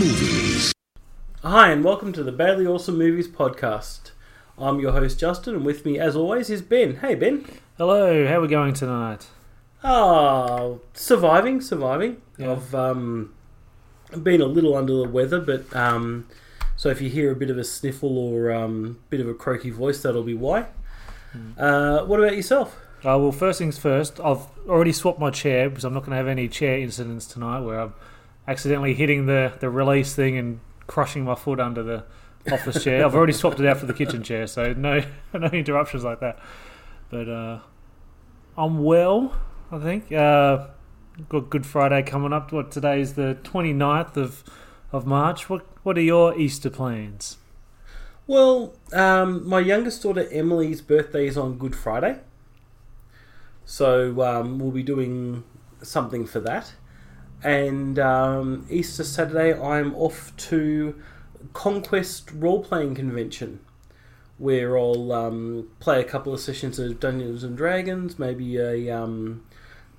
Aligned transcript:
Movies. 0.00 0.72
Hi, 1.42 1.70
and 1.70 1.84
welcome 1.84 2.12
to 2.14 2.24
the 2.24 2.32
Badly 2.32 2.66
Awesome 2.66 2.98
Movies 2.98 3.28
podcast. 3.28 4.10
I'm 4.58 4.80
your 4.80 4.90
host, 4.90 5.20
Justin, 5.20 5.54
and 5.54 5.64
with 5.64 5.84
me, 5.84 6.00
as 6.00 6.16
always, 6.16 6.50
is 6.50 6.62
Ben. 6.62 6.96
Hey, 6.96 7.14
Ben. 7.14 7.44
Hello, 7.78 8.26
how 8.26 8.38
are 8.38 8.40
we 8.40 8.48
going 8.48 8.74
tonight? 8.74 9.28
Ah, 9.84 10.72
surviving, 10.94 11.60
surviving. 11.60 12.20
Yeah. 12.38 12.52
I've 12.52 12.74
um, 12.74 13.34
been 14.20 14.40
a 14.40 14.46
little 14.46 14.74
under 14.74 14.94
the 14.94 15.08
weather, 15.08 15.38
but 15.38 15.74
um, 15.76 16.26
so 16.76 16.88
if 16.88 17.00
you 17.00 17.08
hear 17.08 17.30
a 17.30 17.36
bit 17.36 17.50
of 17.50 17.58
a 17.58 17.64
sniffle 17.64 18.18
or 18.18 18.50
um, 18.50 18.98
bit 19.10 19.20
of 19.20 19.28
a 19.28 19.34
croaky 19.34 19.70
voice, 19.70 20.02
that'll 20.02 20.24
be 20.24 20.34
why. 20.34 20.66
Uh, 21.56 22.04
what 22.04 22.18
about 22.18 22.34
yourself? 22.34 22.76
Uh, 23.00 23.18
well, 23.18 23.32
first 23.32 23.58
things 23.58 23.78
first, 23.78 24.18
I've 24.18 24.46
already 24.68 24.92
swapped 24.92 25.20
my 25.20 25.30
chair 25.30 25.68
because 25.68 25.84
I'm 25.84 25.94
not 25.94 26.00
going 26.00 26.12
to 26.12 26.16
have 26.16 26.26
any 26.26 26.48
chair 26.48 26.78
incidents 26.78 27.26
tonight 27.26 27.60
where 27.60 27.80
I'm 27.80 27.94
accidentally 28.46 28.94
hitting 28.94 29.26
the, 29.26 29.52
the 29.60 29.70
release 29.70 30.14
thing 30.14 30.36
and 30.36 30.60
crushing 30.86 31.24
my 31.24 31.34
foot 31.34 31.60
under 31.60 31.82
the 31.82 32.04
office 32.52 32.82
chair. 32.84 33.04
I've 33.04 33.14
already 33.14 33.32
swapped 33.32 33.60
it 33.60 33.66
out 33.66 33.78
for 33.78 33.86
the 33.86 33.94
kitchen 33.94 34.22
chair, 34.22 34.46
so 34.46 34.72
no 34.72 35.02
no 35.32 35.46
interruptions 35.48 36.04
like 36.04 36.20
that. 36.20 36.38
But 37.10 37.28
uh, 37.28 37.60
I'm 38.56 38.82
well, 38.82 39.34
I 39.70 39.78
think. 39.78 40.12
Uh, 40.12 40.66
got 41.28 41.50
Good 41.50 41.66
Friday 41.66 42.02
coming 42.02 42.32
up. 42.32 42.52
What 42.52 42.70
today 42.70 43.00
is 43.00 43.14
the 43.14 43.38
29th 43.42 44.16
of 44.16 44.44
of 44.92 45.06
March. 45.06 45.48
What 45.48 45.66
what 45.82 45.98
are 45.98 46.02
your 46.02 46.38
Easter 46.38 46.70
plans? 46.70 47.38
Well, 48.26 48.74
um, 48.92 49.46
my 49.46 49.60
youngest 49.60 50.02
daughter 50.02 50.26
Emily's 50.30 50.80
birthday 50.80 51.26
is 51.26 51.36
on 51.36 51.58
Good 51.58 51.76
Friday, 51.76 52.20
so 53.66 54.22
um, 54.22 54.58
we'll 54.58 54.70
be 54.70 54.82
doing 54.82 55.44
something 55.82 56.26
for 56.26 56.40
that. 56.40 56.72
And 57.42 57.98
um, 57.98 58.66
Easter 58.70 59.04
Saturday, 59.04 59.52
I'm 59.52 59.94
off 59.94 60.34
to 60.36 61.00
Conquest 61.52 62.30
role 62.32 62.62
playing 62.62 62.94
convention, 62.94 63.60
where 64.38 64.78
I'll 64.78 65.12
um, 65.12 65.68
play 65.78 66.00
a 66.00 66.04
couple 66.04 66.32
of 66.32 66.40
sessions 66.40 66.78
of 66.78 66.98
Dungeons 67.00 67.44
and 67.44 67.56
Dragons, 67.56 68.18
maybe 68.18 68.56
a 68.56 68.90
um, 68.90 69.44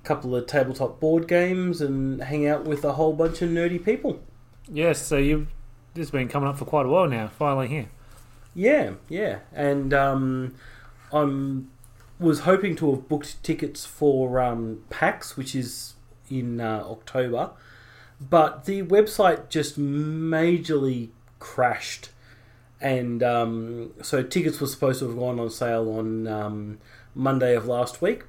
couple 0.02 0.34
of 0.34 0.46
tabletop 0.46 0.98
board 0.98 1.28
games, 1.28 1.80
and 1.80 2.22
hang 2.22 2.46
out 2.46 2.64
with 2.64 2.84
a 2.84 2.94
whole 2.94 3.12
bunch 3.12 3.42
of 3.42 3.50
nerdy 3.50 3.82
people. 3.82 4.20
Yes, 4.68 5.00
so 5.00 5.16
you've 5.16 5.48
this 5.94 6.08
has 6.08 6.10
been 6.10 6.28
coming 6.28 6.48
up 6.48 6.58
for 6.58 6.66
quite 6.66 6.84
a 6.84 6.88
while 6.88 7.08
now. 7.08 7.28
Finally 7.28 7.68
here. 7.68 7.86
Yeah, 8.54 8.92
yeah, 9.08 9.38
and 9.52 9.94
um, 9.94 10.54
I'm 11.12 11.70
was 12.18 12.40
hoping 12.40 12.74
to 12.76 12.90
have 12.92 13.08
booked 13.08 13.42
tickets 13.42 13.84
for 13.84 14.40
um, 14.40 14.82
PAX, 14.88 15.36
which 15.36 15.54
is 15.54 15.94
in 16.30 16.60
uh, 16.60 16.84
October, 16.86 17.50
but 18.20 18.64
the 18.64 18.82
website 18.82 19.48
just 19.48 19.78
majorly 19.78 21.10
crashed, 21.38 22.10
and 22.80 23.22
um, 23.22 23.92
so 24.02 24.22
tickets 24.22 24.60
were 24.60 24.66
supposed 24.66 25.00
to 25.00 25.08
have 25.08 25.18
gone 25.18 25.38
on 25.40 25.50
sale 25.50 25.90
on 25.90 26.26
um, 26.26 26.78
Monday 27.14 27.54
of 27.54 27.66
last 27.66 28.00
week. 28.02 28.24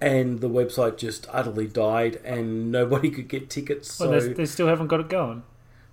And 0.00 0.38
the 0.40 0.48
website 0.48 0.96
just 0.96 1.26
utterly 1.32 1.66
died, 1.66 2.20
and 2.24 2.70
nobody 2.78 3.10
could 3.10 3.26
get 3.28 3.50
tickets. 3.50 3.94
So 3.94 4.08
Well, 4.08 4.20
they, 4.20 4.32
they 4.32 4.46
still 4.46 4.68
haven't 4.68 4.86
got 4.86 5.00
it 5.00 5.08
going. 5.08 5.42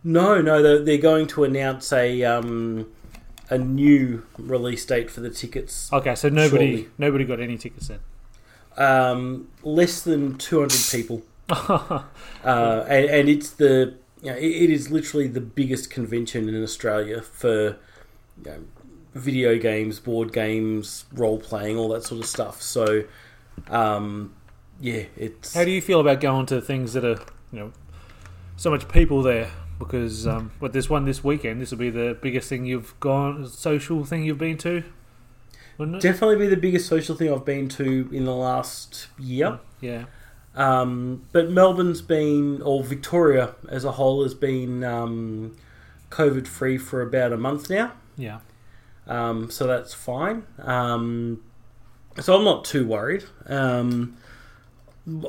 no, 0.03 0.39
no, 0.41 0.61
they're, 0.61 0.83
they're 0.83 0.97
going 0.99 1.25
to 1.27 1.43
announce 1.43 1.91
a 1.91 2.23
um, 2.23 2.85
a 3.49 3.57
new 3.57 4.23
release 4.37 4.85
date 4.85 5.09
for 5.09 5.21
the 5.21 5.29
tickets. 5.29 5.91
Okay, 5.91 6.15
so 6.15 6.29
nobody 6.29 6.71
Surely. 6.71 6.89
nobody 6.97 7.25
got 7.25 7.39
any 7.39 7.57
tickets 7.57 7.87
then. 7.87 7.99
Um, 8.77 9.47
less 9.63 10.01
than 10.01 10.37
two 10.37 10.59
hundred 10.59 10.81
people, 10.91 11.23
uh, 11.49 12.03
and, 12.43 13.05
and 13.05 13.29
it's 13.29 13.51
the 13.51 13.95
you 14.21 14.31
know, 14.31 14.37
it, 14.37 14.45
it 14.45 14.69
is 14.69 14.89
literally 14.89 15.27
the 15.27 15.41
biggest 15.41 15.89
convention 15.89 16.49
in 16.49 16.63
Australia 16.63 17.21
for 17.21 17.77
you 18.43 18.45
know, 18.45 18.63
video 19.13 19.57
games, 19.57 19.99
board 19.99 20.33
games, 20.33 21.05
role 21.13 21.39
playing, 21.39 21.77
all 21.77 21.89
that 21.89 22.03
sort 22.03 22.21
of 22.21 22.27
stuff. 22.27 22.61
So, 22.61 23.05
um, 23.69 24.35
yeah, 24.79 25.03
it's 25.15 25.53
How 25.53 25.63
do 25.63 25.71
you 25.71 25.81
feel 25.81 25.99
about 25.99 26.19
going 26.19 26.45
to 26.47 26.59
things 26.59 26.93
that 26.93 27.05
are 27.05 27.19
you 27.51 27.59
know 27.59 27.71
so 28.57 28.69
much 28.69 28.87
people 28.89 29.21
there? 29.21 29.51
Because 29.77 30.25
um, 30.25 30.51
what 30.59 30.73
there's 30.73 30.89
one 30.89 31.05
this 31.05 31.23
weekend. 31.23 31.61
This 31.61 31.71
will 31.71 31.77
be 31.77 31.89
the 31.89 32.17
biggest 32.21 32.49
thing 32.49 32.65
you've 32.65 32.97
gone 32.99 33.47
social 33.47 34.05
thing 34.05 34.23
you've 34.23 34.37
been 34.37 34.57
to, 34.59 34.83
wouldn't 35.77 35.97
it? 35.97 36.01
definitely 36.01 36.37
be 36.37 36.47
the 36.47 36.57
biggest 36.57 36.87
social 36.87 37.15
thing 37.15 37.31
I've 37.31 37.45
been 37.45 37.69
to 37.69 38.09
in 38.11 38.25
the 38.25 38.35
last 38.35 39.07
year. 39.19 39.59
yeah. 39.81 40.05
Um, 40.55 41.25
but 41.33 41.49
Melbourne's 41.51 42.01
been, 42.01 42.61
or 42.61 42.81
Victoria 42.81 43.55
as 43.67 43.83
a 43.83 43.91
whole, 43.91 44.23
has 44.23 44.33
been 44.33 44.85
um, 44.85 45.57
COVID 46.11 46.47
free 46.47 46.77
for 46.77 47.01
about 47.01 47.33
a 47.33 47.37
month 47.37 47.69
now. 47.69 47.91
Yeah. 48.17 48.39
Um, 49.05 49.51
so 49.51 49.67
that's 49.67 49.93
fine. 49.93 50.43
Um, 50.59 51.43
so 52.21 52.37
I'm 52.37 52.45
not 52.45 52.63
too 52.63 52.87
worried. 52.87 53.25
Um, 53.47 54.15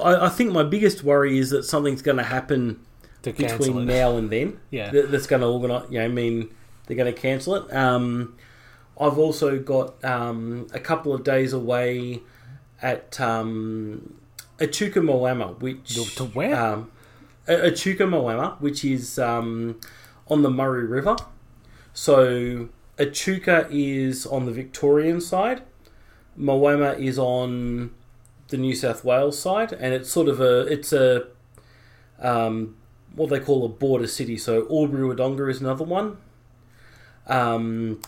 I, 0.00 0.26
I 0.26 0.28
think 0.28 0.52
my 0.52 0.62
biggest 0.62 1.02
worry 1.02 1.38
is 1.38 1.50
that 1.50 1.64
something's 1.64 2.02
going 2.02 2.18
to 2.18 2.22
happen 2.22 2.80
between 3.22 3.78
it. 3.80 3.84
now 3.86 4.16
and 4.16 4.30
then 4.30 4.60
Yeah. 4.70 4.90
that, 4.92 5.10
that's 5.10 5.26
going 5.26 5.42
to 5.42 5.48
organise. 5.48 5.90
You 5.90 5.98
know, 5.98 6.04
I 6.04 6.08
mean, 6.08 6.54
they're 6.86 6.96
going 6.96 7.12
to 7.12 7.20
cancel 7.20 7.56
it. 7.56 7.74
Um, 7.74 8.36
I've 8.98 9.18
also 9.18 9.58
got 9.58 10.02
um, 10.04 10.66
a 10.72 10.80
couple 10.80 11.12
of 11.14 11.22
days 11.22 11.52
away 11.52 12.22
at 12.80 13.20
um, 13.20 14.14
Echuca 14.58 15.00
Moama, 15.00 15.58
which 15.60 15.94
To- 16.16 16.24
where? 16.24 16.56
Um, 16.56 16.90
Echuca 17.46 18.04
Moama, 18.04 18.60
which 18.60 18.84
is 18.84 19.18
um, 19.18 19.78
on 20.28 20.42
the 20.42 20.50
Murray 20.50 20.84
River. 20.86 21.16
So 21.92 22.68
Echuca 22.98 23.68
is 23.70 24.26
on 24.26 24.46
the 24.46 24.52
Victorian 24.52 25.20
side. 25.20 25.62
Moama 26.38 26.98
is 26.98 27.18
on 27.18 27.90
the 28.48 28.56
New 28.56 28.74
South 28.74 29.04
Wales 29.04 29.38
side, 29.38 29.72
and 29.72 29.94
it's 29.94 30.10
sort 30.10 30.28
of 30.28 30.40
a 30.40 30.60
it's 30.66 30.92
a 30.92 31.26
um, 32.18 32.76
what 33.14 33.30
they 33.30 33.40
call 33.40 33.64
a 33.64 33.68
border 33.68 34.06
city. 34.06 34.36
So 34.36 34.66
Albury 34.70 35.14
Wodonga 35.14 35.50
is 35.50 35.60
another 35.60 35.84
one. 35.84 36.18
Um, 37.26 38.00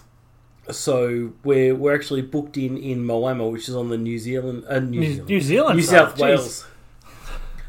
so 0.70 1.32
we're 1.44 1.74
we're 1.74 1.94
actually 1.94 2.22
booked 2.22 2.56
in 2.56 2.76
in 2.76 3.04
Moama, 3.04 3.50
which 3.50 3.68
is 3.68 3.74
on 3.76 3.88
the 3.88 3.98
New 3.98 4.18
Zealand 4.18 4.64
uh, 4.68 4.78
New, 4.80 5.00
New, 5.00 5.06
Zealand. 5.12 5.28
New 5.28 5.40
Zealand, 5.40 5.76
New 5.76 5.82
South 5.82 6.16
jeez. 6.16 6.20
Wales, 6.20 6.66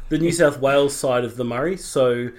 the 0.08 0.18
New 0.18 0.32
South 0.32 0.60
Wales 0.60 0.94
side 0.94 1.24
of 1.24 1.36
the 1.36 1.44
Murray. 1.44 1.76
So 1.76 2.30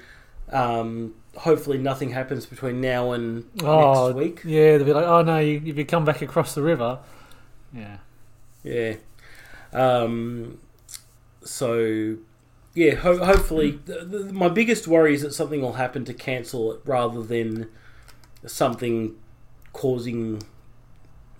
um, 0.51 1.13
hopefully 1.37 1.77
nothing 1.77 2.09
happens 2.11 2.45
between 2.45 2.81
now 2.81 3.11
and 3.13 3.45
Oh, 3.63 4.07
next 4.07 4.15
week. 4.17 4.41
yeah. 4.43 4.77
They'll 4.77 4.85
be 4.85 4.93
like, 4.93 5.05
oh 5.05 5.21
no, 5.21 5.37
you, 5.39 5.61
if 5.65 5.77
you 5.77 5.85
come 5.85 6.05
back 6.05 6.21
across 6.21 6.53
the 6.55 6.61
river, 6.61 6.99
yeah. 7.73 7.97
Yeah. 8.63 8.95
Um, 9.73 10.59
so, 11.43 12.17
yeah, 12.75 12.95
ho- 12.95 13.23
hopefully, 13.23 13.79
th- 13.85 14.11
th- 14.11 14.25
my 14.31 14.49
biggest 14.49 14.87
worry 14.87 15.13
is 15.15 15.21
that 15.21 15.33
something 15.33 15.61
will 15.61 15.73
happen 15.73 16.05
to 16.05 16.13
cancel 16.13 16.73
it 16.73 16.81
rather 16.85 17.23
than 17.23 17.69
something 18.45 19.15
causing 19.73 20.41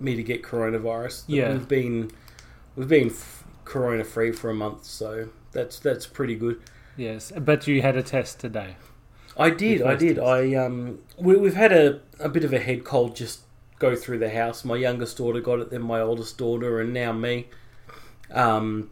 me 0.00 0.16
to 0.16 0.22
get 0.22 0.42
coronavirus. 0.42 1.24
Yeah. 1.26 1.52
we've 1.52 1.68
been 1.68 2.10
we've 2.76 2.88
been 2.88 3.08
f- 3.08 3.44
corona 3.64 4.04
free 4.04 4.32
for 4.32 4.50
a 4.50 4.54
month, 4.54 4.84
so 4.84 5.28
that's 5.52 5.78
that's 5.78 6.06
pretty 6.06 6.34
good. 6.34 6.60
Yes, 6.96 7.32
but 7.38 7.66
you 7.66 7.80
had 7.82 7.96
a 7.96 8.02
test 8.02 8.40
today. 8.40 8.76
I 9.36 9.48
did, 9.50 9.80
I 9.82 9.94
did. 9.94 10.16
test. 10.16 10.26
I 10.26 10.54
um, 10.54 10.98
we, 11.16 11.36
we've 11.36 11.54
had 11.54 11.72
a, 11.72 12.00
a 12.20 12.28
bit 12.28 12.44
of 12.44 12.52
a 12.52 12.58
head 12.58 12.84
cold 12.84 13.16
just 13.16 13.40
go 13.78 13.96
through 13.96 14.18
the 14.18 14.30
house. 14.30 14.64
My 14.64 14.76
youngest 14.76 15.16
daughter 15.16 15.40
got 15.40 15.60
it, 15.60 15.70
then 15.70 15.82
my 15.82 16.00
oldest 16.00 16.36
daughter, 16.38 16.80
and 16.80 16.92
now 16.92 17.12
me. 17.12 17.48
Um, 18.30 18.90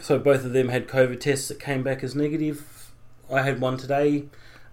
so 0.00 0.18
both 0.18 0.44
of 0.44 0.52
them 0.52 0.68
had 0.68 0.86
COVID 0.86 1.20
tests 1.20 1.48
that 1.48 1.58
came 1.58 1.82
back 1.82 2.04
as 2.04 2.14
negative. 2.14 2.92
I 3.32 3.42
had 3.42 3.60
one 3.60 3.76
today. 3.76 4.24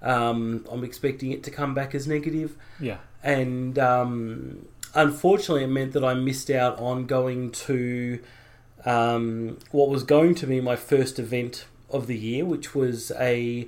Um, 0.01 0.63
I'm 0.71 0.83
expecting 0.83 1.31
it 1.31 1.43
to 1.43 1.51
come 1.51 1.73
back 1.73 1.95
as 1.95 2.07
negative, 2.07 2.55
Yeah. 2.79 2.97
And 3.23 3.77
um, 3.79 4.65
unfortunately, 4.93 5.63
it 5.63 5.67
meant 5.67 5.93
that 5.93 6.03
I 6.03 6.13
missed 6.13 6.49
out 6.49 6.79
on 6.79 7.05
going 7.05 7.51
to 7.51 8.19
um, 8.85 9.57
what 9.71 9.89
was 9.89 10.03
going 10.03 10.35
to 10.35 10.47
be 10.47 10.61
my 10.61 10.75
first 10.75 11.19
event 11.19 11.65
of 11.89 12.07
the 12.07 12.17
year, 12.17 12.45
which 12.45 12.75
was 12.75 13.11
a 13.19 13.67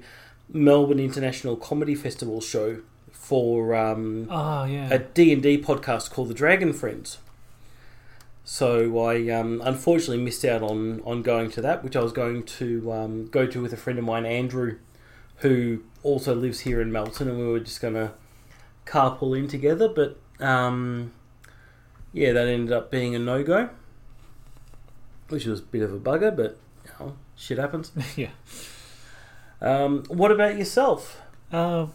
Melbourne 0.52 1.00
International 1.00 1.56
Comedy 1.56 1.96
Festival 1.96 2.42
show 2.42 2.80
for 3.12 3.76
um, 3.76 4.28
Oh 4.30 4.64
yeah. 4.66 4.88
a 4.92 5.00
D&D 5.00 5.62
podcast 5.62 6.12
called 6.12 6.30
The 6.30 6.34
Dragon 6.34 6.74
Friends. 6.74 7.20
So 8.44 9.00
I 9.06 9.30
um, 9.30 9.62
unfortunately 9.64 10.24
missed 10.24 10.44
out 10.44 10.64
on, 10.64 11.02
on 11.06 11.22
going 11.22 11.52
to 11.52 11.62
that, 11.62 11.84
which 11.84 11.96
I 11.96 12.02
was 12.02 12.12
going 12.12 12.44
to 12.44 12.92
um, 12.92 13.28
go 13.28 13.46
to 13.46 13.62
with 13.62 13.74
a 13.74 13.78
friend 13.78 14.00
of 14.00 14.06
mine, 14.06 14.26
Andrew, 14.26 14.80
who 15.38 15.84
also 16.02 16.34
lives 16.34 16.62
here 16.62 16.82
in 16.82 16.92
Melton, 16.92 17.28
and 17.28 17.38
we 17.38 17.46
were 17.46 17.60
just 17.60 17.80
going 17.82 17.94
to 18.90 18.92
carpool 18.92 19.38
in 19.38 19.48
together. 19.48 19.88
But 19.90 20.18
um, 20.44 21.12
yeah, 22.14 22.34
that 22.34 22.48
ended 22.48 22.72
up 22.72 22.92
being 22.92 23.16
a 23.16 23.20
no 23.20 23.44
go, 23.44 23.70
which 25.30 25.46
was 25.46 25.60
a 25.60 25.64
bit 25.64 25.82
of 25.84 25.94
a 25.94 26.00
bugger, 26.00 26.36
but 26.36 26.58
you 26.86 26.92
know, 27.00 27.16
shit 27.36 27.58
happens. 27.58 27.92
yeah. 28.16 28.30
Um, 29.62 30.04
what 30.08 30.32
about 30.32 30.58
yourself? 30.58 31.22
Um, 31.52 31.92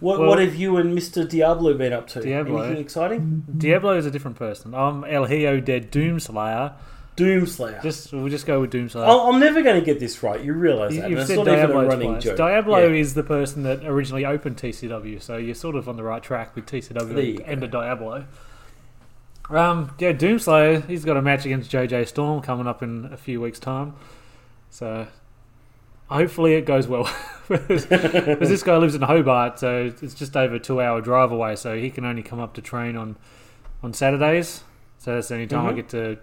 What, 0.00 0.18
Well- 0.18 0.28
what 0.30 0.40
have 0.40 0.56
you 0.56 0.78
and 0.78 0.98
Mr. 0.98 1.28
Diablo 1.28 1.74
been 1.74 1.92
up 1.92 2.08
to? 2.08 2.20
Diablo. 2.20 2.62
Anything 2.62 2.82
exciting? 2.82 3.44
Diablo 3.56 3.96
is 3.96 4.04
a 4.04 4.10
different 4.10 4.36
person. 4.36 4.74
I'm 4.74 5.04
El 5.04 5.26
Hijo 5.26 5.60
de 5.60 5.80
Doomslayer. 5.80 6.72
Doomslayer. 7.16 7.82
Just 7.82 8.12
we'll 8.12 8.28
just 8.28 8.46
go 8.46 8.60
with 8.60 8.72
Doomslayer. 8.72 9.06
I'll, 9.06 9.20
I'm 9.28 9.40
never 9.40 9.62
going 9.62 9.78
to 9.80 9.84
get 9.84 9.98
this 10.00 10.22
right. 10.22 10.40
You 10.42 10.52
realise 10.52 10.96
that. 10.96 11.08
You've 11.10 11.26
said 11.26 11.36
not 11.38 11.48
even 11.48 11.54
a 11.54 11.66
Diablo 11.66 11.86
running 11.86 12.10
twice. 12.12 12.24
joke. 12.24 12.36
Diablo 12.36 12.78
Yeah. 12.86 13.00
is 13.00 13.14
the 13.14 13.22
person 13.22 13.62
that 13.62 13.84
originally 13.84 14.24
opened 14.26 14.56
TCW, 14.58 15.22
so 15.22 15.36
you're 15.36 15.54
sort 15.54 15.76
of 15.76 15.88
on 15.88 15.96
the 15.96 16.02
right 16.02 16.22
track 16.22 16.54
with 16.54 16.66
There 16.66 16.78
you 16.80 16.82
TCW 17.38 17.42
and 17.46 17.62
the 17.62 17.68
Diablo. 17.68 18.26
Um, 19.48 19.92
yeah, 19.98 20.12
Doomslayer. 20.12 20.86
He's 20.88 21.04
got 21.04 21.16
a 21.16 21.22
match 21.22 21.44
against 21.46 21.70
JJ 21.70 22.08
Storm 22.08 22.42
coming 22.42 22.66
up 22.66 22.82
in 22.82 23.06
a 23.12 23.16
few 23.16 23.40
weeks' 23.40 23.60
time, 23.60 23.94
so 24.70 25.06
hopefully 26.08 26.54
it 26.54 26.66
goes 26.66 26.86
well. 26.86 27.08
Because 27.48 27.86
this 27.88 28.64
guy 28.64 28.76
lives 28.76 28.96
in 28.96 29.02
Hobart, 29.02 29.60
so 29.60 29.92
it's 30.02 30.14
just 30.14 30.36
over 30.36 30.56
a 30.56 30.58
two-hour 30.58 31.00
drive 31.00 31.30
away. 31.30 31.54
So 31.54 31.76
he 31.78 31.90
can 31.90 32.04
only 32.04 32.24
come 32.24 32.40
up 32.40 32.54
to 32.54 32.60
train 32.60 32.96
on 32.96 33.14
on 33.84 33.92
Saturdays. 33.92 34.64
So 34.98 35.14
that's 35.14 35.28
the 35.28 35.34
only 35.34 35.46
time 35.46 35.64
I 35.64 35.70
Mhm. 35.70 35.76
get 35.76 35.88
to 35.90 36.18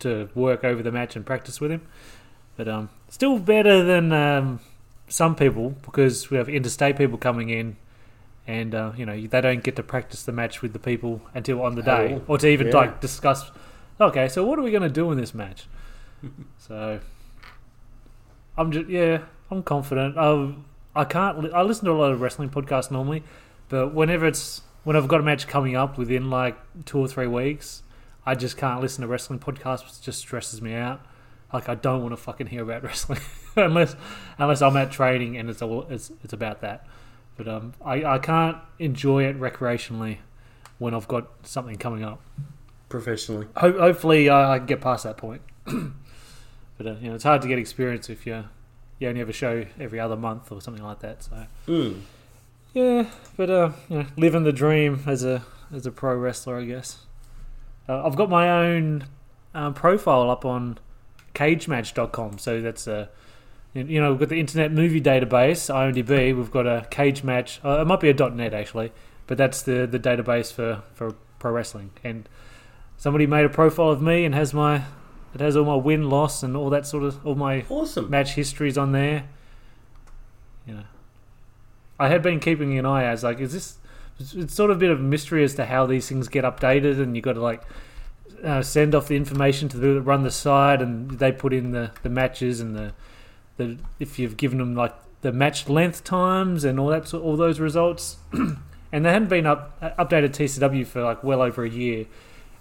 to 0.00 0.28
work 0.34 0.64
over 0.64 0.82
the 0.82 0.92
match 0.92 1.16
and 1.16 1.24
practice 1.24 1.60
with 1.60 1.70
him. 1.70 1.82
But 2.56 2.68
um, 2.68 2.88
still 3.08 3.38
better 3.38 3.82
than 3.82 4.12
um, 4.12 4.60
some 5.08 5.34
people 5.34 5.70
because 5.84 6.30
we 6.30 6.36
have 6.38 6.48
interstate 6.48 6.96
people 6.96 7.18
coming 7.18 7.50
in, 7.50 7.76
and 8.46 8.74
uh, 8.74 8.92
you 8.96 9.04
know 9.06 9.20
they 9.26 9.40
don't 9.40 9.62
get 9.62 9.76
to 9.76 9.82
practice 9.82 10.22
the 10.22 10.32
match 10.32 10.62
with 10.62 10.72
the 10.72 10.78
people 10.78 11.20
until 11.34 11.62
on 11.62 11.74
the 11.74 11.82
day, 11.82 12.14
Oh, 12.14 12.22
or 12.32 12.38
to 12.38 12.48
even 12.48 12.68
yeah. 12.68 12.74
like 12.76 13.00
discuss. 13.00 13.50
Okay, 14.00 14.28
so 14.28 14.44
what 14.44 14.58
are 14.58 14.62
we 14.62 14.70
going 14.70 14.82
to 14.82 14.88
do 14.88 15.10
in 15.12 15.18
this 15.18 15.34
match? 15.34 15.66
so 16.58 17.00
I'm 18.56 18.72
just 18.72 18.88
yeah, 18.88 19.20
I'm 19.50 19.62
confident. 19.62 20.16
I 20.16 20.54
I 20.94 21.04
can't. 21.04 21.42
li- 21.42 21.52
I 21.52 21.62
listen 21.62 21.84
to 21.86 21.92
a 21.92 21.94
lot 21.94 22.12
of 22.12 22.20
wrestling 22.20 22.48
podcasts 22.50 22.90
normally, 22.90 23.22
but 23.68 23.92
whenever 23.94 24.26
it's 24.26 24.62
when 24.84 24.96
I've 24.96 25.08
got 25.08 25.20
a 25.20 25.22
match 25.22 25.46
coming 25.46 25.76
up 25.76 25.98
within 25.98 26.30
like 26.30 26.56
two 26.86 26.98
or 26.98 27.08
three 27.08 27.26
weeks, 27.26 27.82
I 28.26 28.34
just 28.34 28.56
can't 28.56 28.80
listen 28.80 29.02
to 29.02 29.08
wrestling 29.08 29.38
podcasts. 29.38 29.98
It 30.00 30.02
just 30.02 30.18
stresses 30.18 30.60
me 30.60 30.74
out. 30.74 31.00
Like 31.52 31.68
I 31.68 31.76
don't 31.76 32.02
want 32.02 32.12
to 32.12 32.16
fucking 32.16 32.48
hear 32.48 32.62
about 32.62 32.82
wrestling 32.84 33.20
unless 33.54 33.94
unless 34.38 34.60
I'm 34.62 34.76
at 34.76 34.90
training 34.90 35.36
and 35.36 35.48
it's 35.48 35.62
all 35.62 35.86
it's 35.88 36.10
it's 36.24 36.32
about 36.32 36.60
that. 36.62 36.86
But 37.36 37.48
um, 37.48 37.74
I 37.84 38.04
I 38.04 38.18
can't 38.18 38.56
enjoy 38.78 39.24
it 39.24 39.38
recreationally 39.38 40.18
when 40.78 40.92
I've 40.94 41.06
got 41.08 41.28
something 41.46 41.76
coming 41.76 42.02
up. 42.04 42.20
Professionally. 42.88 43.46
Ho- 43.56 43.78
hopefully, 43.78 44.28
uh, 44.28 44.48
I 44.50 44.58
can 44.58 44.66
get 44.66 44.80
past 44.80 45.04
that 45.04 45.16
point. 45.16 45.42
but 45.64 46.86
uh, 46.86 46.94
you 47.00 47.08
know, 47.08 47.14
it's 47.14 47.24
hard 47.24 47.42
to 47.42 47.48
get 47.48 47.58
experience 47.58 48.08
if 48.10 48.26
you 48.26 48.44
you 48.98 49.08
only 49.08 49.20
have 49.20 49.28
a 49.28 49.32
show 49.34 49.66
every 49.78 50.00
other 50.00 50.16
month 50.16 50.50
or 50.50 50.60
something 50.60 50.82
like 50.82 51.00
that. 51.00 51.22
So 51.22 51.46
Mm. 51.68 52.00
yeah, 52.74 53.10
but 53.36 53.50
uh, 53.50 53.70
you 53.88 53.98
know, 53.98 54.06
living 54.16 54.44
the 54.44 54.52
dream 54.52 55.02
as 55.06 55.24
a 55.24 55.44
as 55.72 55.86
a 55.86 55.90
pro 55.90 56.14
wrestler, 56.16 56.58
I 56.58 56.64
guess. 56.64 56.98
Uh, 57.88 58.04
I've 58.04 58.16
got 58.16 58.28
my 58.28 58.50
own 58.50 59.04
um, 59.54 59.74
profile 59.74 60.30
up 60.30 60.44
on 60.44 60.78
CageMatch.com, 61.34 62.38
so 62.38 62.60
that's 62.60 62.86
a 62.86 63.08
you 63.74 64.00
know 64.00 64.10
we've 64.12 64.20
got 64.20 64.28
the 64.30 64.40
Internet 64.40 64.72
Movie 64.72 65.00
Database 65.00 65.72
IMDb. 65.72 66.34
We've 66.36 66.50
got 66.50 66.66
a 66.66 66.86
Cage 66.90 67.22
Match. 67.22 67.60
Uh, 67.64 67.80
it 67.80 67.86
might 67.86 68.00
be 68.00 68.08
a 68.10 68.14
.net 68.14 68.54
actually, 68.54 68.92
but 69.26 69.36
that's 69.38 69.62
the 69.62 69.86
the 69.86 69.98
database 69.98 70.52
for 70.52 70.82
for 70.94 71.14
pro 71.38 71.52
wrestling. 71.52 71.90
And 72.02 72.28
somebody 72.96 73.26
made 73.26 73.44
a 73.44 73.50
profile 73.50 73.90
of 73.90 74.00
me 74.00 74.24
and 74.24 74.34
has 74.34 74.54
my 74.54 74.82
it 75.34 75.40
has 75.40 75.56
all 75.56 75.66
my 75.66 75.74
win 75.74 76.08
loss 76.08 76.42
and 76.42 76.56
all 76.56 76.70
that 76.70 76.86
sort 76.86 77.04
of 77.04 77.24
all 77.26 77.34
my 77.34 77.64
Awesome. 77.68 78.08
match 78.08 78.34
histories 78.34 78.78
on 78.78 78.92
there. 78.92 79.24
You 80.66 80.74
know, 80.74 80.84
I 82.00 82.08
had 82.08 82.22
been 82.22 82.40
keeping 82.40 82.78
an 82.78 82.86
eye 82.86 83.04
as 83.04 83.22
like, 83.22 83.38
is 83.40 83.52
this? 83.52 83.76
It's, 84.18 84.54
sort 84.54 84.70
of 84.70 84.78
a 84.78 84.80
bit 84.80 84.90
of 84.90 85.00
a 85.00 85.02
mystery 85.02 85.44
as 85.44 85.54
to 85.54 85.66
how 85.66 85.86
these 85.86 86.08
things 86.08 86.28
get 86.28 86.44
updated, 86.44 87.00
and 87.00 87.14
you've 87.14 87.24
got 87.24 87.34
to 87.34 87.42
like 87.42 87.62
uh, 88.42 88.62
send 88.62 88.94
off 88.94 89.08
the 89.08 89.16
information 89.16 89.68
to 89.70 89.76
the 89.76 89.94
that 89.94 90.02
run 90.02 90.22
the 90.22 90.30
site, 90.30 90.80
and 90.80 91.10
they 91.18 91.32
put 91.32 91.52
in 91.52 91.72
the, 91.72 91.90
the 92.02 92.08
matches 92.08 92.60
and 92.60 92.74
the 92.74 92.92
the 93.56 93.78
if 93.98 94.18
you've 94.18 94.36
given 94.36 94.58
them 94.58 94.74
like 94.74 94.94
the 95.22 95.32
match 95.32 95.68
length 95.68 96.04
times 96.04 96.64
and 96.64 96.78
all 96.78 96.88
that 96.88 97.12
all 97.14 97.36
those 97.36 97.60
results, 97.60 98.16
and 98.32 99.04
they 99.04 99.12
hadn't 99.12 99.28
been 99.28 99.46
up 99.46 99.76
uh, 99.80 99.90
updated 100.04 100.30
TCW 100.30 100.86
for 100.86 101.02
like 101.02 101.22
well 101.22 101.42
over 101.42 101.64
a 101.64 101.70
year. 101.70 102.06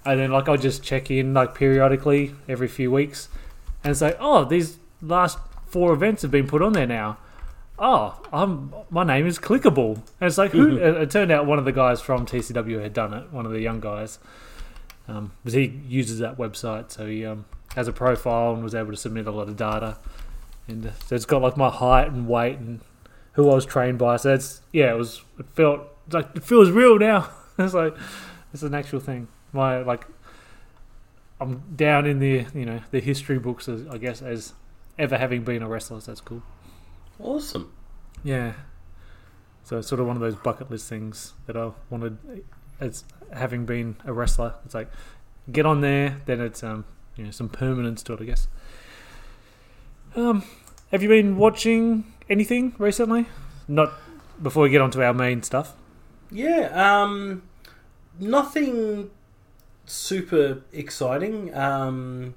And 0.05 0.19
then 0.19 0.31
like 0.31 0.47
I'll 0.47 0.57
just 0.57 0.83
check 0.83 1.09
in 1.09 1.33
like 1.33 1.55
periodically 1.55 2.35
every 2.47 2.67
few 2.67 2.91
weeks, 2.91 3.29
and 3.83 3.95
say, 3.95 4.15
oh, 4.19 4.45
these 4.45 4.77
last 5.01 5.39
four 5.67 5.93
events 5.93 6.21
have 6.21 6.31
been 6.31 6.47
put 6.47 6.61
on 6.61 6.73
there 6.73 6.87
now. 6.87 7.17
Oh, 7.77 8.21
I'm 8.31 8.73
my 8.89 9.03
name 9.03 9.27
is 9.27 9.37
clickable, 9.37 9.95
and 9.95 10.27
it's 10.27 10.37
like 10.37 10.51
who? 10.51 10.77
it, 10.81 10.95
it 10.95 11.11
turned 11.11 11.31
out 11.31 11.45
one 11.45 11.59
of 11.59 11.65
the 11.65 11.71
guys 11.71 12.01
from 12.01 12.25
TCW 12.25 12.81
had 12.81 12.93
done 12.93 13.13
it. 13.13 13.31
One 13.33 13.45
of 13.45 13.51
the 13.51 13.59
young 13.59 13.81
guys, 13.81 14.19
um, 15.07 15.33
because 15.43 15.53
he 15.53 15.81
uses 15.87 16.19
that 16.19 16.37
website, 16.37 16.91
so 16.91 17.05
he 17.05 17.25
um, 17.25 17.45
has 17.75 17.87
a 17.87 17.93
profile 17.93 18.53
and 18.53 18.63
was 18.63 18.73
able 18.73 18.91
to 18.91 18.97
submit 18.97 19.27
a 19.27 19.31
lot 19.31 19.49
of 19.49 19.57
data, 19.57 19.97
and 20.67 20.87
uh, 20.87 20.91
so 21.05 21.15
it's 21.15 21.25
got 21.25 21.41
like 21.41 21.57
my 21.57 21.69
height 21.69 22.07
and 22.07 22.27
weight 22.29 22.57
and 22.59 22.79
who 23.33 23.49
I 23.49 23.55
was 23.55 23.65
trained 23.65 23.99
by. 23.99 24.17
So 24.17 24.33
it's 24.33 24.61
yeah, 24.71 24.91
it 24.91 24.97
was 24.97 25.21
it 25.37 25.45
felt 25.53 25.81
like 26.11 26.29
it 26.35 26.43
feels 26.43 26.71
real 26.71 26.97
now. 26.97 27.29
it's 27.59 27.73
like 27.73 27.95
it's 28.53 28.63
an 28.63 28.73
actual 28.73 29.01
thing. 29.01 29.27
My 29.51 29.79
like 29.79 30.07
I'm 31.41 31.61
down 31.75 32.05
in 32.05 32.19
the 32.19 32.45
you 32.53 32.65
know 32.65 32.79
the 32.91 33.01
history 33.01 33.37
books, 33.37 33.67
as, 33.67 33.85
I 33.87 33.97
guess, 33.97 34.21
as 34.21 34.53
ever 34.97 35.17
having 35.17 35.43
been 35.43 35.61
a 35.61 35.67
wrestler. 35.67 35.99
So 35.99 36.11
that's 36.11 36.21
cool. 36.21 36.41
Awesome. 37.19 37.71
Yeah. 38.23 38.53
So 39.63 39.79
it's 39.79 39.87
sort 39.87 39.99
of 39.99 40.07
one 40.07 40.15
of 40.15 40.21
those 40.21 40.35
bucket 40.35 40.69
list 40.69 40.87
things 40.89 41.33
that 41.47 41.57
I 41.57 41.71
wanted 41.89 42.17
as 42.79 43.03
having 43.33 43.65
been 43.65 43.95
a 44.05 44.13
wrestler. 44.13 44.55
It's 44.65 44.75
like 44.75 44.89
get 45.51 45.65
on 45.65 45.81
there, 45.81 46.21
then 46.25 46.41
it's 46.41 46.63
um 46.63 46.85
you 47.15 47.25
know 47.25 47.31
some 47.31 47.49
permanence 47.49 48.03
to 48.03 48.13
it, 48.13 48.21
I 48.21 48.25
guess. 48.25 48.47
Um, 50.15 50.43
have 50.91 51.03
you 51.03 51.09
been 51.09 51.37
watching 51.37 52.05
anything 52.29 52.75
recently? 52.77 53.25
Not 53.67 53.93
before 54.41 54.63
we 54.63 54.69
get 54.69 54.81
on 54.81 54.91
to 54.91 55.03
our 55.03 55.13
main 55.13 55.43
stuff. 55.43 55.73
Yeah, 56.31 56.69
um, 56.73 57.43
nothing 58.19 59.09
super 59.85 60.61
exciting. 60.71 61.53
Um, 61.53 62.35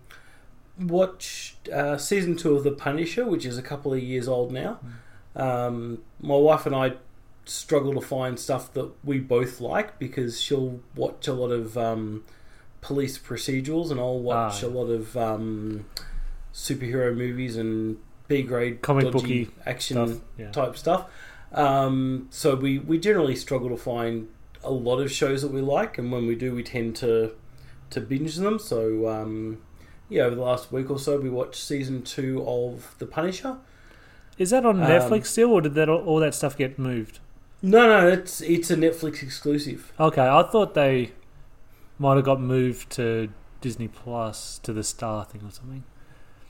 watched 0.79 1.69
uh, 1.69 1.99
season 1.99 2.37
two 2.37 2.55
of 2.57 2.65
The 2.65 2.71
Punisher, 2.73 3.27
which 3.27 3.45
is 3.45 3.59
a 3.59 3.63
couple 3.63 3.93
of 3.93 4.03
years 4.03 4.29
old 4.29 4.53
now. 4.53 4.79
Um, 5.37 5.99
my 6.21 6.37
wife 6.37 6.67
and 6.67 6.75
I 6.75 6.95
struggle 7.45 7.95
to 7.95 8.01
find 8.01 8.39
stuff 8.39 8.73
that 8.75 8.91
we 9.05 9.19
both 9.19 9.61
like 9.61 9.99
because 9.99 10.41
she'll 10.41 10.81
watch 10.95 11.27
a 11.29 11.33
lot 11.33 11.51
of 11.51 11.79
um, 11.79 12.25
police 12.81 13.19
procedurals 13.19 13.91
and 13.91 13.99
I'll 13.99 14.19
watch 14.19 14.63
Ah, 14.63 14.67
a 14.67 14.69
lot 14.69 14.87
of 14.87 15.17
um, 15.17 15.87
superhero 16.53 17.17
movies 17.17 17.57
and 17.57 17.97
B 18.27 18.43
grade 18.43 18.83
Comic 18.83 19.11
booky 19.13 19.51
action 19.65 20.07
Stuff. 20.09 20.21
Yeah. 20.37 20.51
type 20.51 20.77
stuff. 20.77 21.11
Um, 21.53 22.27
so 22.31 22.55
we, 22.55 22.79
we 22.79 22.99
generally 22.99 23.35
struggle 23.37 23.71
to 23.71 23.77
find 23.77 24.29
a 24.63 24.71
lot 24.71 24.99
of 25.01 25.11
shows 25.11 25.41
that 25.43 25.53
we 25.53 25.61
like, 25.63 25.97
and 25.99 26.13
when 26.13 26.27
we 26.27 26.35
do, 26.35 26.55
we 26.55 26.63
tend 26.63 26.97
to 26.97 27.33
to 27.91 28.01
binge 28.03 28.37
them. 28.37 28.59
So 28.59 29.09
um, 29.09 29.63
yeah, 30.09 30.23
over 30.25 30.35
the 30.35 30.43
last 30.43 30.73
week 30.73 30.91
or 30.91 30.99
so, 30.99 31.19
we 31.21 31.31
watched 31.31 31.57
season 31.57 32.03
two 32.03 32.43
of 32.47 32.95
The 32.99 33.07
Punisher. 33.07 33.57
Is 34.39 34.51
that 34.51 34.65
on 34.65 34.81
Um, 34.83 34.89
Netflix 34.89 35.27
still, 35.27 35.51
or 35.53 35.61
did 35.61 35.75
that 35.75 35.89
all, 35.89 36.05
all 36.05 36.21
that 36.21 36.35
stuff 36.35 36.57
get 36.57 36.79
moved? 36.79 37.19
No, 37.61 37.89
no, 37.89 38.07
it's 38.09 38.41
it's 38.41 38.71
a 38.71 38.77
Netflix 38.77 39.23
exclusive. 39.23 39.93
Okay, 39.99 40.23
I 40.27 40.43
thought 40.45 40.75
they 40.75 41.11
might 41.99 42.15
have 42.15 42.25
got 42.25 42.41
moved 42.41 42.89
to 42.91 43.29
Disney 43.61 43.89
Plus 43.89 44.59
to 44.61 44.73
the 44.73 44.85
Star 44.85 45.25
thing 45.25 45.41
or 45.45 45.51
something. 45.51 45.83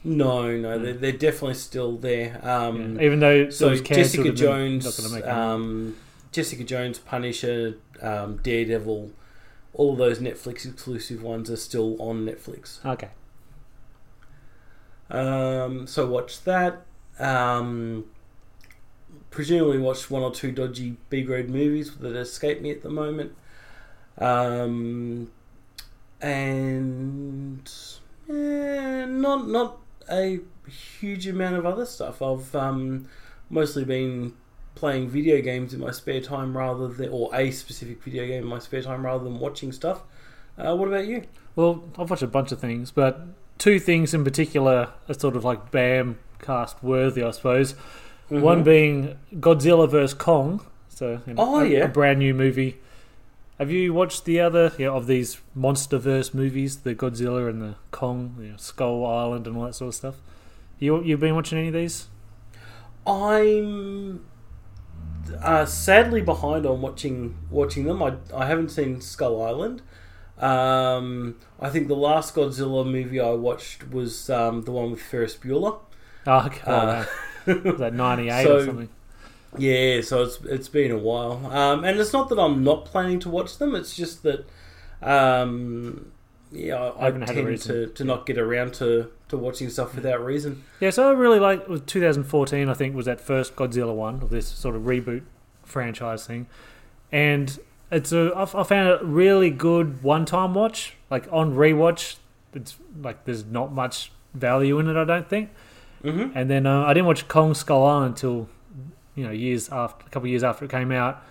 No, 0.04 0.54
no, 0.56 0.76
Hmm. 0.76 0.84
they're, 0.84 0.92
they're 0.92 1.12
definitely 1.12 1.54
still 1.54 1.96
there. 1.96 2.38
Um, 2.42 2.96
Yeah, 2.96 3.06
Even 3.06 3.20
though 3.20 3.48
so 3.50 3.74
Jessica 3.74 4.32
Jones, 4.32 4.84
not 4.84 4.96
gonna 4.96 5.14
make 5.14 5.24
any 5.24 5.32
money. 5.34 5.52
um, 5.54 5.96
Jessica 6.30 6.62
Jones, 6.64 6.98
Punisher, 6.98 7.76
um, 8.02 8.36
Daredevil, 8.42 9.10
all 9.72 9.92
of 9.92 9.98
those 9.98 10.18
Netflix 10.18 10.66
exclusive 10.70 11.22
ones 11.22 11.50
are 11.50 11.56
still 11.56 12.00
on 12.00 12.26
Netflix. 12.26 12.84
okay. 12.84 13.08
Um, 15.10 15.86
so 15.86 16.06
watch 16.06 16.42
that. 16.44 16.82
Um, 17.18 18.04
presumably 19.30 19.78
watched 19.78 20.10
one 20.10 20.22
or 20.22 20.32
two 20.32 20.52
dodgy 20.52 20.96
B 21.10 21.22
grade 21.22 21.50
movies 21.50 21.94
that 21.96 22.16
escape 22.16 22.60
me 22.60 22.70
at 22.70 22.82
the 22.82 22.90
moment. 22.90 23.32
Um, 24.18 25.30
and 26.20 27.70
eh, 28.28 29.04
not 29.06 29.48
not 29.48 29.78
a 30.10 30.40
huge 30.68 31.26
amount 31.26 31.56
of 31.56 31.66
other 31.66 31.86
stuff. 31.86 32.20
I've 32.22 32.54
um, 32.54 33.08
mostly 33.50 33.84
been 33.84 34.34
playing 34.74 35.08
video 35.08 35.40
games 35.40 35.74
in 35.74 35.80
my 35.80 35.90
spare 35.90 36.20
time 36.20 36.56
rather 36.56 36.88
than, 36.88 37.08
or 37.10 37.34
a 37.34 37.50
specific 37.50 38.02
video 38.02 38.26
game 38.26 38.42
in 38.42 38.48
my 38.48 38.58
spare 38.58 38.82
time 38.82 39.04
rather 39.04 39.24
than 39.24 39.38
watching 39.38 39.72
stuff. 39.72 40.02
Uh, 40.56 40.74
what 40.76 40.88
about 40.88 41.06
you? 41.06 41.24
Well, 41.56 41.84
I've 41.98 42.10
watched 42.10 42.22
a 42.22 42.28
bunch 42.28 42.52
of 42.52 42.60
things, 42.60 42.90
but 42.90 43.26
two 43.58 43.78
things 43.80 44.14
in 44.14 44.24
particular 44.24 44.90
are 45.08 45.14
sort 45.14 45.36
of 45.36 45.44
like 45.44 45.70
BAM 45.70 46.18
cast 46.40 46.82
worthy, 46.82 47.22
I 47.22 47.30
suppose. 47.32 47.72
One 48.28 48.62
being 48.62 49.18
Godzilla 49.34 49.88
vs 49.88 50.14
Kong. 50.14 50.64
So 50.88 51.20
you 51.26 51.34
know, 51.34 51.42
Oh, 51.42 51.60
a, 51.60 51.66
yeah. 51.66 51.84
a 51.84 51.88
brand 51.88 52.18
new 52.18 52.34
movie. 52.34 52.78
Have 53.58 53.70
you 53.72 53.92
watched 53.92 54.24
the 54.24 54.38
other 54.40 54.72
yeah, 54.78 54.88
of 54.90 55.06
these 55.06 55.40
MonsterVerse 55.56 56.32
movies, 56.32 56.76
the 56.78 56.94
Godzilla 56.94 57.48
and 57.50 57.60
the 57.60 57.74
Kong, 57.90 58.36
you 58.40 58.50
know, 58.50 58.56
Skull 58.56 59.04
Island, 59.04 59.46
and 59.46 59.56
all 59.56 59.64
that 59.64 59.74
sort 59.74 59.88
of 59.88 59.94
stuff? 59.94 60.14
You 60.78 61.02
you've 61.02 61.20
been 61.20 61.34
watching 61.34 61.58
any 61.58 61.68
of 61.68 61.74
these? 61.74 62.06
I'm 63.06 64.24
uh, 65.42 65.64
sadly 65.66 66.20
behind 66.22 66.66
on 66.66 66.80
watching 66.82 67.36
watching 67.50 67.84
them. 67.84 68.02
I, 68.02 68.14
I 68.34 68.46
haven't 68.46 68.68
seen 68.70 69.00
Skull 69.00 69.42
Island. 69.42 69.82
Um, 70.38 71.37
I 71.61 71.68
think 71.71 71.88
the 71.88 71.97
last 71.97 72.35
Godzilla 72.35 72.88
movie 72.88 73.21
I 73.21 73.30
watched 73.30 73.90
was 73.90 74.30
um, 74.30 74.62
the 74.62 74.71
one 74.73 74.92
with 74.92 75.02
Ferris 75.02 75.35
Bueller. 75.37 75.78
Oh, 76.26 76.47
okay. 76.47 76.61
Uh, 76.64 77.04
was 77.47 77.78
that 77.78 77.92
ninety 77.95 78.28
eight 78.28 78.45
so- 78.45 78.57
or 78.57 78.64
something? 78.64 78.88
Yeah, 79.57 80.02
so 80.02 80.25
it's 80.25 80.38
it's 80.45 80.68
been 80.68 80.90
a 80.90 80.99
while, 80.99 81.47
um, 81.47 81.83
and 81.83 81.99
it's 81.99 82.12
not 82.12 82.28
that 82.28 82.38
I'm 82.38 82.62
not 82.62 82.85
planning 82.85 83.18
to 83.21 83.30
watch 83.30 83.57
them. 83.57 83.75
It's 83.75 83.97
just 83.97 84.23
that, 84.25 84.47
um, 85.00 86.12
yeah, 86.52 86.76
I, 86.76 87.07
I 87.07 87.11
tend 87.12 87.59
to, 87.62 87.87
to 87.87 88.04
not 88.04 88.26
get 88.26 88.37
around 88.37 88.75
to, 88.75 89.11
to 89.28 89.38
watching 89.38 89.71
stuff 89.71 89.95
without 89.95 90.23
reason. 90.23 90.64
Yeah, 90.80 90.90
so 90.90 91.09
I 91.09 91.12
really 91.12 91.40
like 91.40 91.87
2014. 91.87 92.68
I 92.68 92.75
think 92.75 92.95
was 92.95 93.07
that 93.07 93.23
first 93.23 93.57
Godzilla 93.57 93.95
one 93.95 94.16
of 94.16 94.28
this 94.28 94.47
sort 94.47 94.76
of 94.76 94.83
reboot 94.83 95.23
franchise 95.64 96.26
thing, 96.26 96.47
and 97.11 97.59
it's 97.90 98.12
a 98.12 98.33
I 98.37 98.42
I 98.42 98.62
found 98.64 98.88
it 98.88 99.02
a 99.02 99.04
really 99.04 99.50
good 99.50 100.02
one 100.02 100.25
time 100.25 100.54
watch. 100.54 100.95
Like 101.11 101.26
on 101.33 101.54
rewatch, 101.54 102.16
it's 102.54 102.76
like 103.02 103.25
there's 103.25 103.45
not 103.45 103.73
much 103.73 104.12
value 104.35 104.78
in 104.78 104.88
it. 104.88 104.97
I 104.97 105.04
don't 105.04 105.28
think. 105.28 105.50
hmm 106.02 106.28
And 106.35 106.49
then 106.50 106.66
uh, 106.66 106.85
I 106.85 106.95
didn't 106.95 107.07
watch 107.07 107.26
Kong 107.28 107.54
Skull 107.54 107.85
Island 107.85 108.14
until 108.14 108.49
you 109.14 109.25
know 109.25 109.30
years 109.30 109.68
after 109.71 110.07
a 110.07 110.11
couple 110.11 110.26
of 110.26 110.30
years 110.30 110.45
after 110.45 110.64
it 110.64 110.71
came 110.71 110.92
out, 110.92 111.23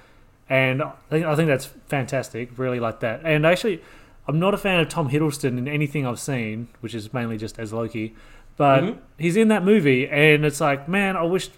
and 0.49 0.81
I 0.81 0.91
think 1.09 1.25
I 1.25 1.35
think 1.35 1.47
that's 1.47 1.67
fantastic. 1.87 2.57
Really 2.57 2.79
like 2.79 2.99
that. 3.01 3.21
And 3.23 3.45
actually, 3.45 3.81
I'm 4.27 4.39
not 4.39 4.53
a 4.53 4.57
fan 4.57 4.79
of 4.79 4.89
Tom 4.89 5.09
Hiddleston 5.09 5.57
in 5.57 5.67
anything 5.67 6.05
I've 6.05 6.19
seen, 6.19 6.67
which 6.81 6.93
is 6.95 7.13
mainly 7.13 7.37
just 7.37 7.59
as 7.59 7.71
Loki. 7.71 8.13
But 8.57 8.83
Mhm. 8.83 8.97
he's 9.19 9.37
in 9.37 9.49
that 9.49 9.63
movie, 9.63 10.07
and 10.07 10.43
it's 10.43 10.59
like, 10.59 10.89
man, 10.89 11.15
I 11.15 11.21
wish 11.23 11.49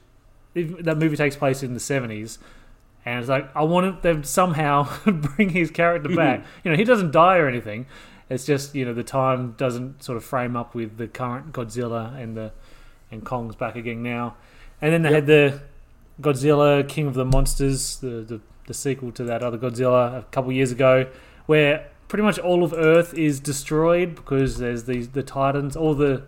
that 0.53 0.97
movie 0.97 1.15
takes 1.15 1.37
place 1.37 1.63
in 1.63 1.73
the 1.73 1.79
70s. 1.79 2.37
And 3.09 3.19
it's 3.19 3.29
like 3.29 3.49
I 3.55 3.63
want 3.63 4.01
them 4.01 4.23
somehow 4.23 4.87
bring 5.05 5.49
his 5.49 5.71
character 5.71 6.09
back. 6.15 6.45
you 6.63 6.71
know, 6.71 6.77
he 6.77 6.83
doesn't 6.83 7.11
die 7.11 7.37
or 7.37 7.47
anything. 7.47 7.85
It's 8.29 8.45
just 8.45 8.75
you 8.75 8.85
know 8.85 8.93
the 8.93 9.03
time 9.03 9.53
doesn't 9.57 10.03
sort 10.03 10.15
of 10.17 10.23
frame 10.23 10.55
up 10.55 10.75
with 10.75 10.97
the 10.97 11.07
current 11.07 11.51
Godzilla 11.51 12.15
and 12.21 12.37
the 12.37 12.51
and 13.11 13.25
Kong's 13.25 13.55
back 13.55 13.75
again 13.75 14.03
now. 14.03 14.35
And 14.81 14.93
then 14.93 15.01
they 15.01 15.09
Yep. 15.09 15.15
had 15.15 15.25
the 15.27 15.59
Godzilla 16.21 16.87
King 16.87 17.07
of 17.07 17.15
the 17.15 17.25
Monsters, 17.25 17.97
the, 17.97 18.21
the 18.21 18.39
the 18.67 18.73
sequel 18.73 19.11
to 19.13 19.23
that 19.23 19.41
other 19.41 19.57
Godzilla 19.57 20.19
a 20.19 20.23
couple 20.31 20.51
years 20.51 20.71
ago, 20.71 21.07
where 21.47 21.87
pretty 22.07 22.23
much 22.23 22.37
all 22.37 22.63
of 22.63 22.71
Earth 22.73 23.13
is 23.15 23.39
destroyed 23.39 24.13
because 24.13 24.59
there's 24.59 24.83
these 24.83 25.09
the 25.09 25.23
Titans, 25.23 25.75
all 25.75 25.95
the 25.95 26.23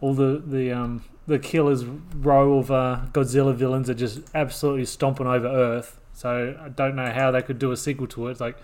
all 0.00 0.14
the 0.14 0.42
the 0.44 0.72
um 0.72 1.04
the 1.26 1.38
killers 1.38 1.84
row 1.84 2.58
of 2.58 2.70
uh, 2.70 3.00
Godzilla 3.12 3.54
villains 3.54 3.88
are 3.88 3.94
just 3.94 4.20
absolutely 4.34 4.84
stomping 4.84 5.26
over 5.26 5.46
Earth. 5.46 6.00
So 6.12 6.56
I 6.60 6.68
don't 6.68 6.96
know 6.96 7.10
how 7.10 7.30
they 7.30 7.42
could 7.42 7.58
do 7.58 7.72
a 7.72 7.76
sequel 7.76 8.06
to 8.08 8.28
it. 8.28 8.32
It's 8.32 8.40
like 8.40 8.56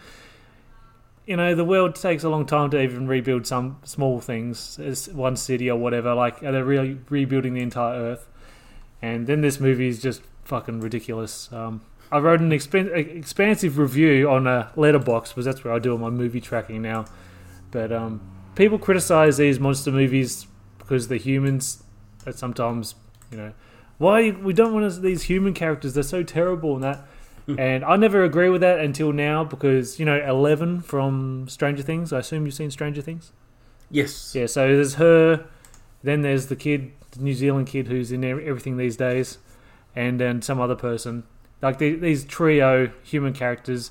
you 1.27 1.37
know 1.37 1.55
the 1.55 1.65
world 1.65 1.95
takes 1.95 2.25
a 2.25 2.29
long 2.29 2.47
time 2.47 2.71
to 2.71 2.81
even 2.81 3.07
rebuild 3.07 3.47
some 3.47 3.79
small 3.85 4.21
things, 4.21 4.79
as 4.79 5.09
one 5.09 5.37
city 5.37 5.71
or 5.71 5.79
whatever. 5.79 6.15
Like 6.15 6.43
are 6.43 6.53
they 6.53 6.63
really 6.63 6.99
rebuilding 7.09 7.55
the 7.55 7.63
entire 7.63 7.99
Earth? 7.99 8.29
And 9.01 9.27
then 9.27 9.43
this 9.43 9.61
movie 9.61 9.89
is 9.89 10.03
just 10.03 10.23
fucking 10.45 10.81
ridiculous. 10.81 11.53
Um, 11.53 11.83
I 12.11 12.19
wrote 12.19 12.41
an 12.41 12.53
expansive 12.53 13.79
review 13.79 14.31
on 14.31 14.47
a 14.47 14.73
Letterboxd 14.77 15.29
because 15.29 15.45
that's 15.45 15.63
where 15.63 15.75
I 15.75 15.79
do 15.79 15.93
all 15.93 15.99
my 15.99 16.11
movie 16.11 16.41
tracking 16.41 16.81
now. 16.83 17.05
But 17.71 17.93
um, 17.93 18.21
people 18.55 18.79
criticize 18.79 19.37
these 19.37 19.61
monster 19.61 19.93
movies 19.93 20.47
because 20.79 21.09
the 21.09 21.19
humans 21.19 21.85
sometimes 22.37 22.95
you 23.31 23.39
know. 23.39 23.53
Why 23.99 24.31
we 24.31 24.53
don't 24.53 24.73
want 24.73 24.87
us, 24.87 24.99
these 24.99 25.23
human 25.23 25.55
characters 25.55 25.95
they're 25.95 26.03
so 26.03 26.23
terrible 26.23 26.75
and 26.75 26.85
that. 26.85 27.05
Hmm. 27.47 27.59
And 27.59 27.85
I 27.85 27.97
never 27.97 28.25
agree 28.25 28.49
with 28.49 28.61
that 28.61 28.79
until 28.79 29.13
now 29.13 29.45
because 29.45 29.99
you 29.99 30.05
know 30.05 30.21
Eleven 30.21 30.81
from 30.81 31.49
Stranger 31.49 31.83
Things 31.83 32.13
I 32.13 32.21
assume 32.21 32.45
you've 32.45 32.55
seen 32.55 32.71
Stranger 32.71 33.03
Things? 33.03 33.33
Yes. 33.91 34.35
yeah 34.35 34.45
so 34.45 34.75
there's 34.75 34.95
her 34.95 35.47
then 36.03 36.21
there's 36.21 36.47
the 36.47 36.57
kid 36.57 36.93
the 37.13 37.23
New 37.23 37.33
Zealand 37.33 37.69
kid 37.69 37.89
who's 37.89 38.13
in 38.13 38.23
everything 38.23 38.77
these 38.77 38.97
days 38.97 39.39
and 39.97 40.21
then 40.21 40.43
some 40.43 40.61
other 40.61 40.77
person. 40.77 41.25
Like 41.63 41.79
the, 41.79 41.95
these 41.95 42.25
trio 42.25 42.91
human 43.03 43.33
characters 43.33 43.91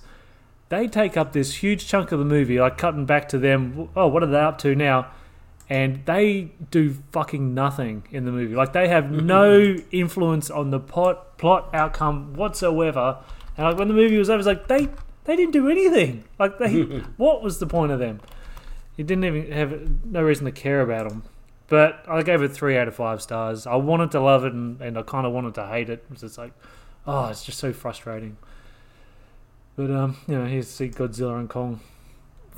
they 0.69 0.87
take 0.87 1.17
up 1.17 1.33
this 1.33 1.55
huge 1.55 1.87
chunk 1.87 2.11
of 2.11 2.19
the 2.19 2.25
movie 2.25 2.59
like 2.59 2.77
cutting 2.77 3.05
back 3.05 3.27
to 3.29 3.37
them 3.37 3.89
oh 3.95 4.07
what 4.07 4.23
are 4.23 4.27
they 4.27 4.39
up 4.39 4.57
to 4.59 4.75
now 4.75 5.07
and 5.69 6.05
they 6.05 6.51
do 6.71 6.95
fucking 7.11 7.53
nothing 7.53 8.07
in 8.11 8.25
the 8.25 8.31
movie. 8.31 8.55
Like 8.55 8.73
they 8.73 8.87
have 8.87 9.11
no 9.11 9.75
influence 9.91 10.49
on 10.49 10.71
the 10.71 10.79
plot 10.79 11.37
plot 11.37 11.69
outcome 11.73 12.33
whatsoever. 12.33 13.17
And 13.57 13.67
like 13.67 13.77
when 13.77 13.87
the 13.87 13.93
movie 13.93 14.17
was 14.17 14.29
over, 14.29 14.39
it's 14.39 14.47
like 14.47 14.67
they 14.67 14.87
they 15.25 15.35
didn't 15.35 15.51
do 15.51 15.69
anything. 15.69 16.23
Like 16.39 16.57
they, 16.57 16.81
what 17.17 17.43
was 17.43 17.59
the 17.59 17.67
point 17.67 17.91
of 17.91 17.99
them? 17.99 18.21
You 18.95 19.03
didn't 19.03 19.25
even 19.25 19.51
have 19.51 20.05
no 20.05 20.23
reason 20.23 20.45
to 20.45 20.51
care 20.51 20.81
about 20.81 21.09
them. 21.09 21.23
But 21.67 22.05
I 22.07 22.23
gave 22.23 22.41
it 22.41 22.49
three 22.49 22.77
out 22.77 22.87
of 22.87 22.95
five 22.95 23.21
stars. 23.21 23.67
I 23.67 23.75
wanted 23.75 24.11
to 24.11 24.21
love 24.21 24.45
it, 24.45 24.53
and, 24.53 24.81
and 24.81 24.97
I 24.97 25.01
kind 25.01 25.27
of 25.27 25.33
wanted 25.33 25.53
to 25.55 25.67
hate 25.67 25.89
it. 25.89 26.05
It's 26.09 26.21
just 26.21 26.37
like, 26.37 26.53
oh, 27.05 27.25
it's 27.27 27.43
just 27.43 27.59
so 27.59 27.73
frustrating. 27.73 28.37
But 29.75 29.91
um, 29.91 30.17
you 30.27 30.35
know, 30.35 30.45
here's 30.45 30.67
to 30.67 30.71
see 30.71 30.89
Godzilla 30.89 31.37
and 31.37 31.49
Kong 31.49 31.81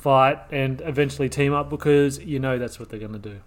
fight 0.00 0.38
and 0.50 0.80
eventually 0.84 1.28
team 1.28 1.52
up 1.52 1.68
because 1.70 2.18
you 2.18 2.38
know 2.38 2.58
that's 2.58 2.78
what 2.80 2.88
they're 2.88 2.98
going 3.00 3.12
to 3.12 3.18
do. 3.18 3.40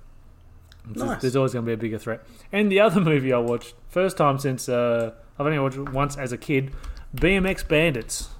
It's 0.91 1.01
just- 1.01 1.21
There's 1.21 1.35
always 1.35 1.53
going 1.53 1.65
to 1.65 1.69
be 1.69 1.73
a 1.73 1.77
bigger 1.77 1.97
threat. 1.97 2.21
And 2.51 2.71
the 2.71 2.79
other 2.79 2.99
movie 3.11 3.31
I 3.33 3.37
watched, 3.39 3.73
first 3.89 4.17
time 4.17 4.37
since 4.39 4.67
uh, 4.69 5.11
I've 5.39 5.45
only 5.45 5.59
watched 5.59 5.77
it 5.77 5.89
once 5.89 6.17
as 6.17 6.31
a 6.31 6.37
kid, 6.37 6.71
BMX 7.15 7.67
Bandits. 7.67 8.29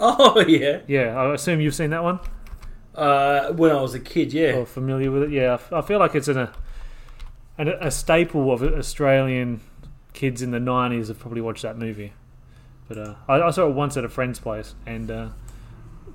Oh 0.00 0.38
yeah. 0.46 0.82
Yeah, 0.86 1.20
I 1.20 1.34
assume 1.34 1.60
you've 1.60 1.74
seen 1.74 1.90
that 1.90 2.04
one 2.04 2.20
Uh, 2.94 3.52
when 3.54 3.72
I 3.72 3.80
was 3.82 3.94
a 3.94 3.98
kid, 4.00 4.32
yeah. 4.32 4.52
or 4.52 4.64
familiar 4.64 5.10
with 5.10 5.24
it. 5.24 5.30
Yeah, 5.32 5.58
I 5.72 5.80
feel 5.82 5.98
like 5.98 6.14
it's 6.14 6.28
an, 6.28 6.38
a, 6.38 6.52
an, 7.58 7.66
a 7.80 7.90
staple 7.90 8.52
of 8.52 8.62
Australian 8.62 9.60
kids 10.12 10.40
in 10.40 10.52
the 10.52 10.60
'90s 10.60 11.08
have 11.08 11.18
probably 11.18 11.40
watched 11.40 11.62
that 11.62 11.76
movie. 11.76 12.12
But 12.86 12.98
uh, 12.98 13.14
I, 13.28 13.40
I 13.42 13.50
saw 13.50 13.66
it 13.66 13.74
once 13.74 13.96
at 13.96 14.04
a 14.04 14.08
friend's 14.08 14.38
place 14.38 14.76
and 14.86 15.10
uh, 15.10 15.28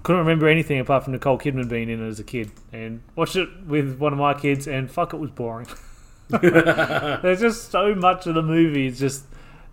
couldn't 0.03 0.19
remember 0.19 0.47
anything 0.47 0.79
apart 0.79 1.03
from 1.03 1.13
Nicole 1.13 1.39
Kidman 1.39 1.69
being 1.69 1.89
in 1.89 2.03
it 2.03 2.07
as 2.07 2.19
a 2.19 2.23
kid. 2.23 2.51
And 2.71 3.01
watched 3.15 3.37
it 3.37 3.49
with 3.65 3.97
one 3.97 4.13
of 4.13 4.19
my 4.19 4.33
kids, 4.33 4.67
and 4.67 4.91
fuck, 4.91 5.13
it 5.13 5.17
was 5.17 5.31
boring. 5.31 5.67
There's 6.29 7.39
just 7.39 7.71
so 7.71 7.95
much 7.95 8.27
of 8.27 8.35
the 8.35 8.41
movie. 8.41 8.87
is 8.87 8.99
just 8.99 9.25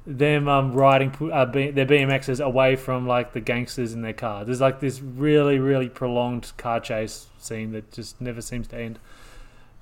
them 0.07 0.49
um, 0.49 0.73
riding 0.73 1.15
uh, 1.33 1.47
B- 1.47 1.71
their 1.71 1.87
BMXs 1.87 2.45
away 2.45 2.77
from 2.77 3.07
like 3.07 3.33
the 3.33 3.41
gangsters 3.41 3.93
in 3.93 4.03
their 4.03 4.13
car. 4.13 4.45
There's 4.45 4.61
like 4.61 4.81
this 4.81 5.01
really, 5.01 5.59
really 5.59 5.89
prolonged 5.89 6.53
car 6.57 6.81
chase 6.81 7.27
scene 7.39 7.73
that 7.73 7.93
just 7.93 8.21
never 8.21 8.41
seems 8.41 8.69
to 8.69 8.79
end. 8.79 8.99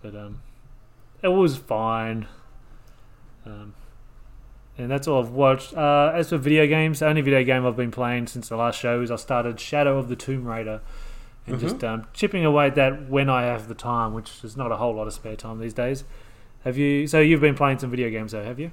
But 0.03 0.15
um, 0.15 0.43
it 1.23 1.29
was 1.29 1.57
fine. 1.57 2.27
Um, 3.45 3.75
and 4.79 4.91
that's 4.91 5.07
all 5.09 5.23
I've 5.23 5.31
watched. 5.31 5.75
Uh, 5.77 6.13
as 6.15 6.31
for 6.31 6.39
video 6.39 6.67
games, 6.67 7.01
the 7.01 7.07
only 7.07 7.21
video 7.21 7.43
game 7.45 7.67
I've 7.67 7.77
been 7.77 7.91
playing 7.91 8.27
since 8.29 8.49
the 8.49 8.57
last 8.57 8.79
show 8.79 9.01
is 9.03 9.11
I 9.11 9.17
started 9.17 9.59
Shadow 9.61 9.99
of 9.99 10.09
the 10.09 10.17
Tomb 10.17 10.47
Raider, 10.47 10.81
and 11.47 11.57
Mhm. 11.57 11.61
just 11.61 11.85
um, 11.85 12.07
chipping 12.15 12.45
away 12.45 12.67
at 12.69 12.75
that 12.77 13.09
when 13.09 13.29
I 13.29 13.43
have 13.43 13.69
the 13.69 13.75
time, 13.75 14.15
which 14.15 14.45
is 14.45 14.57
not 14.57 14.71
a 14.73 14.77
whole 14.77 14.95
lot 14.95 15.07
of 15.07 15.13
spare 15.13 15.37
time 15.37 15.59
these 15.61 15.75
days. 15.75 16.05
Have 16.65 16.77
you? 16.79 17.07
So 17.07 17.21
you've 17.21 17.41
been 17.41 17.55
playing 17.55 17.79
some 17.79 17.91
video 17.91 18.11
games, 18.11 18.33
though, 18.33 18.45
have 18.45 18.59
you? 18.59 18.71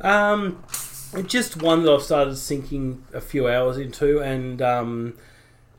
Um, 0.00 0.62
just 1.26 1.62
one 1.62 1.82
that 1.84 1.92
I've 1.92 2.02
started 2.02 2.36
sinking 2.36 3.02
a 3.14 3.20
few 3.20 3.48
hours 3.48 3.78
into, 3.78 4.20
and 4.20 4.60
um, 4.60 5.14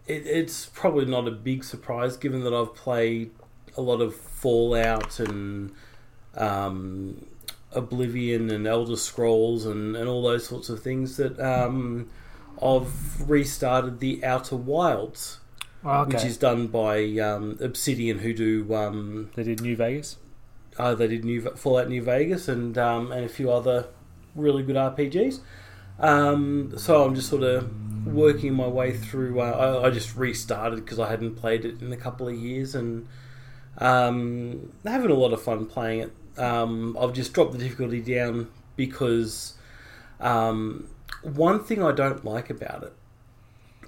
it, 0.07 0.25
it's 0.25 0.65
probably 0.67 1.05
not 1.05 1.27
a 1.27 1.31
big 1.31 1.63
surprise 1.63 2.17
given 2.17 2.43
that 2.43 2.53
I've 2.53 2.73
played 2.73 3.31
a 3.77 3.81
lot 3.81 4.01
of 4.01 4.15
Fallout 4.15 5.19
and 5.19 5.71
um, 6.35 7.25
Oblivion 7.73 8.49
and 8.49 8.65
Elder 8.67 8.95
Scrolls 8.95 9.65
and, 9.65 9.95
and 9.95 10.07
all 10.07 10.21
those 10.23 10.47
sorts 10.47 10.69
of 10.69 10.81
things. 10.81 11.17
That 11.17 11.39
um, 11.39 12.09
I've 12.61 13.29
restarted 13.29 13.99
the 13.99 14.23
Outer 14.25 14.55
Worlds, 14.55 15.39
Oh, 15.83 16.05
which 16.05 16.23
is 16.23 16.37
done 16.37 16.67
by 16.67 17.03
um, 17.19 17.57
Obsidian, 17.61 18.19
who 18.19 18.33
do 18.33 18.73
um, 18.75 19.29
they 19.35 19.43
did 19.43 19.61
New 19.61 19.75
Vegas. 19.75 20.17
uh, 20.79 20.95
they 20.95 21.07
did 21.07 21.23
New 21.23 21.41
Fallout 21.41 21.87
New 21.89 22.01
Vegas 22.01 22.47
and 22.47 22.77
um, 22.77 23.11
and 23.11 23.23
a 23.25 23.29
few 23.29 23.51
other 23.51 23.85
really 24.35 24.63
good 24.63 24.75
RPGs. 24.75 25.39
Um, 25.99 26.73
so 26.77 27.03
I'm 27.05 27.15
just 27.15 27.29
sort 27.29 27.43
of 27.43 27.69
working 28.05 28.53
my 28.53 28.67
way 28.67 28.95
through. 28.95 29.39
Uh, 29.41 29.79
I, 29.83 29.87
I 29.87 29.89
just 29.91 30.15
restarted 30.15 30.83
because 30.83 30.99
I 30.99 31.09
hadn't 31.09 31.35
played 31.35 31.63
it 31.65 31.81
in 31.81 31.91
a 31.93 31.97
couple 31.97 32.27
of 32.27 32.35
years 32.35 32.75
and 32.75 33.07
um, 33.77 34.71
having 34.85 35.11
a 35.11 35.15
lot 35.15 35.33
of 35.33 35.41
fun 35.41 35.65
playing 35.65 35.99
it. 36.01 36.11
Um, 36.37 36.97
I've 36.99 37.13
just 37.13 37.33
dropped 37.33 37.51
the 37.53 37.57
difficulty 37.57 38.01
down 38.01 38.49
because 38.75 39.55
um, 40.19 40.87
one 41.23 41.63
thing 41.63 41.83
I 41.83 41.91
don't 41.91 42.23
like 42.23 42.49
about 42.49 42.83
it 42.83 42.93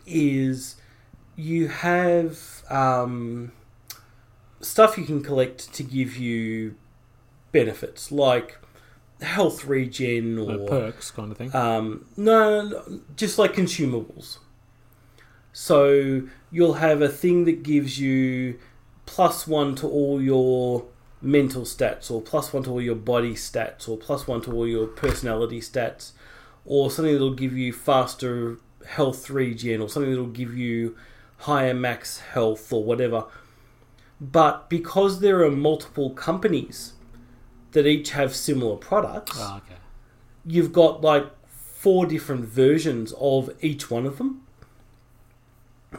is 0.06 0.76
you 1.36 1.68
have 1.68 2.64
um, 2.70 3.52
stuff 4.62 4.98
you 4.98 5.06
can 5.06 5.22
collect 5.24 5.74
to 5.74 5.84
give 5.84 6.18
you 6.18 6.76
benefits 7.52 8.12
like 8.12 8.58
health 9.22 9.66
regen 9.66 10.38
or 10.38 10.56
Like 10.58 10.70
perks 10.70 11.12
kind 11.12 11.32
of 11.32 11.38
thing. 11.38 11.54
um, 11.56 12.06
no, 12.18 12.64
no, 12.68 13.00
just 13.16 13.38
like 13.38 13.54
consumables. 13.54 14.38
So 15.52 16.24
you'll 16.52 16.76
have 16.76 17.02
a 17.02 17.10
thing 17.10 17.46
that 17.46 17.64
gives 17.64 18.00
you 18.00 18.60
plus 19.06 19.46
one 19.48 19.76
to 19.76 19.88
all 19.88 20.22
your 20.22 20.86
mental 21.22 21.64
stats, 21.64 22.10
or 22.10 22.22
plus 22.22 22.54
one 22.54 22.64
to 22.64 22.72
all 22.72 22.82
your 22.82 22.96
body 22.96 23.34
stats, 23.34 23.88
or 23.90 23.98
plus 23.98 24.28
one 24.28 24.42
to 24.42 24.52
all 24.52 24.68
your 24.68 24.88
personality 24.88 25.60
stats, 25.60 26.12
or 26.66 26.90
something 26.90 27.14
that'll 27.14 27.34
give 27.34 27.58
you 27.58 27.74
faster 27.74 28.58
health 28.88 29.30
regen, 29.30 29.82
or 29.82 29.90
something 29.90 30.12
that'll 30.12 30.28
give 30.28 30.56
you 30.56 30.96
higher 31.40 31.74
max 31.74 32.20
health, 32.20 32.72
or 32.72 32.84
whatever. 32.84 33.26
But 34.22 34.70
because 34.70 35.20
there 35.20 35.44
are 35.44 35.52
multiple 35.52 36.10
companies 36.10 36.94
that 37.72 37.86
each 37.86 38.12
have 38.12 38.36
similar 38.36 38.76
products, 38.76 39.38
oh, 39.40 39.62
okay. 39.66 39.80
you've 40.46 40.74
got 40.74 41.02
like 41.02 41.26
four 41.48 42.06
different 42.06 42.46
versions 42.46 43.14
of 43.20 43.50
each 43.62 43.90
one 43.90 44.06
of 44.06 44.18
them. 44.18 44.46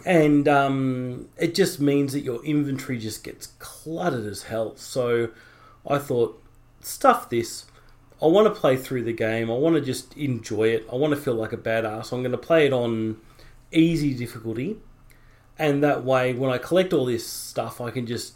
And 0.04 0.46
um, 0.46 1.28
it 1.36 1.54
just 1.54 1.80
means 1.80 2.12
that 2.12 2.20
your 2.20 2.44
inventory 2.44 2.98
just 2.98 3.24
gets 3.24 3.48
cluttered 3.58 4.24
as 4.26 4.44
hell. 4.44 4.76
So 4.76 5.30
I 5.86 5.98
thought, 5.98 6.42
stuff 6.80 7.28
this. 7.28 7.66
I 8.22 8.26
want 8.26 8.52
to 8.52 8.60
play 8.60 8.76
through 8.76 9.04
the 9.04 9.12
game. 9.12 9.50
I 9.50 9.54
want 9.54 9.76
to 9.76 9.80
just 9.80 10.16
enjoy 10.16 10.68
it. 10.68 10.86
I 10.92 10.96
want 10.96 11.14
to 11.14 11.20
feel 11.20 11.34
like 11.34 11.52
a 11.52 11.56
badass. 11.56 12.12
I'm 12.12 12.20
going 12.20 12.32
to 12.32 12.38
play 12.38 12.66
it 12.66 12.72
on 12.72 13.16
easy 13.72 14.14
difficulty. 14.14 14.76
And 15.58 15.82
that 15.82 16.04
way, 16.04 16.32
when 16.34 16.50
I 16.50 16.58
collect 16.58 16.92
all 16.92 17.06
this 17.06 17.26
stuff, 17.26 17.80
I 17.80 17.90
can 17.90 18.06
just 18.06 18.34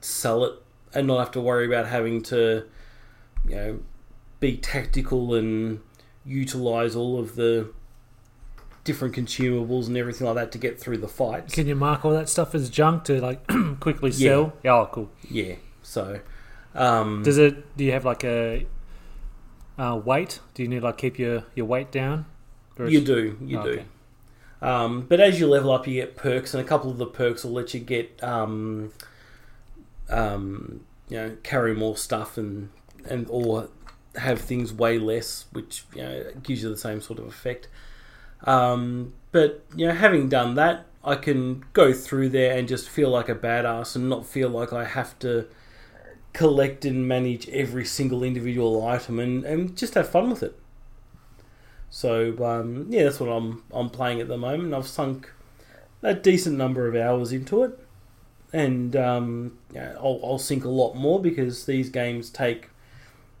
sell 0.00 0.44
it 0.44 0.54
and 0.94 1.06
not 1.06 1.18
have 1.18 1.30
to 1.32 1.40
worry 1.40 1.66
about 1.66 1.86
having 1.86 2.22
to, 2.24 2.64
you 3.48 3.54
know, 3.54 3.80
be 4.40 4.56
tactical 4.56 5.34
and 5.34 5.80
utilize 6.24 6.94
all 6.96 7.18
of 7.18 7.36
the 7.36 7.72
different 8.84 9.14
consumables 9.14 9.86
and 9.86 9.96
everything 9.96 10.26
like 10.26 10.36
that 10.36 10.52
to 10.52 10.58
get 10.58 10.78
through 10.80 10.98
the 10.98 11.08
fights. 11.08 11.54
Can 11.54 11.66
you 11.66 11.76
mark 11.76 12.04
all 12.04 12.10
that 12.12 12.28
stuff 12.28 12.54
as 12.54 12.68
junk 12.68 13.04
to 13.04 13.20
like 13.20 13.46
quickly 13.80 14.10
sell? 14.12 14.52
Yeah. 14.62 14.72
Oh, 14.74 14.88
cool. 14.90 15.10
Yeah. 15.30 15.54
So, 15.82 16.20
um, 16.74 17.22
Does 17.22 17.38
it? 17.38 17.76
Do 17.76 17.84
you 17.84 17.92
have 17.92 18.04
like 18.04 18.24
a 18.24 18.66
uh, 19.78 20.00
weight? 20.04 20.40
Do 20.54 20.62
you 20.62 20.68
need 20.68 20.82
like 20.82 20.98
keep 20.98 21.18
your 21.18 21.44
your 21.54 21.66
weight 21.66 21.90
down? 21.92 22.26
You 22.78 23.00
do, 23.02 23.36
you 23.44 23.58
Oh, 23.58 23.62
do. 23.64 23.70
okay. 23.70 23.84
Um, 24.62 25.02
but 25.08 25.20
as 25.20 25.38
you 25.38 25.46
level 25.48 25.70
up, 25.72 25.86
you 25.86 25.94
get 25.94 26.16
perks, 26.16 26.54
and 26.54 26.64
a 26.64 26.66
couple 26.66 26.90
of 26.90 26.96
the 26.98 27.06
perks 27.06 27.44
will 27.44 27.50
let 27.52 27.74
you 27.74 27.80
get, 27.80 28.22
um, 28.22 28.92
um, 30.08 30.84
you 31.08 31.16
know, 31.16 31.36
carry 31.42 31.74
more 31.74 31.96
stuff 31.96 32.36
and 32.38 32.70
and 33.08 33.26
or 33.28 33.68
have 34.16 34.40
things 34.40 34.72
weigh 34.72 34.98
less, 34.98 35.46
which 35.52 35.84
you 35.94 36.02
know 36.02 36.24
gives 36.42 36.62
you 36.62 36.68
the 36.68 36.76
same 36.76 37.00
sort 37.00 37.18
of 37.18 37.26
effect. 37.26 37.68
Um, 38.44 39.14
but 39.30 39.64
you 39.74 39.86
know, 39.86 39.94
having 39.94 40.28
done 40.28 40.54
that, 40.56 40.86
I 41.04 41.16
can 41.16 41.64
go 41.72 41.92
through 41.92 42.30
there 42.30 42.56
and 42.56 42.68
just 42.68 42.88
feel 42.88 43.10
like 43.10 43.28
a 43.28 43.34
badass 43.34 43.96
and 43.96 44.08
not 44.08 44.26
feel 44.26 44.48
like 44.48 44.72
I 44.72 44.84
have 44.84 45.18
to 45.20 45.46
collect 46.32 46.84
and 46.84 47.06
manage 47.06 47.48
every 47.50 47.84
single 47.84 48.22
individual 48.22 48.86
item 48.86 49.18
and, 49.18 49.44
and 49.44 49.76
just 49.76 49.94
have 49.94 50.08
fun 50.08 50.30
with 50.30 50.42
it. 50.42 50.58
So 51.90 52.42
um, 52.44 52.86
yeah, 52.88 53.04
that's 53.04 53.20
what 53.20 53.28
I'm 53.28 53.62
I'm 53.72 53.90
playing 53.90 54.20
at 54.20 54.28
the 54.28 54.38
moment. 54.38 54.72
I've 54.72 54.86
sunk 54.86 55.30
a 56.02 56.14
decent 56.14 56.56
number 56.56 56.88
of 56.88 56.96
hours 56.96 57.32
into 57.32 57.62
it, 57.64 57.78
and 58.52 58.96
um, 58.96 59.58
I'll, 59.76 60.20
I'll 60.24 60.38
sink 60.38 60.64
a 60.64 60.70
lot 60.70 60.94
more 60.94 61.20
because 61.20 61.66
these 61.66 61.90
games 61.90 62.30
take 62.30 62.70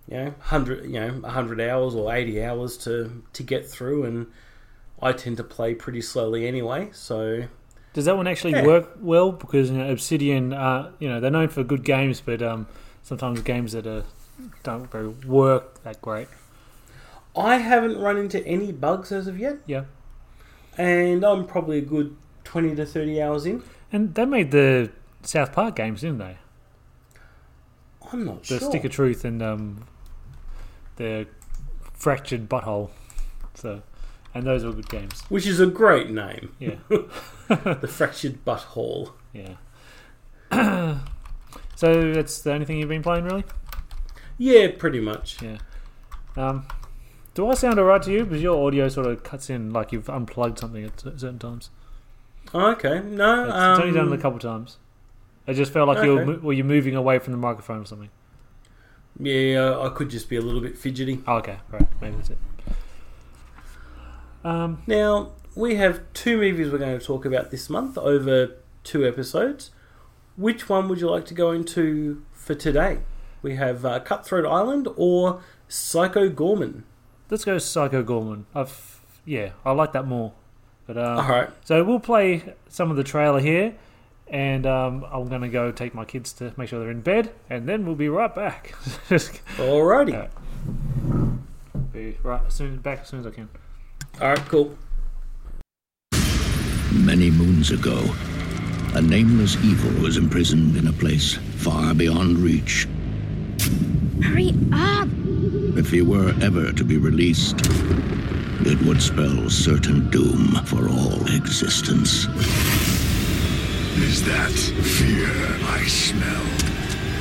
you 0.06 0.16
know 0.16 0.34
hundred 0.40 0.84
you 0.84 1.00
know 1.00 1.22
hundred 1.22 1.62
hours 1.62 1.94
or 1.94 2.14
eighty 2.14 2.42
hours 2.44 2.76
to 2.78 3.22
to 3.32 3.42
get 3.42 3.66
through, 3.66 4.04
and 4.04 4.26
I 5.02 5.12
tend 5.12 5.36
to 5.38 5.44
play 5.44 5.74
pretty 5.74 6.00
slowly 6.00 6.46
anyway. 6.46 6.90
So 6.92 7.44
Does 7.92 8.04
that 8.06 8.16
one 8.16 8.26
actually 8.26 8.52
Yeah. 8.52 8.64
work 8.64 8.90
well? 9.00 9.32
Because 9.32 9.70
you 9.70 9.78
know, 9.78 9.90
Obsidian, 9.90 10.52
uh, 10.52 10.92
you 10.98 11.08
know, 11.08 11.20
they're 11.20 11.30
known 11.30 11.48
for 11.48 11.62
good 11.64 11.84
games, 11.84 12.22
but 12.24 12.40
um, 12.40 12.66
sometimes 13.02 13.42
games 13.42 13.72
that 13.72 13.86
are, 13.86 14.04
don't 14.62 14.90
very 14.90 15.08
work 15.08 15.82
that 15.82 16.00
great. 16.00 16.28
I 17.36 17.56
haven't 17.58 17.98
run 17.98 18.16
into 18.16 18.46
any 18.46 18.72
bugs 18.72 19.10
as 19.12 19.26
of 19.26 19.38
yet, 19.38 19.56
Yeah, 19.66 19.84
and 20.78 21.24
I'm 21.24 21.46
probably 21.46 21.78
a 21.78 21.82
good 21.82 22.16
twenty 22.44 22.74
to 22.76 22.86
thirty 22.86 23.20
hours 23.20 23.44
in. 23.46 23.62
and 23.92 24.14
they 24.14 24.24
made 24.24 24.50
the 24.52 24.90
South 25.22 25.52
Park 25.52 25.76
games, 25.76 26.00
didn't 26.02 26.18
they? 26.18 26.36
I'm 28.12 28.24
not 28.24 28.42
The 28.44 28.58
sure. 28.58 28.70
Stick 28.70 28.84
of 28.84 28.92
Truth 28.92 29.24
and 29.24 29.42
um, 29.42 29.84
the 30.96 31.26
Fractured 31.94 32.48
Butthole. 32.48 32.90
So, 33.54 33.82
and 34.34 34.44
those 34.46 34.64
were 34.64 34.72
good 34.72 34.88
games. 34.88 35.22
which 35.28 35.46
is 35.46 35.60
a 35.60 35.66
great 35.66 36.10
name, 36.10 36.54
Yeah, 36.58 36.76
the 36.88 37.88
fractured 37.90 38.44
butthole. 38.44 39.12
yeah. 39.32 39.54
so 41.76 42.12
that's 42.12 42.40
the 42.42 42.52
only 42.52 42.66
thing 42.66 42.78
you've 42.78 42.88
been 42.88 43.02
playing, 43.02 43.24
really? 43.24 43.44
Yeah, 44.38 44.68
pretty 44.76 45.00
much. 45.00 45.40
Yeah. 45.42 45.58
Um, 46.36 46.66
do 47.34 47.48
I 47.48 47.54
sound 47.54 47.78
alright 47.78 48.02
to 48.02 48.12
you? 48.12 48.24
Because 48.24 48.42
your 48.42 48.66
audio 48.66 48.88
sort 48.88 49.06
of 49.06 49.22
cuts 49.22 49.48
in 49.50 49.72
like 49.72 49.92
you've 49.92 50.08
unplugged 50.10 50.58
something 50.58 50.84
at 50.84 51.00
certain 51.00 51.38
times. 51.38 51.70
Okay, 52.54 53.00
no, 53.04 53.44
It's, 53.44 53.52
um, 53.54 53.72
it's 53.72 53.80
only 53.80 53.94
done 53.98 54.12
it 54.12 54.18
a 54.18 54.20
couple 54.22 54.38
times. 54.38 54.78
It 55.46 55.54
just 55.54 55.72
felt 55.72 55.88
like 55.88 56.04
you 56.04 56.14
were, 56.14 56.22
Okay. 56.22 56.36
were 56.42 56.52
you 56.52 56.64
moving 56.64 56.94
away 56.94 57.18
from 57.18 57.32
the 57.32 57.38
microphone 57.38 57.80
or 57.82 57.84
something. 57.86 58.10
Yeah, 59.18 59.78
I 59.80 59.88
could 59.90 60.08
just 60.10 60.28
be 60.28 60.36
a 60.36 60.40
little 60.40 60.60
bit 60.60 60.76
fidgety. 60.78 61.22
Oh, 61.26 61.36
okay, 61.36 61.58
right, 61.70 61.86
maybe 62.00 62.16
that's 62.16 62.30
it. 62.30 62.38
Um, 64.44 64.82
Now, 64.86 65.32
we 65.54 65.76
have 65.76 66.00
two 66.14 66.36
movies 66.36 66.70
we're 66.70 66.78
going 66.78 66.98
to 66.98 67.04
talk 67.04 67.24
about 67.24 67.50
this 67.50 67.68
month 67.70 67.96
over 67.98 68.56
two 68.84 69.06
episodes. 69.06 69.70
Which 70.36 70.68
one 70.68 70.88
would 70.88 71.00
you 71.00 71.10
like 71.10 71.26
to 71.26 71.34
go 71.34 71.50
into 71.52 72.22
for 72.32 72.54
today? 72.54 73.00
We 73.42 73.56
have 73.56 73.84
uh, 73.84 74.00
Cutthroat 74.00 74.46
Island 74.46 74.88
or 74.96 75.42
Psycho 75.68 76.28
Goreman. 76.30 76.82
let's 77.30 77.44
go 77.44 77.58
Psycho 77.58 78.02
Goreman. 78.02 78.44
I've 78.54 79.00
yeah, 79.24 79.50
I 79.64 79.72
like 79.72 79.92
that 79.92 80.06
more. 80.06 80.32
But 80.86 80.96
uh, 80.96 81.16
All 81.22 81.28
right, 81.28 81.50
so 81.64 81.84
we'll 81.84 82.00
play 82.00 82.54
some 82.68 82.90
of 82.90 82.96
the 82.96 83.04
trailer 83.04 83.38
here, 83.40 83.74
and 84.26 84.66
um, 84.66 85.06
I'm 85.12 85.28
gonna 85.28 85.48
go 85.48 85.70
take 85.70 85.94
my 85.94 86.04
kids 86.04 86.32
to 86.34 86.52
make 86.56 86.68
sure 86.68 86.80
they're 86.80 86.90
in 86.90 87.02
bed, 87.02 87.32
and 87.48 87.68
then 87.68 87.86
we'll 87.86 87.94
be 87.94 88.08
right 88.08 88.34
back. 88.34 88.72
Alrighty. 89.08 90.14
Alright. 90.14 91.92
be 91.92 92.16
right 92.22 92.40
as 92.46 92.54
soon 92.54 92.78
back 92.78 93.00
as 93.02 93.08
soon 93.08 93.20
as 93.20 93.26
I 93.26 93.30
can. 93.30 93.48
All 94.20 94.28
right, 94.28 94.38
cool. 94.48 94.76
Many 96.92 97.30
moons 97.30 97.70
ago, 97.70 98.04
a 98.94 99.02
nameless 99.02 99.56
evil 99.64 100.02
was 100.02 100.16
imprisoned 100.16 100.76
in 100.76 100.86
a 100.86 100.92
place 100.92 101.34
far 101.56 101.94
beyond 101.94 102.38
reach. 102.38 102.86
Hurry 104.22 104.54
up! 104.72 105.08
If 105.76 105.90
he 105.90 106.02
were 106.02 106.34
ever 106.42 106.72
to 106.72 106.84
be 106.84 106.98
released, 106.98 107.56
it 108.64 108.80
would 108.82 109.02
spell 109.02 109.48
certain 109.50 110.08
doom 110.10 110.54
for 110.66 110.88
all 110.88 111.26
existence. 111.34 112.26
Is 113.96 114.22
that 114.24 114.52
fear 114.52 115.28
I 115.70 115.82
smell? 115.88 116.44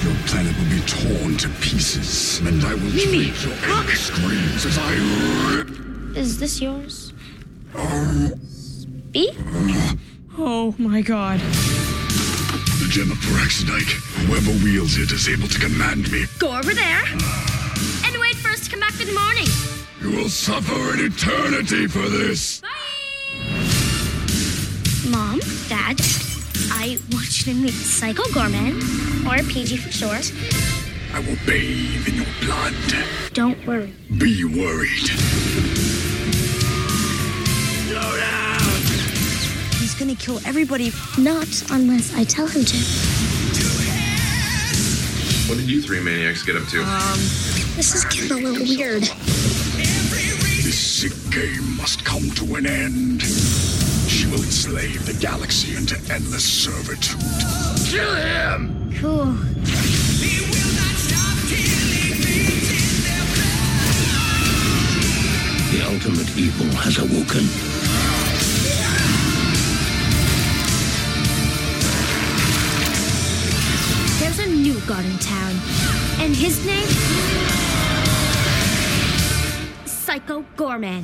Your 0.04 0.16
planet 0.28 0.56
will 0.58 0.70
be 0.70 0.82
torn 0.86 1.38
to 1.38 1.50
pieces, 1.62 2.40
and 2.42 2.64
I 2.66 2.74
will 2.74 2.82
Mimi, 2.92 3.32
treat 3.32 3.44
your 3.46 3.76
look! 3.76 3.90
screams 3.90 4.66
as 4.66 4.78
I 4.78 5.56
rip. 5.56 5.81
Is 6.16 6.40
this 6.40 6.62
yours? 6.62 7.14
Uh, 7.74 8.30
Speak? 8.48 9.36
Oh 10.38 10.76
my 10.78 11.02
god. 11.02 11.40
The 11.40 12.88
gem 12.90 13.12
of 13.12 13.18
Paraxidike. 13.20 13.92
Whoever 14.26 14.52
wields 14.64 14.98
it 14.98 15.12
is 15.12 15.30
able 15.30 15.48
to 15.48 15.60
command 15.60 16.12
me. 16.12 16.26
Go 16.40 16.56
over 16.58 16.74
there 16.74 17.04
and 18.06 18.18
wait 18.20 18.36
for 18.36 18.50
us 18.50 18.66
to 18.66 18.72
come 18.72 18.80
back 18.82 19.00
in 19.00 19.08
the 19.08 19.14
morning. 19.14 19.48
You 20.02 20.18
will 20.18 20.30
suffer 20.30 20.94
an 20.94 21.00
eternity 21.06 21.88
for 21.88 22.08
this. 22.10 22.62
Bye! 22.62 22.68
Mom, 25.10 25.40
Dad, 25.70 26.00
I 26.72 27.00
want 27.12 27.46
you 27.46 27.54
to 27.54 27.60
meet 27.60 27.74
Psycho 27.74 28.24
Goreman, 28.34 28.82
or 29.26 29.44
PG 29.50 29.78
for 29.78 29.92
short. 29.92 30.32
I 31.14 31.20
will 31.20 31.38
bathe 31.46 32.08
in 32.08 32.16
your 32.16 32.26
blood. 32.42 32.74
Don't 33.34 33.66
worry. 33.68 33.94
Be 34.18 34.44
worried. 34.46 35.10
He's 39.80 39.96
gonna 39.96 40.16
kill 40.16 40.40
everybody. 40.46 40.92
Not 41.18 41.48
unless 41.72 42.14
I 42.16 42.24
tell 42.24 42.48
him 42.48 42.64
to. 42.66 42.78
What 45.48 45.58
did 45.58 45.70
you 45.70 45.82
three 45.82 46.00
maniacs 46.00 46.44
get 46.44 46.56
up 46.56 46.68
to? 46.70 46.82
Um, 46.82 47.20
This 47.76 47.94
is 47.96 48.06
getting 48.06 48.32
a 48.32 48.36
little 48.50 48.66
weird. 48.66 49.04
This 50.64 50.78
sick 50.80 51.14
game 51.32 51.76
must 51.78 52.06
come 52.06 52.30
to 52.32 52.56
an 52.56 52.66
end. 52.66 53.22
She 53.22 54.28
will 54.28 54.42
enslave 54.44 55.06
the 55.06 55.14
galaxy 55.20 55.76
into 55.76 55.96
endless 56.14 56.46
servitude. 56.46 57.20
Kill 57.90 58.16
him! 58.16 58.94
Cool. 59.00 59.36
The 65.72 65.82
ultimate 65.88 66.38
evil 66.38 66.68
has 66.76 66.98
awoken. 66.98 67.71
New 74.62 74.80
god 74.82 75.04
in 75.04 75.18
town. 75.18 75.56
And 76.20 76.36
his 76.36 76.64
name? 76.64 76.88
Psycho 79.88 80.46
Goreman. 80.56 81.04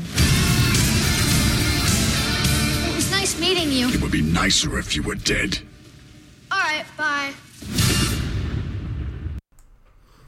It 2.88 2.96
was 2.96 3.10
nice 3.10 3.40
meeting 3.40 3.72
you. 3.72 3.90
It 3.90 4.00
would 4.00 4.12
be 4.12 4.22
nicer 4.22 4.78
if 4.78 4.96
you 4.96 5.02
were 5.02 5.16
dead. 5.16 5.58
Alright, 6.52 6.86
bye. 6.96 7.34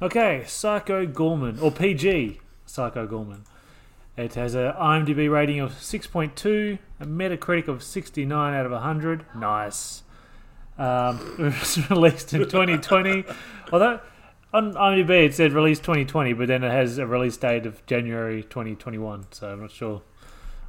Okay, 0.01 0.43
Psycho 0.47 1.05
Goreman, 1.05 1.61
or 1.61 1.69
PG 1.69 2.39
Psycho 2.65 3.05
Goreman. 3.05 3.41
It 4.17 4.33
has 4.33 4.55
a 4.55 4.75
IMDb 4.81 5.31
rating 5.31 5.59
of 5.59 5.73
6.2, 5.73 6.79
a 6.99 7.05
Metacritic 7.05 7.67
of 7.67 7.83
69 7.83 8.55
out 8.55 8.65
of 8.65 8.71
100. 8.71 9.25
Nice. 9.35 10.01
Um, 10.79 11.35
it 11.39 11.59
was 11.59 11.89
released 11.89 12.33
in 12.33 12.41
2020. 12.41 13.25
Although 13.71 13.99
on 14.53 14.73
IMDb 14.73 15.25
it 15.25 15.35
said 15.35 15.53
released 15.53 15.83
2020, 15.83 16.33
but 16.33 16.47
then 16.47 16.63
it 16.63 16.71
has 16.71 16.97
a 16.97 17.05
release 17.05 17.37
date 17.37 17.65
of 17.65 17.85
January 17.85 18.43
2021. 18.43 19.27
So 19.31 19.51
I'm 19.51 19.61
not 19.61 19.71
sure. 19.71 20.01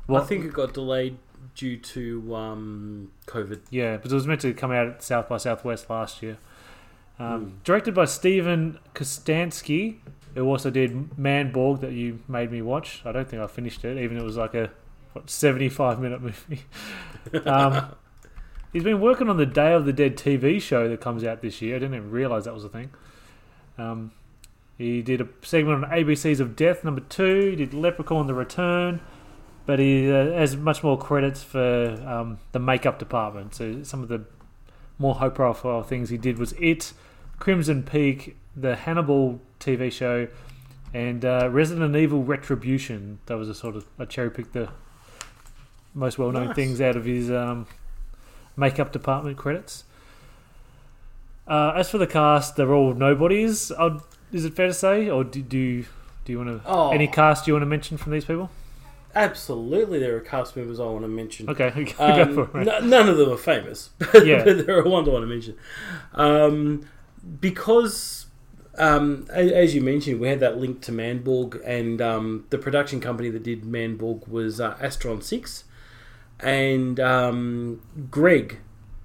I 0.09 0.20
think 0.20 0.44
it 0.44 0.53
got 0.53 0.75
delayed 0.75 1.18
due 1.55 1.77
to 1.77 2.35
um, 2.35 3.12
COVID. 3.27 3.61
Yeah, 3.70 3.96
but 3.96 4.11
it 4.11 4.14
was 4.14 4.27
meant 4.27 4.40
to 4.40 4.53
come 4.53 4.73
out 4.73 4.87
at 4.88 5.03
South 5.03 5.29
by 5.29 5.37
Southwest 5.37 5.88
last 5.88 6.23
year. 6.23 6.38
Um, 7.18 7.61
Directed 7.64 7.94
by 7.94 8.07
Steven 8.07 8.79
Kostanski, 8.94 9.99
who 10.35 10.46
also 10.46 10.70
did 10.70 11.11
Manborg 11.11 11.81
that 11.81 11.92
you 11.92 12.20
made 12.27 12.51
me 12.51 12.62
watch. 12.62 13.03
I 13.05 13.12
don't 13.12 13.29
think 13.29 13.42
I 13.42 13.46
finished 13.46 13.85
it, 13.85 13.99
even 13.99 14.16
though 14.16 14.23
it 14.23 14.27
was 14.27 14.37
like 14.37 14.55
a 14.55 14.70
what, 15.12 15.29
75 15.29 16.01
minute 16.01 16.23
movie. 16.23 16.62
um, 17.46 17.94
he's 18.73 18.85
been 18.85 19.01
working 19.01 19.29
on 19.29 19.37
the 19.37 19.47
Day 19.47 19.73
of 19.73 19.85
the 19.85 19.93
Dead 19.93 20.17
TV 20.17 20.61
show 20.61 20.89
that 20.89 21.01
comes 21.01 21.25
out 21.25 21.41
this 21.43 21.61
year. 21.63 21.77
I 21.77 21.79
didn't 21.79 21.95
even 21.97 22.11
realize 22.11 22.45
that 22.45 22.55
was 22.55 22.65
a 22.65 22.69
thing. 22.69 22.91
Um, 23.79 24.13
he 24.79 25.03
did 25.03 25.21
a 25.21 25.29
segment 25.43 25.85
on 25.85 25.91
ABCs 25.91 26.41
of 26.41 26.57
Death, 26.57 26.85
number 26.85 27.03
two. 27.03 27.51
He 27.51 27.57
did 27.57 27.75
Leprechaun 27.75 28.27
The 28.27 28.35
Return, 28.35 29.01
but 29.67 29.79
he 29.79 30.11
uh, 30.11 30.33
has 30.33 30.57
much 30.57 30.83
more 30.83 30.99
credits 30.99 31.43
for 31.43 32.03
um, 32.07 32.39
the 32.53 32.59
makeup 32.59 32.99
department. 32.99 33.55
So 33.55 33.83
some 33.83 34.03
of 34.03 34.09
the 34.09 34.25
more 34.99 35.17
high 35.17 35.29
profile 35.29 35.83
things 35.83 36.11
he 36.11 36.17
did 36.19 36.39
was 36.39 36.53
It, 36.53 36.93
Crimson 37.39 37.83
Peak, 37.83 38.37
the 38.57 38.77
Hannibal 38.77 39.41
TV 39.59 39.91
show, 39.91 40.29
and 40.93 41.25
uh, 41.25 41.49
Resident 41.51 41.95
Evil 41.97 42.23
Retribution. 42.23 43.19
That 43.27 43.37
was 43.37 43.49
a 43.49 43.55
sort 43.55 43.77
of 43.77 43.87
I 43.99 44.05
cherry 44.07 44.31
picked 44.31 44.53
the 44.53 44.69
most 45.95 46.19
well 46.19 46.33
known 46.33 46.47
Nice. 46.49 46.57
things 46.57 46.81
out 46.81 46.97
of 46.97 47.05
his 47.05 47.31
um, 47.31 47.67
makeup 48.57 48.93
department 48.93 49.37
credits. 49.37 49.85
Uh, 51.47 51.73
as 51.75 51.91
for 51.91 51.99
the 51.99 52.07
cast, 52.07 52.57
they're 52.57 52.73
all 52.73 52.95
nobodies. 52.95 53.73
I'd, 53.73 53.99
is 54.33 54.45
it 54.45 54.55
fair 54.55 54.69
to 54.69 54.75
say, 54.75 55.09
or 55.11 55.25
do, 55.25 55.43
do 55.43 55.59
you 55.59 55.85
do 56.25 56.33
you 56.33 56.39
want 56.39 56.63
to 56.63 56.69
Oh. 56.69 56.91
any 56.91 57.09
cast 57.09 57.47
you 57.49 57.55
want 57.55 57.63
to 57.63 57.67
mention 57.67 57.97
from 57.97 58.13
these 58.13 58.25
people? 58.25 58.51
Absolutely, 59.15 59.99
there 59.99 60.15
are 60.17 60.21
cast 60.21 60.57
members 60.57 60.79
I 60.79 60.85
want 60.85 61.03
to 61.03 61.09
mention. 61.09 61.51
Okay, 61.51 61.71
go 61.99 62.05
Um, 62.05 62.35
for 62.35 62.61
it. 62.61 62.69
n- 62.69 62.89
none 62.89 63.09
of 63.09 63.17
them 63.17 63.31
are 63.33 63.37
famous, 63.37 63.91
but, 63.99 64.25
Yeah. 64.25 64.45
but 64.45 64.65
there 64.67 64.79
are 64.79 64.85
ones 64.85 65.09
I 65.09 65.13
want 65.13 65.25
to 65.25 65.27
mention. 65.27 65.57
Um, 66.15 66.87
because, 67.41 68.27
um, 68.79 69.27
a- 69.33 69.53
as 69.53 69.75
you 69.75 69.81
mentioned, 69.81 70.21
we 70.21 70.29
had 70.29 70.39
that 70.41 70.59
link 70.59 70.81
to 70.83 70.93
Manborg, 70.93 71.61
and 71.65 72.01
um, 72.01 72.45
the 72.51 72.59
production 72.59 73.01
company 73.01 73.31
that 73.31 73.43
did 73.43 73.63
Manborg 73.65 74.29
was 74.29 74.61
uh, 74.61 74.77
Astron 74.77 75.23
6. 75.25 75.65
And 76.42 76.98
um, 77.00 77.83
Greg, 78.11 78.59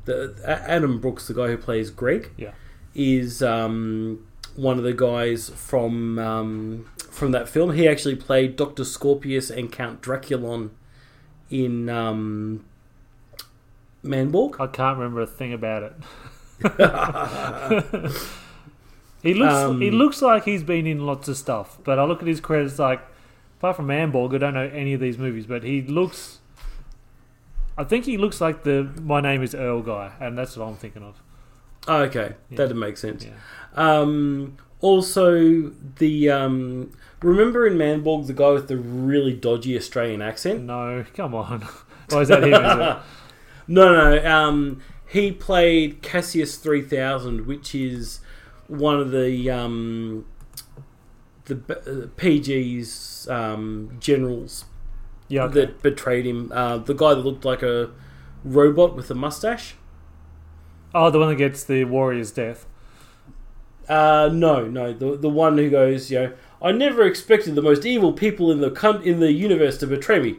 the, 0.06 0.36
Adam 0.46 1.00
Brooks, 1.00 1.28
the 1.28 1.34
guy 1.34 1.48
who 1.48 1.58
plays 1.58 1.90
Greg, 1.92 2.32
Yeah. 2.38 2.52
is 2.94 3.42
um, 3.44 4.26
one 4.56 4.78
of 4.78 4.84
the 4.84 4.94
guys 4.94 5.50
from 5.50 6.18
um, 6.20 6.90
from 7.12 7.32
that 7.32 7.50
film. 7.50 7.74
He 7.74 7.88
actually 7.88 8.16
played 8.16 8.56
Doctor 8.56 8.84
Scorpius 8.86 9.50
and 9.50 9.72
Count 9.72 10.02
Draculon 10.02 10.70
in 11.50 11.90
um, 11.90 12.66
Manborg. 14.04 14.60
I 14.60 14.68
can't 14.68 14.98
remember 14.98 15.22
a 15.22 15.28
thing 15.28 15.52
about 15.54 15.84
it. 15.84 15.94
he 19.24 19.34
looks 19.34 19.54
Um, 19.54 19.82
he 19.82 19.92
looks 19.92 20.22
like 20.22 20.46
he's 20.46 20.64
been 20.64 20.86
in 20.88 21.06
lots 21.06 21.28
of 21.28 21.38
stuff, 21.38 21.78
but 21.84 22.00
I 22.00 22.06
look 22.06 22.22
at 22.22 22.28
his 22.28 22.40
credits 22.40 22.80
like 22.80 23.02
apart 23.60 23.76
from 23.78 23.88
Manborg, 23.88 24.34
I 24.36 24.38
don't 24.38 24.54
know 24.54 24.70
any 24.74 24.94
of 24.94 25.00
these 25.02 25.18
movies, 25.18 25.46
but 25.46 25.64
he 25.64 25.82
looks 25.82 26.40
I 27.78 27.84
think 27.84 28.06
he 28.06 28.18
looks 28.18 28.40
like 28.40 28.64
the 28.64 28.92
My 29.02 29.20
Name 29.22 29.44
is 29.44 29.54
Earl 29.54 29.82
guy, 29.82 30.14
and 30.20 30.38
that's 30.38 30.56
what 30.56 30.66
I'm 30.66 30.76
thinking 30.76 31.04
of. 31.04 31.22
Oh, 31.88 32.02
okay, 32.04 32.36
Yeah. 32.50 32.58
that'd 32.58 32.76
make 32.76 32.98
sense. 32.98 33.26
Yeah. 33.26 33.32
Um, 33.76 34.58
also, 34.82 35.72
the 35.98 36.30
um, 36.30 36.92
remember 37.22 37.68
in 37.68 37.74
Manborg 37.78 38.28
the 38.28 38.34
guy 38.34 38.52
with 38.52 38.68
the 38.68 38.78
really 38.78 39.34
dodgy 39.34 39.76
Australian 39.78 40.22
accent? 40.22 40.64
No, 40.64 41.06
come 41.14 41.36
on. 41.36 41.62
Why 42.10 42.22
is 42.22 42.28
that 42.30 42.44
him? 42.44 42.54
Is? 42.54 42.98
No, 43.68 43.92
no. 44.18 44.32
Um, 44.32 44.82
he 45.08 45.32
played 45.32 46.04
Cassius 46.04 46.58
three 46.58 46.84
thousand, 46.84 47.48
which 47.48 47.74
is 47.74 48.20
one 48.68 49.00
of 49.00 49.10
the 49.10 49.50
um, 49.50 50.26
the 51.46 51.56
uh, 51.56 52.08
PG's 52.16 53.28
um, 53.28 53.98
generals 54.00 54.66
Yeah, 55.28 55.44
okay. 55.44 55.62
that 55.62 55.82
betrayed 55.82 56.26
him. 56.26 56.52
Uh, 56.54 56.78
the 56.78 56.94
guy 56.94 57.14
that 57.14 57.22
looked 57.22 57.46
like 57.46 57.64
a 57.64 57.92
robot 58.44 58.96
with 58.96 59.10
a 59.10 59.16
mustache. 59.16 59.76
Oh, 60.94 61.10
the 61.10 61.20
one 61.20 61.30
that 61.30 61.36
gets 61.36 61.64
the 61.64 61.84
warrior's 61.86 62.32
death. 62.32 62.66
Uh, 63.88 64.30
no, 64.32 64.66
no, 64.68 64.94
the 64.94 65.16
the 65.16 65.30
one 65.30 65.58
who 65.58 65.70
goes, 65.70 66.10
you 66.10 66.20
know, 66.20 66.34
I 66.62 66.72
never 66.72 67.04
expected 67.04 67.54
the 67.56 67.62
most 67.62 67.86
evil 67.86 68.14
people 68.14 68.52
in 68.52 68.60
the 68.60 68.72
com- 68.72 69.04
in 69.04 69.20
the 69.20 69.32
universe 69.32 69.78
to 69.80 69.88
betray 69.88 70.20
me, 70.20 70.38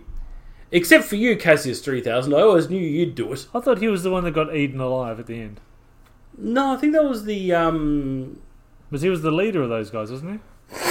except 0.73 1.05
for 1.05 1.15
you, 1.17 1.37
Cassius 1.37 1.81
three 1.81 2.01
thousand. 2.01 2.35
I 2.35 2.41
always 2.41 2.69
knew 2.69 2.81
you'd 2.81 3.15
do 3.15 3.33
it. 3.33 3.47
I 3.55 3.61
thought 3.61 3.79
he 3.79 3.89
was 3.89 4.03
the 4.03 4.11
one 4.11 4.25
that 4.25 4.33
got 4.33 4.55
eaten 4.55 4.81
alive 4.81 5.21
at 5.21 5.27
the 5.27 5.41
end. 5.41 5.61
No, 6.37 6.75
I 6.75 6.77
think 6.77 6.93
that 6.93 7.05
was 7.05 7.25
the 7.25 7.53
um 7.53 8.41
Because 8.91 9.03
he 9.03 9.09
was 9.11 9.23
the 9.23 9.31
leader 9.31 9.63
of 9.63 9.69
those 9.69 9.91
guys, 9.91 10.11
wasn't 10.11 10.41
he? 10.71 10.85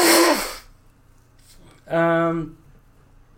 um. 1.93 2.57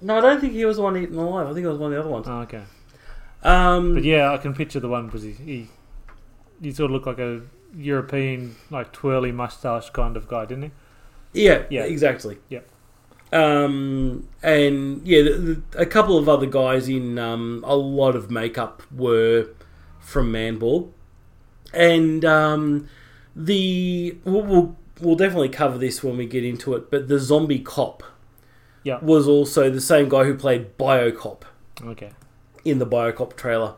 No, 0.02 0.18
I 0.18 0.22
don't 0.22 0.40
think 0.40 0.54
he 0.54 0.66
was 0.66 0.78
the 0.78 0.84
one 0.84 0.98
eaten 0.98 1.18
alive. 1.18 1.48
I 1.48 1.54
think 1.54 1.66
it 1.66 1.70
was 1.70 1.78
one 1.78 1.92
of 1.92 1.96
the 1.96 2.00
other 2.02 2.10
ones. 2.10 2.28
Oh, 2.28 2.40
okay. 2.42 2.64
Um, 3.44 3.94
But 3.96 4.04
yeah, 4.04 4.32
I 4.32 4.38
can 4.38 4.54
picture 4.54 4.80
the 4.80 4.90
one 4.90 5.06
because 5.08 5.24
he, 5.24 5.32
he 5.32 5.68
he 6.62 6.72
sort 6.72 6.92
of 6.92 6.94
looked 6.94 7.08
like 7.08 7.20
a 7.20 7.42
European, 7.76 8.56
like 8.70 8.92
twirly 8.92 9.32
mustache 9.32 9.90
kind 9.92 10.18
of 10.18 10.28
guy, 10.28 10.46
didn't 10.46 10.64
he? 10.64 10.72
Yeah, 11.34 11.64
Yeah. 11.70 11.84
exactly. 11.84 12.38
Yep. 12.50 12.68
Um, 13.34 14.28
and 14.42 15.06
yeah, 15.06 15.22
the, 15.24 15.32
the, 15.72 15.80
a 15.82 15.86
couple 15.86 16.18
of 16.18 16.30
other 16.30 16.46
guys 16.46 16.88
in 16.88 17.20
um, 17.20 17.64
a 17.68 17.76
lot 17.76 18.16
of 18.16 18.32
makeup 18.32 18.82
were 18.96 19.50
from 20.00 20.32
Manborg, 20.32 20.90
and 21.74 22.24
um, 22.24 22.88
the 23.36 24.18
we'll, 24.24 24.44
we'll 24.44 24.76
we'll 25.02 25.16
definitely 25.16 25.50
cover 25.50 25.78
this 25.78 26.04
when 26.04 26.18
we 26.18 26.26
get 26.26 26.46
into 26.46 26.74
it. 26.76 26.90
But 26.90 27.10
the 27.10 27.20
zombie 27.20 27.60
cop 27.60 28.02
Yeah. 28.84 29.00
was 29.02 29.28
also 29.28 29.70
the 29.70 29.82
same 29.82 30.08
guy 30.10 30.24
who 30.24 30.36
played 30.36 30.78
Biocop 30.78 31.42
Okay. 31.84 32.12
in 32.64 32.80
the 32.80 32.86
Biocop 32.86 33.36
trailer. 33.36 33.76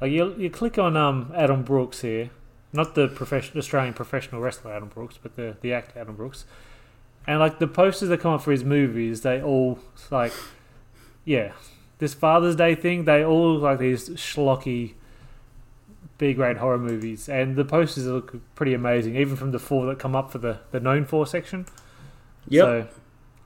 Like 0.00 0.10
you, 0.12 0.34
you 0.36 0.50
click 0.50 0.78
on 0.78 0.96
um 0.96 1.32
Adam 1.34 1.62
Brooks 1.62 2.02
here, 2.02 2.30
not 2.72 2.94
the 2.94 3.08
professional 3.08 3.58
Australian 3.58 3.94
professional 3.94 4.40
wrestler 4.40 4.72
Adam 4.72 4.88
Brooks, 4.88 5.18
but 5.22 5.36
the 5.36 5.56
the 5.60 5.72
actor 5.72 5.98
Adam 6.00 6.16
Brooks, 6.16 6.44
and 7.26 7.40
like 7.40 7.58
the 7.58 7.66
posters 7.66 8.08
that 8.10 8.20
come 8.20 8.32
up 8.34 8.42
for 8.42 8.50
his 8.52 8.64
movies, 8.64 9.22
they 9.22 9.40
all 9.40 9.78
like, 10.10 10.32
yeah, 11.24 11.52
this 11.98 12.12
Father's 12.14 12.56
Day 12.56 12.74
thing, 12.74 13.04
they 13.04 13.24
all 13.24 13.54
look 13.54 13.62
like 13.62 13.78
these 13.78 14.10
schlocky, 14.10 14.94
B 16.18 16.34
grade 16.34 16.58
horror 16.58 16.78
movies, 16.78 17.26
and 17.28 17.56
the 17.56 17.64
posters 17.64 18.06
look 18.06 18.38
pretty 18.54 18.74
amazing, 18.74 19.16
even 19.16 19.34
from 19.36 19.50
the 19.52 19.58
four 19.58 19.86
that 19.86 19.98
come 19.98 20.14
up 20.14 20.30
for 20.30 20.38
the 20.38 20.58
the 20.72 20.80
known 20.80 21.06
for 21.06 21.26
section. 21.26 21.64
Yep. 22.48 22.64
So 22.64 22.88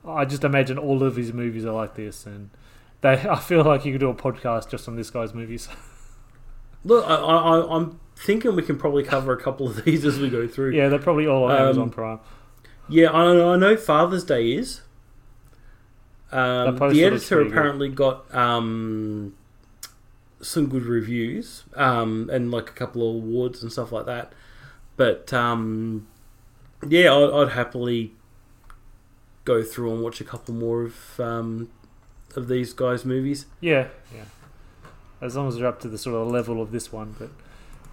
I 0.07 0.25
just 0.25 0.43
imagine 0.43 0.77
all 0.77 1.03
of 1.03 1.15
his 1.15 1.31
movies 1.33 1.65
are 1.65 1.73
like 1.73 1.95
this, 1.95 2.25
and 2.25 2.49
they. 3.01 3.13
I 3.29 3.37
feel 3.39 3.63
like 3.63 3.85
you 3.85 3.91
could 3.93 3.99
do 4.01 4.09
a 4.09 4.15
podcast 4.15 4.69
just 4.69 4.87
on 4.87 4.95
this 4.95 5.09
guy's 5.09 5.33
movies. 5.33 5.69
Look, 6.83 7.05
I, 7.07 7.13
I, 7.15 7.75
I'm 7.77 7.99
thinking 8.15 8.55
we 8.55 8.63
can 8.63 8.77
probably 8.77 9.03
cover 9.03 9.31
a 9.33 9.41
couple 9.41 9.67
of 9.67 9.83
these 9.85 10.03
as 10.05 10.19
we 10.19 10.29
go 10.29 10.47
through. 10.47 10.71
yeah, 10.71 10.89
they're 10.89 10.97
probably 10.99 11.27
all 11.27 11.43
on 11.45 11.51
Um, 11.51 11.57
Amazon 11.61 11.89
Prime. 11.91 12.19
Yeah, 12.89 13.11
I, 13.11 13.53
I 13.53 13.55
know 13.57 13.77
Father's 13.77 14.23
Day 14.23 14.53
is. 14.53 14.81
Um, 16.31 16.77
the 16.77 17.03
editor 17.03 17.35
pretty 17.35 17.43
good. 17.43 17.47
apparently 17.47 17.89
got 17.89 18.33
um, 18.33 19.35
some 20.41 20.67
good 20.67 20.85
reviews 20.85 21.63
um, 21.75 22.29
and 22.31 22.49
like 22.51 22.69
a 22.69 22.73
couple 22.73 23.07
of 23.09 23.15
awards 23.23 23.61
and 23.61 23.71
stuff 23.71 23.91
like 23.91 24.05
that. 24.05 24.31
But 24.95 25.33
um, 25.33 26.07
yeah, 26.87 27.13
I'd, 27.13 27.31
I'd 27.33 27.49
happily 27.49 28.13
go 29.45 29.63
through 29.63 29.93
and 29.93 30.03
watch 30.03 30.21
a 30.21 30.23
couple 30.23 30.53
more 30.53 30.83
of 30.83 31.19
um, 31.19 31.69
of 32.35 32.47
these 32.47 32.73
guys' 32.73 33.05
movies. 33.05 33.45
Yeah, 33.59 33.87
yeah. 34.13 34.23
As 35.19 35.35
long 35.35 35.47
as 35.47 35.57
they're 35.57 35.67
up 35.67 35.79
to 35.81 35.87
the 35.87 35.97
sort 35.97 36.15
of 36.15 36.31
level 36.31 36.61
of 36.61 36.71
this 36.71 36.91
one, 36.91 37.15
but 37.19 37.29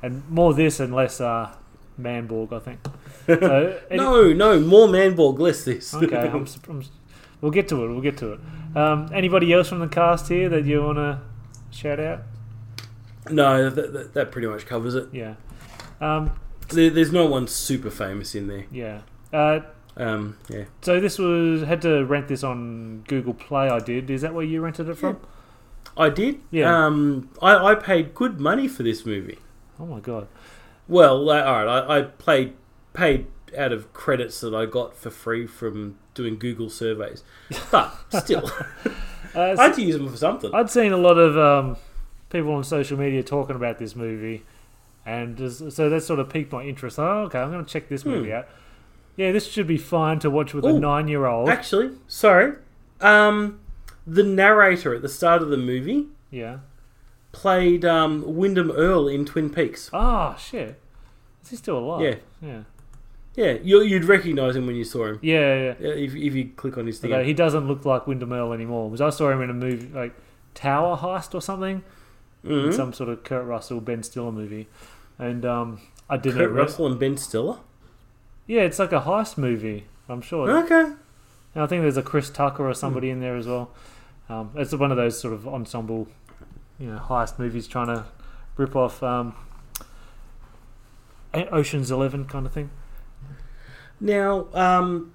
and 0.03 0.29
more 0.31 0.55
this 0.55 0.81
and 0.81 0.95
less 0.95 1.21
uh, 1.21 1.55
Manborg, 2.01 2.53
I 2.53 2.59
think. 2.61 2.81
So, 3.27 3.79
No, 3.91 4.33
no, 4.33 4.59
more 4.61 4.89
Manborg, 4.89 5.39
less 5.39 5.63
this. 5.65 5.93
Okay, 5.93 6.17
I'm, 6.17 6.47
I'm 6.69 6.83
we'll 7.43 7.51
get 7.51 7.69
to 7.69 7.85
it. 7.85 7.89
We'll 7.89 8.01
get 8.01 8.17
to 8.19 8.33
it. 8.33 8.41
Um, 8.75 9.11
anybody 9.13 9.53
else 9.53 9.69
from 9.69 9.81
the 9.81 9.89
cast 9.89 10.29
here 10.29 10.49
that 10.49 10.65
you 10.65 10.83
want 10.83 10.97
to 10.97 11.21
shout 11.71 12.01
out? 12.01 12.23
no, 13.31 13.69
that, 13.69 13.93
that, 13.93 14.15
that 14.15 14.33
pretty 14.33 14.47
much 14.49 14.65
covers 14.65 14.95
it. 14.95 15.09
Yeah, 15.13 15.35
um, 16.01 16.31
There, 16.71 16.89
there's 16.89 17.13
no 17.13 17.27
one 17.27 17.47
super 17.49 17.91
famous 17.91 18.35
in 18.35 18.47
there. 18.49 18.65
yeah. 18.71 19.01
Uh, 19.31 19.61
Um, 19.99 20.37
yeah. 20.49 20.65
so 20.81 21.01
this 21.01 21.19
was 21.19 21.63
had 21.63 21.83
to 21.83 22.05
rent 22.05 22.29
this 22.29 22.45
on 22.45 23.03
Google 23.09 23.35
Play. 23.35 23.69
I 23.69 23.81
did. 23.81 24.09
Is 24.11 24.23
that 24.23 24.33
where 24.33 24.45
you 24.45 24.61
rented 24.61 24.89
it 24.89 24.95
from? 24.95 25.19
I 25.97 26.09
did. 26.09 26.41
Yeah. 26.53 26.87
Um, 26.87 27.31
I, 27.43 27.57
I 27.73 27.75
paid 27.75 28.15
good 28.15 28.39
money 28.41 28.69
for 28.69 28.85
this 28.85 29.05
movie. 29.05 29.39
Oh 29.81 29.87
my 29.87 29.99
god. 30.01 30.29
Well, 30.87 31.29
uh, 31.29 31.43
all 31.43 31.65
right. 31.65 31.83
I, 31.83 31.99
I 31.99 32.03
played 32.03 32.55
paid 32.93 33.27
out 33.57 33.73
of 33.73 33.93
credits 33.93 34.41
that 34.41 34.55
I 34.55 34.67
got 34.67 34.95
for 34.97 35.11
free 35.11 35.47
from 35.47 35.99
doing 36.15 36.39
Google 36.39 36.71
surveys, 36.71 37.23
but 37.71 37.93
still, 38.23 38.51
Uh, 39.35 39.55
I 39.59 39.65
had 39.65 39.75
to 39.75 39.83
use 39.83 39.97
them 39.97 40.09
for 40.09 40.17
something. 40.17 40.53
I'd 40.55 40.71
seen 40.71 40.93
a 40.93 40.97
lot 40.97 41.19
of 41.19 41.37
um, 41.39 41.77
people 42.31 42.53
on 42.53 42.65
social 42.65 42.99
media 42.99 43.23
talking 43.23 43.57
about 43.57 43.79
this 43.79 43.95
movie, 43.95 44.45
and 45.07 45.37
just, 45.37 45.73
so 45.73 45.89
that 45.91 46.01
sort 46.03 46.19
of 46.19 46.29
piqued 46.29 46.51
my 46.53 46.63
interest. 46.63 46.99
Oh, 46.99 47.23
okay, 47.27 47.39
I'm 47.39 47.51
going 47.53 47.65
to 47.65 47.71
check 47.71 47.89
this 47.89 48.05
movie 48.05 48.33
out. 48.33 48.49
Yeah, 49.19 49.33
this 49.33 49.47
should 49.51 49.67
be 49.67 49.77
fine 49.77 50.21
to 50.21 50.31
watch 50.31 50.55
with 50.55 50.65
a 50.65 50.73
Hmm. 50.73 50.79
Nine-year-old. 50.81 51.49
Actually, 51.51 51.91
sorry. 52.07 52.55
Um, 53.01 53.59
the 54.07 54.23
narrator 54.23 54.95
at 54.95 55.03
the 55.03 55.09
start 55.09 55.43
of 55.43 55.49
the 55.51 55.57
movie 55.57 56.07
yeah. 56.31 56.59
played 57.33 57.85
um, 57.85 58.37
Windom 58.37 58.71
Earle 58.71 59.09
in 59.09 59.27
Twin 59.27 59.51
Peaks. 59.51 59.91
Ah, 59.93 60.35
shit. 60.37 60.81
Is 61.43 61.51
he 61.51 61.57
still 61.57 61.79
alive? 61.79 62.01
Yeah. 62.03 62.15
Yeah. 62.49 62.63
Yeah, 63.35 63.53
you, 63.63 63.83
you'd 63.83 64.05
recognise 64.05 64.57
him 64.57 64.67
when 64.67 64.75
you 64.77 64.85
saw 64.85 65.07
him. 65.07 65.19
Yeah, 65.23 65.75
yeah. 65.81 65.89
If, 65.89 66.15
if 66.15 66.35
you 66.35 66.51
click 66.57 66.79
on 66.79 66.87
his 66.87 66.99
thing. 67.01 67.13
Although 67.13 67.25
he 67.25 67.35
doesn't 67.35 67.67
look 67.69 67.85
like 67.85 68.07
Windom 68.07 68.33
Earle 68.33 68.53
anymore. 68.53 68.89
Because 68.91 69.01
I 69.01 69.11
saw 69.11 69.31
him 69.31 69.43
in 69.43 69.51
a 69.51 69.55
movie 69.55 69.89
like 69.93 70.13
Tower 70.55 70.97
Heist 70.97 71.35
or 71.35 71.41
something, 71.43 71.83
Mhm. 72.45 72.73
some 72.73 72.93
sort 72.93 73.09
of 73.11 73.25
Kurt 73.25 73.45
Russell, 73.47 73.81
Ben 73.81 74.03
Stiller 74.05 74.31
movie, 74.33 74.69
and 75.19 75.45
um, 75.45 75.81
I 76.09 76.17
didn't. 76.17 76.39
Kurt 76.39 76.51
re- 76.51 76.63
Russell 76.63 76.87
and 76.87 76.99
Ben 76.99 77.17
Stiller. 77.17 77.59
Yeah, 78.49 78.63
it's 78.63 78.79
like 78.79 78.93
a 78.93 79.03
heist 79.03 79.39
movie. 79.39 79.85
I'm 80.09 80.23
sure. 80.23 80.51
Okay. 80.65 80.93
And 81.55 81.65
I 81.65 81.67
think 81.67 81.83
there's 81.83 81.99
a 81.99 82.03
Chris 82.03 82.31
Tucker 82.31 82.69
or 82.69 82.75
somebody 82.75 83.11
in 83.11 83.21
there 83.21 83.37
as 83.37 83.47
well. 83.47 83.71
Um, 84.29 84.51
it's 84.57 84.75
one 84.75 84.91
of 84.91 84.97
those 84.97 85.21
sort 85.21 85.35
of 85.35 85.47
ensemble, 85.47 86.09
you 86.79 86.91
know, 86.91 86.99
heist 86.99 87.39
movies 87.39 87.69
trying 87.69 87.89
to 87.89 88.07
rip 88.57 88.75
off 88.75 89.03
um, 89.03 89.35
Ocean's 91.35 91.91
Eleven 91.91 92.25
kind 92.25 92.47
of 92.47 92.53
thing. 92.53 92.71
Now, 94.01 94.49
um, 94.55 95.13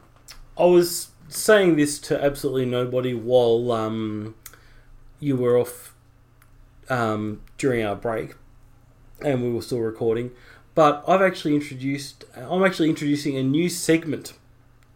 I 0.57 0.65
was 0.65 1.09
saying 1.27 1.75
this 1.75 1.99
to 2.01 2.23
absolutely 2.23 2.65
nobody 2.65 3.15
while 3.15 3.71
um, 3.71 4.35
you 5.19 5.37
were 5.37 5.57
off 5.57 5.95
um, 6.89 7.41
during 7.57 7.83
our 7.83 7.95
break, 7.95 8.35
and 9.21 9.41
we 9.41 9.51
were 9.51 9.61
still 9.61 9.79
recording. 9.79 10.31
But 10.75 11.03
I've 11.07 11.21
actually 11.21 11.55
introduced. 11.55 12.25
I'm 12.35 12.63
actually 12.63 12.89
introducing 12.89 13.37
a 13.37 13.43
new 13.43 13.69
segment 13.69 14.33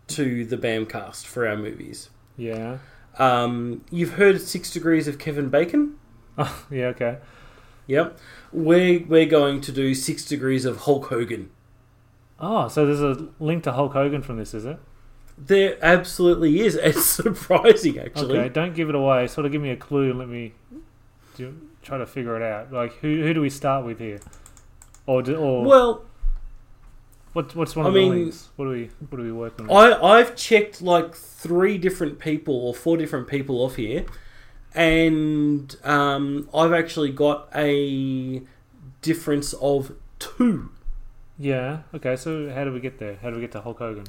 to 0.08 0.46
the 0.46 0.58
Bamcast 0.58 1.26
for 1.26 1.48
our 1.48 1.58
movies. 1.58 2.10
Yeah. 2.36 2.80
Um, 3.20 3.84
you've 3.92 4.14
heard 4.14 4.42
Six 4.42 4.72
Degrees 4.72 5.08
of 5.08 5.20
Kevin 5.20 5.50
Bacon. 5.50 5.98
Oh, 6.38 6.66
yeah. 6.72 6.88
Okay. 6.88 7.18
Yep. 7.88 8.18
We're 8.52 9.06
we're 9.06 9.26
going 9.26 9.62
to 9.62 9.72
do 9.72 9.94
Six 9.94 10.26
Degrees 10.26 10.66
of 10.66 10.78
Hulk 10.82 11.08
Hogan. 11.08 11.52
Oh, 12.40 12.68
so 12.68 12.86
there's 12.86 13.02
a 13.02 13.28
link 13.40 13.64
to 13.64 13.72
Hulk 13.72 13.94
Hogan 13.94 14.22
from 14.22 14.38
this, 14.38 14.54
is 14.54 14.66
it? 14.66 14.78
There 15.38 15.78
absolutely 15.82 16.60
is. 16.62 16.76
It's 16.84 17.06
surprising, 17.06 18.00
actually. 18.00 18.40
Okay, 18.40 18.50
don't 18.50 18.76
give 18.76 18.90
it 18.90 18.96
away. 18.96 19.28
Sort 19.28 19.46
of 19.46 19.52
give 19.52 19.62
me 19.62 19.70
a 19.72 19.78
clue 19.78 20.10
and 20.10 20.20
let 20.20 20.28
me 20.28 20.54
do, 21.36 21.56
try 21.82 21.98
to 21.98 22.06
figure 22.06 22.36
it 22.36 22.44
out. 22.44 22.72
Like, 22.72 22.94
who 22.98 23.22
who 23.24 23.34
do 23.34 23.42
we 23.42 23.50
start 23.50 23.86
with 23.86 24.00
here? 24.00 24.20
Or 25.08 25.22
do, 25.24 25.36
or 25.36 25.64
Well, 25.66 26.06
what, 27.34 27.56
what's 27.56 27.76
one 27.76 27.86
I 27.86 27.90
of 27.90 27.94
the 27.96 28.00
mean, 28.02 28.12
links? 28.12 28.50
What 28.56 28.66
are 28.66 28.72
we 28.72 28.90
what 29.10 29.20
are 29.20 29.24
we 29.24 29.32
working 29.32 29.70
on? 29.70 29.76
I 29.94 30.02
I've 30.20 30.36
checked 30.36 30.82
like 30.82 31.16
three 31.16 31.78
different 31.78 32.20
people 32.20 32.54
or 32.56 32.74
four 32.76 32.98
different 32.98 33.28
people 33.28 33.62
off 33.62 33.76
here, 33.78 34.06
and 34.74 35.76
um, 35.84 36.50
I've 36.54 36.74
actually 36.74 37.12
got 37.12 37.50
a 37.56 38.42
difference 39.02 39.54
of 39.54 39.94
two. 40.20 40.70
Yeah. 41.38 41.80
Okay. 41.94 42.16
So 42.16 42.50
how 42.54 42.64
do 42.64 42.72
we 42.74 42.80
get 42.80 43.00
there? 43.00 43.18
How 43.22 43.30
do 43.30 43.36
we 43.36 43.42
get 43.42 43.52
to 43.54 43.62
Hulk 43.62 43.80
Hogan? 43.80 44.06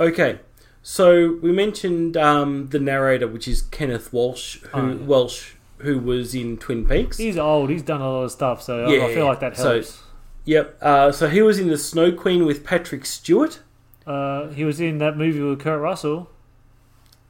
Okay, 0.00 0.40
so 0.82 1.38
we 1.42 1.52
mentioned 1.52 2.16
um, 2.16 2.68
the 2.70 2.78
narrator, 2.78 3.28
which 3.28 3.46
is 3.46 3.60
Kenneth 3.60 4.10
Walsh, 4.10 4.56
who 4.62 4.68
Oh, 4.80 4.88
yeah. 4.88 4.94
Welsh, 5.04 5.52
who 5.78 5.98
was 5.98 6.34
in 6.34 6.56
Twin 6.56 6.86
Peaks. 6.86 7.18
He's 7.18 7.36
old. 7.36 7.68
He's 7.68 7.82
done 7.82 8.00
a 8.00 8.10
lot 8.10 8.22
of 8.22 8.32
stuff, 8.32 8.62
so 8.62 8.84
I- 8.86 8.88
I, 8.88 8.92
Yeah, 8.94 9.06
feel 9.08 9.26
like 9.26 9.40
that 9.40 9.54
so- 9.58 9.74
helps. 9.74 10.02
Yep. 10.44 10.78
Uh, 10.82 11.12
so 11.12 11.28
he 11.28 11.40
was 11.42 11.58
in 11.58 11.68
the 11.68 11.78
Snow 11.78 12.12
Queen 12.12 12.44
with 12.46 12.64
Patrick 12.64 13.06
Stewart, 13.06 13.60
Uh, 14.06 14.48
he 14.48 14.64
was 14.64 14.80
in 14.80 14.98
that 14.98 15.16
movie 15.16 15.40
with 15.40 15.60
Kurt 15.60 15.80
Russell. 15.80 16.28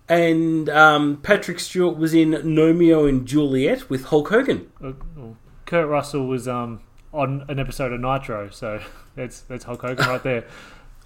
and 0.08 0.68
um, 0.70 1.18
Patrick 1.22 1.60
Stewart 1.60 1.96
was 1.96 2.14
in 2.14 2.32
Romeo 2.56 3.06
and 3.06 3.26
Juliet 3.26 3.88
with 3.90 4.06
Hulk 4.06 4.28
Hogan. 4.30 4.70
Uh, 4.82 4.92
oh, 5.18 5.36
Kurt 5.66 5.88
Russell 5.88 6.26
was 6.26 6.48
um, 6.48 6.80
on 7.12 7.44
an 7.48 7.58
episode 7.58 7.92
of 7.92 8.00
Nitro, 8.00 8.48
so 8.50 8.80
that's 9.14 9.40
that's 9.42 9.64
Hulk 9.64 9.82
Hogan 9.82 10.06
right 10.08 10.22
there. 10.22 10.44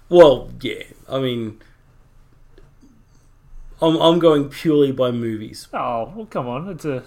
Well, 0.09 0.49
yeah. 0.61 0.83
I 1.09 1.19
mean, 1.19 1.59
I'm 3.81 3.97
I'm 3.97 4.19
going 4.19 4.47
purely 4.49 4.93
by 4.93 5.11
movies. 5.11 5.67
Oh 5.73 6.13
well, 6.15 6.25
come 6.27 6.47
on, 6.47 6.69
it's 6.69 6.85
a. 6.85 7.03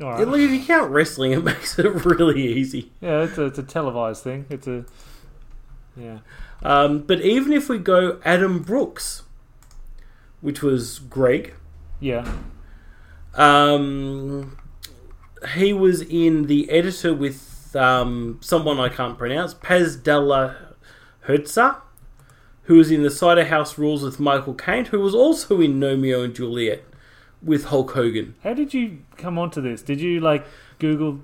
All 0.00 0.10
right. 0.12 0.20
If 0.40 0.50
you 0.50 0.64
count 0.64 0.90
wrestling, 0.92 1.32
it 1.32 1.42
makes 1.44 1.78
it 1.78 2.04
really 2.04 2.42
easy. 2.54 2.92
Yeah, 3.00 3.22
it's 3.22 3.36
a, 3.38 3.46
it's 3.46 3.58
a 3.58 3.62
televised 3.62 4.22
thing. 4.22 4.46
It's 4.48 4.66
a. 4.66 4.84
Yeah. 5.96 6.18
Um, 6.62 7.00
but 7.00 7.20
even 7.22 7.52
if 7.52 7.68
we 7.68 7.78
go 7.78 8.20
Adam 8.24 8.62
Brooks, 8.62 9.22
which 10.40 10.62
was 10.62 10.98
Greg, 11.00 11.54
Yeah. 12.00 12.30
um, 13.34 14.56
he 15.54 15.72
was 15.72 16.02
in 16.02 16.46
the 16.46 16.70
editor 16.70 17.14
with 17.14 17.74
um, 17.76 18.38
someone 18.40 18.78
I 18.80 18.88
can't 18.88 19.16
pronounce, 19.18 19.54
Paz 19.54 19.96
Della 19.96 20.56
Herza, 21.26 21.76
who 22.64 22.76
was 22.76 22.90
in 22.90 23.02
the 23.02 23.10
Cider 23.10 23.44
House 23.46 23.78
Rules 23.78 24.02
with 24.02 24.18
Michael 24.20 24.54
Caine, 24.54 24.86
who 24.86 25.00
was 25.00 25.14
also 25.14 25.60
in 25.60 25.80
Romeo 25.80 26.22
and 26.22 26.34
Juliet 26.34 26.84
with 27.42 27.66
Hulk 27.66 27.92
Hogan. 27.92 28.34
How 28.42 28.54
did 28.54 28.74
you 28.74 28.98
come 29.16 29.38
onto 29.38 29.60
this? 29.60 29.82
Did 29.82 30.00
you 30.00 30.20
like 30.20 30.46
Google? 30.78 31.20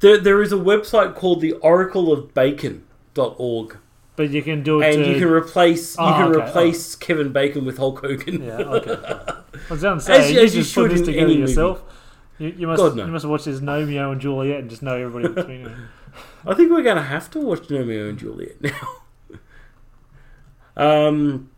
There, 0.00 0.18
there 0.18 0.42
is 0.42 0.52
a 0.52 0.56
website 0.56 1.14
called 1.14 1.40
the 1.40 1.52
Oracle 1.54 2.12
of 2.12 2.34
Bacon.org. 2.34 3.78
But 4.16 4.30
you 4.30 4.42
can 4.42 4.62
do 4.62 4.80
it. 4.80 4.94
and 4.94 5.04
to, 5.04 5.10
you 5.12 5.18
can 5.18 5.28
replace 5.28 5.96
you 5.98 6.04
Oh, 6.04 6.12
can 6.14 6.34
okay. 6.34 6.48
replace 6.48 6.94
Kevin 6.94 7.32
Bacon 7.32 7.64
with 7.66 7.76
Hulk 7.76 8.00
Hogan. 8.00 8.42
Yeah. 8.42 8.56
Okay. 8.58 8.92
I 8.92 9.42
was 9.70 9.82
going 9.82 9.98
to 9.98 10.04
say 10.04 10.18
As- 10.18 10.30
you, 10.32 10.40
as 10.40 10.56
you 10.56 10.62
should 10.62 10.90
this 10.90 11.02
together 11.02 11.32
yourself. 11.32 11.82
You, 12.38 12.48
you 12.48 12.66
must. 12.66 12.80
God, 12.82 12.96
no. 12.96 13.06
You 13.06 13.12
must 13.12 13.24
watch 13.24 13.44
this 13.44 13.60
Romeo 13.60 14.12
and 14.12 14.20
Juliet 14.20 14.60
and 14.60 14.70
just 14.70 14.82
know 14.82 14.94
everybody 14.96 15.34
between 15.34 15.64
them. 15.64 15.88
I 16.46 16.54
think 16.54 16.70
we're 16.70 16.82
going 16.82 16.96
to 16.96 17.02
have 17.02 17.30
to 17.32 17.40
watch 17.40 17.70
Romeo 17.70 18.08
and 18.08 18.18
Juliet 18.18 18.56
now. 18.62 18.96
um, 21.08 21.50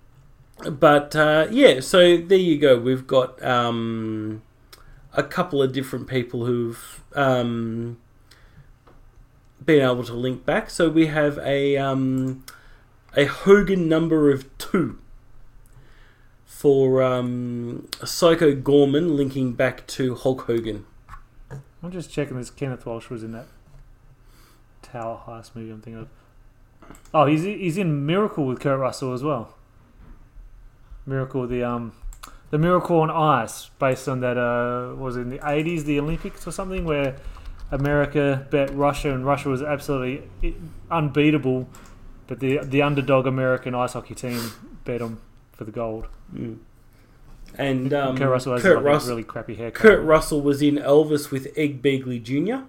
but 0.71 1.15
uh, 1.15 1.47
yeah, 1.51 1.81
so 1.81 2.17
there 2.17 2.39
you 2.39 2.59
go. 2.59 2.79
We've 2.79 3.07
got 3.07 3.43
um, 3.45 4.43
a 5.13 5.23
couple 5.23 5.63
of 5.63 5.73
different 5.73 6.09
people 6.09 6.47
who've 6.47 7.03
um, 7.15 7.99
been 9.65 9.83
able 9.83 10.05
to 10.05 10.15
link 10.15 10.45
back. 10.45 10.71
So 10.71 10.89
we 10.89 11.07
have 11.07 11.39
a 11.39 11.77
um, 11.77 12.45
a 13.17 13.27
Hogan 13.27 13.89
number 13.89 14.31
of 14.31 14.47
two 14.59 14.99
for 16.45 17.03
um, 17.03 17.89
Psycho 18.05 18.55
Goreman 18.55 19.17
linking 19.17 19.53
back 19.53 19.87
to 19.89 20.17
Hulk 20.17 20.43
Hogan. 20.43 20.87
I'm 21.83 21.93
just 21.93 22.11
checking 22.11 22.37
this. 22.37 22.51
Kenneth 22.51 22.85
Walsh 22.85 23.09
was 23.09 23.23
in 23.23 23.31
that 23.33 23.47
Tower 24.83 25.23
Heist 25.27 25.55
movie. 25.55 25.71
I'm 25.71 25.81
thinking 25.81 26.03
of. 26.03 26.09
Oh, 27.15 27.27
he's 27.27 27.43
he's 27.43 27.77
in 27.79 28.07
Miracle 28.07 28.45
with 28.45 28.61
Kurt 28.61 28.81
Russell 28.81 29.13
as 29.13 29.23
well. 29.23 29.55
Miracle, 31.09 31.47
the 31.47 31.65
um, 31.65 31.93
the 32.51 32.59
Miracle 32.59 33.01
on 33.01 33.11
Ice, 33.11 33.71
based 33.79 34.09
on 34.09 34.21
that 34.21 34.37
uh, 34.37 34.95
was 34.95 35.17
in 35.17 35.31
the 35.31 35.41
eighties, 35.49 35.85
the 35.85 35.99
Olympics 35.99 36.47
or 36.47 36.53
something, 36.53 36.85
where 36.85 37.17
America 37.71 38.47
bet 38.51 38.75
Russia 38.75 39.13
and 39.13 39.27
Russia 39.27 39.49
was 39.49 39.63
absolutely 39.63 40.57
unbeatable, 40.91 41.69
but 42.27 42.41
the 42.41 42.59
the 42.59 42.83
underdog 42.83 43.27
American 43.27 43.75
ice 43.75 43.93
hockey 43.93 44.15
team 44.15 44.53
bet 44.85 45.01
them 45.01 45.21
for 45.53 45.65
the 45.65 45.73
gold. 45.73 46.07
And 47.57 47.93
um, 47.93 48.17
Kurt 48.17 48.29
Russell 48.29 48.53
has 48.55 48.63
Kurt 48.63 48.83
like 48.83 49.07
really 49.07 49.25
crappy 49.25 49.55
haircut. 49.55 49.81
Kurt 49.81 50.05
Russell 50.05 50.43
was 50.43 50.63
in 50.63 50.77
Elvis 50.77 51.31
with 51.31 51.49
Ed 51.57 51.83
Begley 51.83 52.23
Jr. 52.23 52.65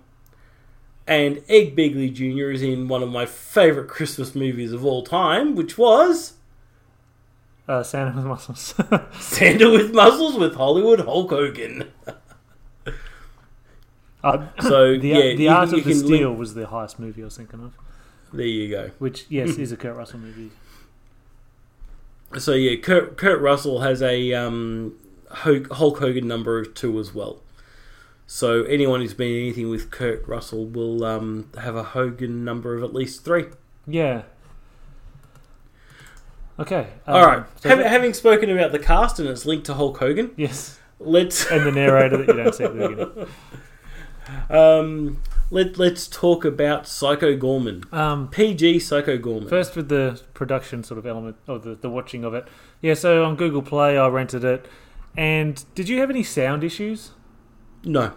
And 1.06 1.44
Ed 1.50 1.76
Begley 1.76 2.14
Jr. 2.14 2.52
is 2.52 2.62
in 2.62 2.88
one 2.88 3.04
of 3.04 3.10
my 3.10 3.26
favourite 3.26 3.90
Christmas 3.90 4.36
movies 4.36 4.72
of 4.72 4.86
all 4.86 5.04
time, 5.04 5.56
which 5.56 5.78
was 5.78 6.34
uh, 7.70 7.84
Santa 7.84 8.16
with 8.16 8.26
muscles. 8.26 8.74
Santa 9.20 9.70
with 9.70 9.94
Muscles 9.94 10.36
with 10.38 10.56
Hollywood 10.56 11.00
Hulk 11.02 11.30
Hogan. 11.30 11.90
uh, 14.24 14.48
So 14.62 14.98
the 15.00 15.08
yeah, 15.08 15.36
the 15.36 15.48
Art 15.48 15.72
of 15.72 15.84
the 15.84 15.94
Steel 15.94 16.30
link- 16.30 16.40
was 16.40 16.54
the 16.56 16.68
highest 16.68 17.00
movie 17.00 17.22
I 17.22 17.26
was 17.26 17.38
thinking 17.38 17.62
of, 17.62 17.74
there 18.34 18.46
you 18.46 18.70
go. 18.70 18.92
which 19.00 19.26
yes 19.30 19.50
is 19.58 19.72
a 19.72 19.78
Kurt 19.78 19.96
Russell 19.96 20.20
movie. 20.20 20.52
So 22.38 22.54
yeah, 22.54 22.76
Kurt, 22.80 23.18
Kurt 23.18 23.42
Russell 23.42 23.82
has 23.82 24.02
a 24.02 24.34
um, 24.34 24.96
Hulk 25.32 25.72
Hulk 25.74 26.00
Hogan 26.00 26.28
number 26.28 26.60
of 26.60 26.74
two 26.74 27.00
as 27.00 27.14
well. 27.14 27.42
So 28.28 28.64
anyone 28.64 29.02
who's 29.02 29.16
been 29.16 29.36
anything 29.36 29.70
with 29.70 29.90
Kurt 29.90 30.28
Russell 30.28 30.66
will 30.66 31.04
um, 31.04 31.50
have 31.60 31.76
a 31.76 31.82
Hogan 31.84 32.44
number 32.46 32.76
of 32.76 32.84
at 32.84 32.94
least 32.94 33.26
three. 33.26 33.46
Yeah. 33.88 34.24
Okay. 36.60 36.88
All 37.08 37.26
right. 37.26 37.38
um, 37.40 37.46
so 37.62 37.70
Having, 37.70 37.84
that- 37.86 37.92
having 37.92 38.14
spoken 38.14 38.50
about 38.50 38.72
the 38.72 38.80
cast 38.80 39.20
and 39.20 39.28
its 39.30 39.46
link 39.46 39.64
to 39.66 39.74
Hulk 39.74 39.98
Hogan, 39.98 40.32
yes, 40.36 40.80
let's 41.00 41.46
and 41.52 41.66
the 41.66 41.72
narrator 41.72 42.18
that 42.18 42.28
you 42.28 42.34
don't 42.44 42.54
see 42.54 42.64
at 42.66 42.76
the 42.76 42.88
beginning. 42.88 43.28
um, 44.50 45.22
let 45.52 45.78
let's 45.78 46.08
talk 46.08 46.46
about 46.46 46.86
Psycho 46.88 47.36
Goreman. 47.38 47.92
Um, 47.94 48.28
PG 48.28 48.80
Psycho 48.80 49.18
Goreman. 49.18 49.50
First, 49.50 49.76
with 49.76 49.90
the 49.90 50.22
production 50.34 50.84
sort 50.84 50.98
of 50.98 51.06
element, 51.06 51.38
or 51.48 51.60
the, 51.60 51.76
the 51.76 51.90
watching 51.90 52.24
of 52.24 52.34
it. 52.34 52.48
Yeah, 52.82 52.94
so 52.94 53.24
on 53.24 53.36
Google 53.36 53.62
Play, 53.62 53.98
I 53.98 54.08
rented 54.08 54.44
it. 54.44 54.68
And 55.18 55.64
did 55.76 55.90
you 55.90 56.00
have 56.00 56.10
any 56.10 56.24
sound 56.24 56.64
issues? 56.64 57.12
no. 57.84 58.14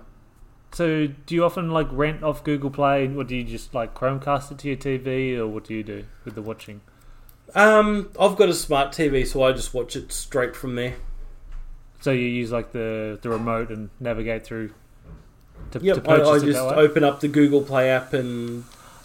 So, 0.75 1.07
do 1.07 1.35
you 1.35 1.45
often 1.45 1.71
like 1.71 1.87
rent 1.91 2.23
off 2.23 2.43
Google 2.43 2.71
Play, 2.71 3.07
or 3.15 3.25
do 3.25 3.37
you 3.37 3.45
just 3.45 3.75
like 3.75 3.95
Chromecast 3.95 4.53
it 4.53 4.59
to 4.61 4.69
your 4.69 4.77
TV, 4.79 5.37
or 5.37 5.47
what 5.47 5.65
do 5.65 5.75
you 5.75 5.83
do 5.83 6.07
with 6.25 6.35
the 6.35 6.41
watching? 6.41 6.81
Um, 7.55 8.11
I've 8.19 8.37
got 8.37 8.49
a 8.49 8.55
smart 8.55 8.93
TV, 8.93 9.27
so 9.27 9.43
I 9.43 9.53
just 9.53 9.75
watch 9.75 9.95
it 9.97 10.13
straight 10.13 10.57
from 10.57 10.75
there. 10.75 10.95
So 12.01 12.11
you 12.11 12.27
use 12.27 12.51
like 12.51 12.73
the 12.73 13.19
the 13.23 13.29
remote 13.31 13.71
and 13.71 13.91
navigate 14.01 14.45
through 14.45 14.73
to, 15.73 15.79
to 15.79 15.85
Yep, 15.85 15.99
I, 15.99 16.01
purchase 16.01 16.29
I 16.29 16.37
it 16.37 16.53
just 16.53 16.59
open 16.75 17.05
up 17.05 17.21
the 17.21 17.29
Google 17.29 17.63
Play 17.63 17.91
app 17.91 18.13
and 18.13 18.65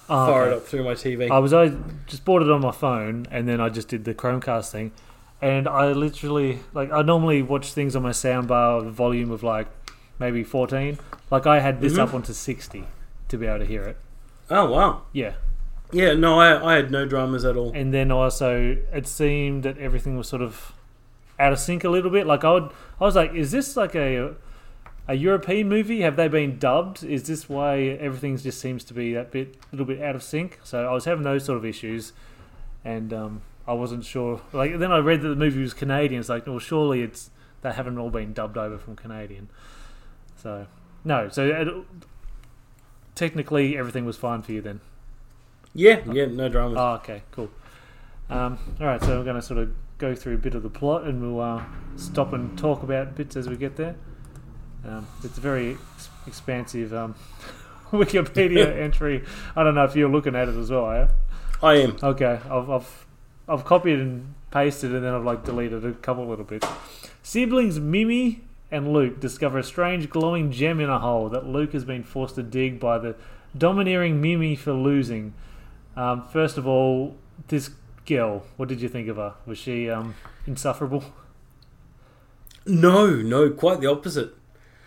Oh, 0.10 0.25
fire 0.27 0.43
okay. 0.43 0.51
it 0.51 0.57
up 0.57 0.65
through 0.65 0.83
my 0.86 0.93
TV. 0.93 1.29
I 1.29 1.38
was 1.39 1.53
I 1.53 1.73
just 2.07 2.23
bought 2.25 2.41
it 2.41 2.49
on 2.49 2.62
my 2.62 2.71
phone 2.71 3.27
and 3.29 3.47
then 3.47 3.60
I 3.60 3.67
just 3.69 3.89
did 3.89 4.05
the 4.05 4.15
Chromecast 4.15 4.71
thing, 4.71 4.93
and 5.41 5.67
I 5.67 5.91
literally 5.91 6.60
like 6.73 6.91
I 6.91 7.01
normally 7.01 7.41
watch 7.41 7.73
things 7.73 7.95
on 7.95 8.03
my 8.03 8.12
soundbar 8.12 8.79
with 8.79 8.88
a 8.88 8.91
volume 8.91 9.29
of 9.31 9.43
like 9.43 9.67
maybe 10.17 10.43
fourteen. 10.45 10.97
Like 11.29 11.45
I 11.45 11.60
had 11.60 11.81
this 11.81 11.93
Mhm. 11.93 11.99
up 11.99 12.13
onto 12.13 12.31
sixty 12.33 12.86
to 13.27 13.38
be 13.38 13.45
able 13.45 13.60
to 13.60 13.65
hear 13.65 13.83
it. 13.83 13.97
oh 14.49 14.71
wow. 14.71 15.01
Yeah, 15.12 15.33
Yeah, 15.91 16.13
no, 16.15 16.39
I, 16.39 16.73
I 16.73 16.76
had 16.76 16.91
no 16.91 17.06
dramas 17.06 17.45
at 17.45 17.56
all. 17.56 17.71
and 17.73 17.93
then 17.93 18.12
also 18.12 18.78
it 18.91 19.08
seemed 19.08 19.63
that 19.63 19.78
everything 19.78 20.17
was 20.17 20.28
sort 20.28 20.41
of 20.41 20.73
out 21.39 21.54
of 21.54 21.60
sync 21.60 21.84
a 21.84 21.89
little 21.89 22.12
bit. 22.12 22.28
Like 22.28 22.43
I 22.43 22.52
would, 22.54 22.71
I 23.00 23.04
was 23.04 23.15
like, 23.15 23.34
is 23.34 23.52
this 23.52 23.78
like 23.78 23.95
a 23.95 24.36
a 25.08 25.13
European 25.13 25.69
movie? 25.69 26.02
Have 26.02 26.17
they 26.17 26.28
been 26.28 26.60
dubbed? 26.60 27.04
Is 27.04 27.23
this 27.28 27.47
why 27.47 27.80
everything 27.80 28.36
just 28.38 28.60
seems 28.60 28.84
to 28.86 28.93
be 28.93 29.13
that 29.13 29.32
bit, 29.32 29.56
a 29.56 29.76
little 29.76 29.86
bit 29.86 30.02
out 30.02 30.15
of 30.15 30.23
sync? 30.23 30.60
So 30.63 30.86
I 30.86 30.91
was 30.91 31.06
having 31.06 31.23
those 31.23 31.45
sort 31.45 31.58
of 31.58 31.65
issues, 31.65 32.12
and 32.84 33.13
um, 33.13 33.41
I 33.65 33.73
wasn't 33.73 34.04
sure. 34.04 34.41
Like 34.52 34.78
then 34.80 34.91
I 34.91 34.97
read 34.97 35.21
that 35.21 35.30
the 35.30 35.36
movie 35.36 35.62
was 35.62 35.73
Canadian. 35.73 36.19
It's 36.19 36.30
like, 36.30 36.45
well, 36.47 36.60
surely 36.60 37.02
it's 37.02 37.30
they 37.62 37.71
haven't 37.71 37.97
all 37.97 38.10
been 38.10 38.34
dubbed 38.34 38.58
over 38.58 38.78
from 38.78 38.95
Canadian. 38.97 39.47
So 40.36 40.67
no, 41.06 41.30
so 41.30 41.45
it, 41.47 41.86
technically 43.15 43.78
everything 43.78 44.06
was 44.06 44.17
fine 44.17 44.41
for 44.41 44.52
you 44.52 44.62
then. 44.62 44.82
Yeah, 45.73 46.01
yeah, 46.12 46.25
no 46.25 46.49
dramas. 46.49 46.77
Oh, 46.80 46.93
okay, 46.95 47.23
cool. 47.32 47.49
Um, 48.30 48.58
all 48.80 48.88
right, 48.88 49.01
so 49.01 49.17
we're 49.17 49.23
going 49.23 49.36
to 49.36 49.41
sort 49.41 49.60
of 49.60 49.71
go 49.97 50.15
through 50.15 50.36
a 50.36 50.38
bit 50.38 50.56
of 50.56 50.63
the 50.63 50.69
plot, 50.69 51.03
and 51.03 51.21
we'll 51.21 51.41
uh, 51.41 51.63
stop 51.95 52.34
and 52.34 52.58
talk 52.58 52.84
about 52.84 53.15
bits 53.15 53.36
as 53.36 53.47
we 53.47 53.56
get 53.56 53.75
there. 53.75 53.95
Um, 54.86 55.08
it's 55.23 55.38
a 55.38 55.41
very 55.41 55.73
ex- 55.95 56.10
expansive 56.25 56.93
um, 56.93 57.15
Wikipedia 57.91 58.75
entry. 58.82 59.23
I 59.56 59.63
don't 59.63 59.75
know 59.75 59.86
if 59.86 59.95
you're 59.95 60.10
looking 60.10 60.36
at 60.36 60.49
it 60.49 60.56
as 60.56 60.69
well. 60.69 60.86
Are 60.86 60.99
you? 61.01 61.08
I 61.62 61.73
am. 61.75 61.97
Okay, 62.01 62.39
I've, 62.49 62.69
I've 62.69 63.06
I've 63.49 63.65
copied 63.65 63.99
and 63.99 64.34
pasted, 64.51 64.93
and 64.93 65.03
then 65.03 65.13
I've 65.13 65.23
like 65.23 65.43
deleted 65.45 65.86
a 65.86 65.93
couple 65.93 66.27
little 66.27 66.45
bits. 66.45 66.67
Siblings 67.23 67.80
Mimi 67.80 68.41
and 68.71 68.91
Luke 68.91 69.19
discover 69.19 69.58
a 69.60 69.63
strange 69.63 70.10
glowing 70.10 70.51
gem 70.51 70.80
in 70.80 70.89
a 70.89 70.99
hole 70.99 71.30
that 71.30 71.47
Luke 71.47 71.73
has 71.73 71.86
been 71.86 72.03
forced 72.03 72.36
to 72.36 72.43
dig 72.43 72.80
by 72.80 72.97
the 72.97 73.15
domineering 73.58 74.21
Mimi 74.21 74.56
for 74.56 74.73
losing. 74.73 75.34
Um, 75.97 76.27
first 76.31 76.57
of 76.57 76.65
all, 76.67 77.15
this 77.47 77.71
girl. 78.05 78.43
What 78.55 78.69
did 78.69 78.79
you 78.81 78.88
think 78.88 79.07
of 79.10 79.17
her? 79.17 79.33
Was 79.45 79.57
she 79.57 79.89
um, 79.89 80.15
insufferable? 80.45 81.03
No, 82.65 83.07
no, 83.15 83.49
quite 83.49 83.79
the 83.81 83.88
opposite. 83.88 84.33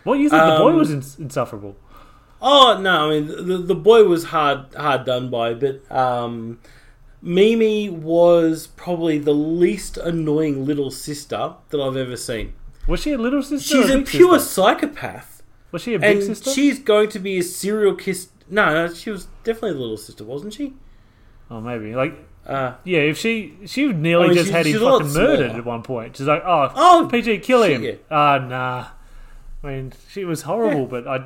What 0.03 0.15
you 0.15 0.29
think 0.29 0.41
the 0.41 0.57
boy 0.57 0.69
Um, 0.71 0.77
was 0.77 0.91
ins- 0.91 1.19
insufferable? 1.19 1.75
Oh 2.41 2.79
no, 2.81 3.07
I 3.11 3.19
mean 3.19 3.27
the 3.27 3.57
the 3.59 3.75
boy 3.75 4.03
was 4.05 4.25
hard 4.25 4.73
hard 4.73 5.05
done 5.05 5.29
by, 5.29 5.53
but 5.53 5.89
um, 5.91 6.59
Mimi 7.21 7.87
was 7.89 8.65
probably 8.67 9.19
the 9.19 9.33
least 9.33 9.97
annoying 9.97 10.65
little 10.65 10.89
sister 10.89 11.53
that 11.69 11.79
I've 11.79 11.95
ever 11.97 12.17
seen. 12.17 12.53
Was 12.87 13.01
she 13.01 13.11
a 13.11 13.17
little 13.19 13.43
sister? 13.43 13.75
She's 13.83 13.89
a 13.91 14.01
pure 14.01 14.39
sister? 14.39 14.53
psychopath, 14.63 15.43
Was 15.71 15.83
she 15.83 15.93
a 15.93 15.99
big 15.99 16.17
and 16.17 16.25
sister? 16.25 16.49
she's 16.51 16.79
going 16.79 17.09
to 17.09 17.19
be 17.19 17.37
a 17.37 17.43
serial 17.43 17.93
kiss. 17.93 18.29
No, 18.49 18.73
no, 18.73 18.91
she 18.93 19.11
was 19.11 19.27
definitely 19.43 19.77
a 19.77 19.81
little 19.81 19.97
sister, 19.97 20.23
wasn't 20.23 20.53
she? 20.53 20.73
Oh, 21.51 21.61
maybe 21.61 21.93
like 21.95 22.13
Uh, 22.47 22.73
Yeah, 22.83 23.01
if 23.01 23.17
she 23.19 23.53
she 23.67 23.93
nearly 23.93 24.23
I 24.23 24.27
mean, 24.29 24.35
just 24.35 24.47
she's- 24.47 24.55
had 24.57 24.65
him 24.65 24.71
she's 24.73 24.81
a 24.81 24.85
lot 24.85 25.01
fucking 25.01 25.13
murdered 25.13 25.37
smaller. 25.49 25.59
at 25.59 25.65
one 25.65 25.83
point. 25.83 26.17
She's 26.17 26.25
like, 26.27 26.41
"Oh, 26.43 26.71
Oh, 26.75 27.07
PG, 27.11 27.37
kill 27.39 27.61
him." 27.63 27.99
Ah, 28.09 28.37
nah. 28.39 28.87
I 29.63 29.67
mean, 29.67 29.93
she 30.09 30.25
was 30.25 30.41
horrible, 30.43 30.87
but 30.87 31.07
I 31.07 31.23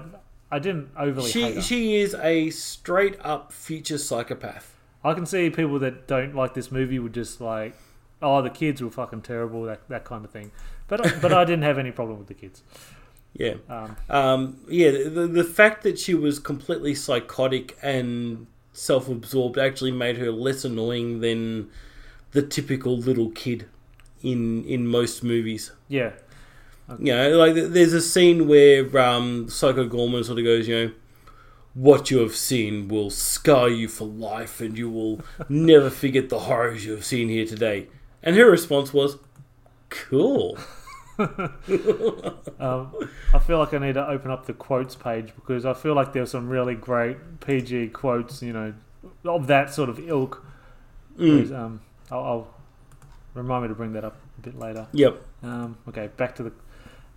I 0.52 0.60
didn't 0.60 0.90
overly 0.98 1.30
she 1.32 1.54
her. 1.56 1.62
she 1.62 1.96
is 1.96 2.14
a 2.16 2.50
straight 2.50 3.18
up 3.24 3.54
future 3.54 3.98
psychopath. 3.98 4.76
I 5.06 5.14
can 5.14 5.26
see 5.26 5.50
people 5.50 5.80
that 5.80 6.06
don't 6.08 6.36
like 6.36 6.54
this 6.54 6.70
movie 6.72 7.00
would 7.00 7.14
just 7.14 7.40
like, 7.40 7.76
"Oh, 8.22 8.42
the 8.42 8.50
kids 8.50 8.82
were 8.82 8.90
fucking 8.92 9.22
terrible," 9.22 9.64
that 9.64 9.88
that 9.88 10.04
kind 10.04 10.26
of 10.26 10.32
thing. 10.32 10.52
But 10.90 11.22
but 11.22 11.32
I 11.32 11.46
didn't 11.46 11.64
have 11.64 11.78
any 11.78 11.92
problem 11.92 12.18
with 12.20 12.28
the 12.28 12.34
kids. 12.34 12.62
Yeah. 13.38 13.56
Um, 13.70 13.98
Um, 14.10 14.58
yeah, 14.70 14.92
the, 14.92 15.28
the 15.28 15.44
fact 15.44 15.84
that 15.84 16.00
she 16.00 16.14
was 16.16 16.40
completely 16.40 16.96
psychotic 16.96 17.78
and 17.82 18.48
self 18.76 19.08
absorbed 19.10 19.58
actually 19.58 19.92
made 19.92 20.18
her 20.18 20.32
less 20.32 20.66
annoying 20.66 21.22
than 21.22 21.70
the 22.32 22.42
typical 22.42 22.98
little 22.98 23.30
kid 23.32 23.66
in 24.22 24.64
in 24.66 24.86
most 24.88 25.24
movies. 25.24 25.72
yeah, 25.88 26.12
You 27.00 27.14
know, 27.14 27.38
like 27.38 27.56
there's 27.56 27.94
a 27.94 28.02
scene 28.02 28.48
where 28.48 28.98
um, 29.00 29.50
Psycho 29.50 29.88
Goreman 29.88 30.26
sort 30.26 30.40
of 30.40 30.46
goes, 30.46 30.68
you 30.68 30.76
know, 30.76 30.92
what 31.74 32.12
you 32.12 32.20
have 32.20 32.36
seen 32.36 32.88
will 32.88 33.10
scar 33.10 33.70
you 33.70 33.88
for 33.88 34.06
life 34.06 34.62
and 34.62 34.78
you 34.78 34.90
will 34.90 35.22
never 35.50 35.90
forget 35.90 36.30
the 36.30 36.40
horrors 36.40 36.86
you 36.86 36.92
have 36.94 37.06
seen 37.06 37.30
here 37.30 37.46
today. 37.46 37.88
And 38.24 38.36
her 38.36 38.50
response 38.50 38.94
was, 38.94 39.18
cool. 39.90 40.58
Um, 41.18 42.92
I 43.34 43.40
feel 43.40 43.58
like 43.60 43.74
I 43.74 43.78
need 43.78 43.94
to 43.94 44.08
open 44.08 44.32
up 44.32 44.46
the 44.46 44.54
quotes 44.54 44.96
page 44.96 45.34
because 45.36 45.66
I 45.66 45.74
feel 45.74 45.94
like 45.94 46.08
there 46.08 46.22
there's 46.22 46.32
some 46.32 46.50
really 46.50 46.76
great 46.76 47.40
PG 47.40 47.90
quotes, 47.90 48.42
you 48.42 48.54
know, 48.54 48.74
of 49.24 49.48
that 49.48 49.74
sort 49.74 49.90
of 49.90 50.00
ilk. 50.00 50.46
Whereas, 51.16 51.52
Um, 51.52 51.82
I'll, 52.12 52.24
I'll 52.24 52.48
remind 53.34 53.64
me 53.64 53.70
to 53.70 53.76
bring 53.76 53.94
that 53.94 54.04
up 54.04 54.18
a 54.38 54.42
bit 54.42 54.58
later. 54.60 54.88
Yep. 54.92 55.22
Um, 55.44 55.78
okay, 55.88 56.10
back 56.18 56.36
to 56.36 56.44
the. 56.44 56.52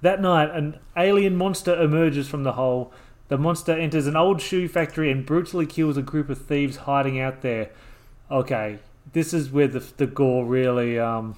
That 0.03 0.21
night, 0.21 0.51
an 0.51 0.79
alien 0.97 1.37
monster 1.37 1.81
emerges 1.81 2.29
from 2.29 2.45
the 2.45 2.53
hole. 2.53 2.93
The 3.29 3.39
monster 3.39 3.73
enters 3.73 4.07
an 4.07 4.17
old 4.17 4.41
shoe 4.41 4.69
factory 4.69 5.11
and 5.11 5.27
brutally 5.27 5.67
kills 5.67 5.97
a 5.97 6.03
group 6.03 6.29
of 6.29 6.41
thieves 6.41 6.77
hiding 6.79 7.19
out 7.21 7.43
there. 7.43 7.71
Okay, 8.31 8.79
this 9.13 9.35
is 9.35 9.51
where 9.51 9.69
the 9.69 9.81
the 9.97 10.07
gore 10.07 10.45
really. 10.45 10.99
Um, 10.99 11.37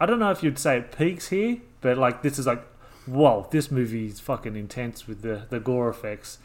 I 0.00 0.06
don't 0.06 0.18
know 0.18 0.30
if 0.30 0.42
you'd 0.42 0.58
say 0.58 0.78
it 0.78 0.96
peaks 0.96 1.28
here, 1.28 1.58
but 1.80 1.98
like 1.98 2.22
this 2.22 2.38
is 2.38 2.46
like, 2.46 2.62
whoa, 3.06 3.46
this 3.50 3.70
movie 3.70 4.06
is 4.06 4.20
fucking 4.20 4.56
intense 4.56 5.06
with 5.06 5.22
the 5.22 5.42
the 5.50 5.60
gore 5.60 5.88
effects. 5.88 6.38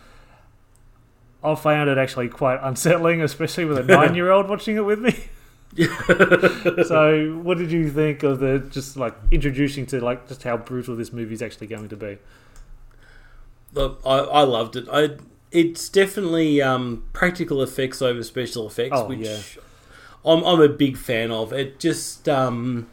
I 1.43 1.55
found 1.55 1.89
it 1.89 1.97
actually 1.97 2.29
quite 2.29 2.59
unsettling, 2.63 3.21
especially 3.21 3.65
with 3.65 3.77
a 3.77 3.83
nine-year-old 3.97 4.49
watching 4.49 4.77
it 4.77 4.85
with 4.85 4.99
me. 4.99 5.15
so, 6.83 7.39
what 7.41 7.57
did 7.57 7.71
you 7.71 7.89
think 7.89 8.21
of 8.23 8.39
the 8.39 8.59
just 8.71 8.95
like 8.95 9.15
introducing 9.31 9.85
to 9.87 9.99
like 10.03 10.27
just 10.27 10.43
how 10.43 10.55
brutal 10.55 10.95
this 10.95 11.11
movie 11.11 11.33
is 11.33 11.41
actually 11.41 11.67
going 11.67 11.89
to 11.89 11.97
be? 11.97 12.17
Look, 13.73 13.99
I, 14.05 14.17
I 14.19 14.41
loved 14.43 14.75
it. 14.75 14.87
I 14.91 15.17
it's 15.51 15.89
definitely 15.89 16.61
um, 16.61 17.03
practical 17.13 17.61
effects 17.61 18.01
over 18.01 18.23
special 18.23 18.67
effects, 18.67 18.95
Oh, 18.95 19.07
which 19.07 19.19
yeah. 19.19 19.39
I'm 20.25 20.43
I'm 20.43 20.61
a 20.61 20.69
big 20.69 20.95
fan 20.97 21.31
of. 21.31 21.51
It 21.53 21.79
just 21.79 22.29
um, 22.29 22.87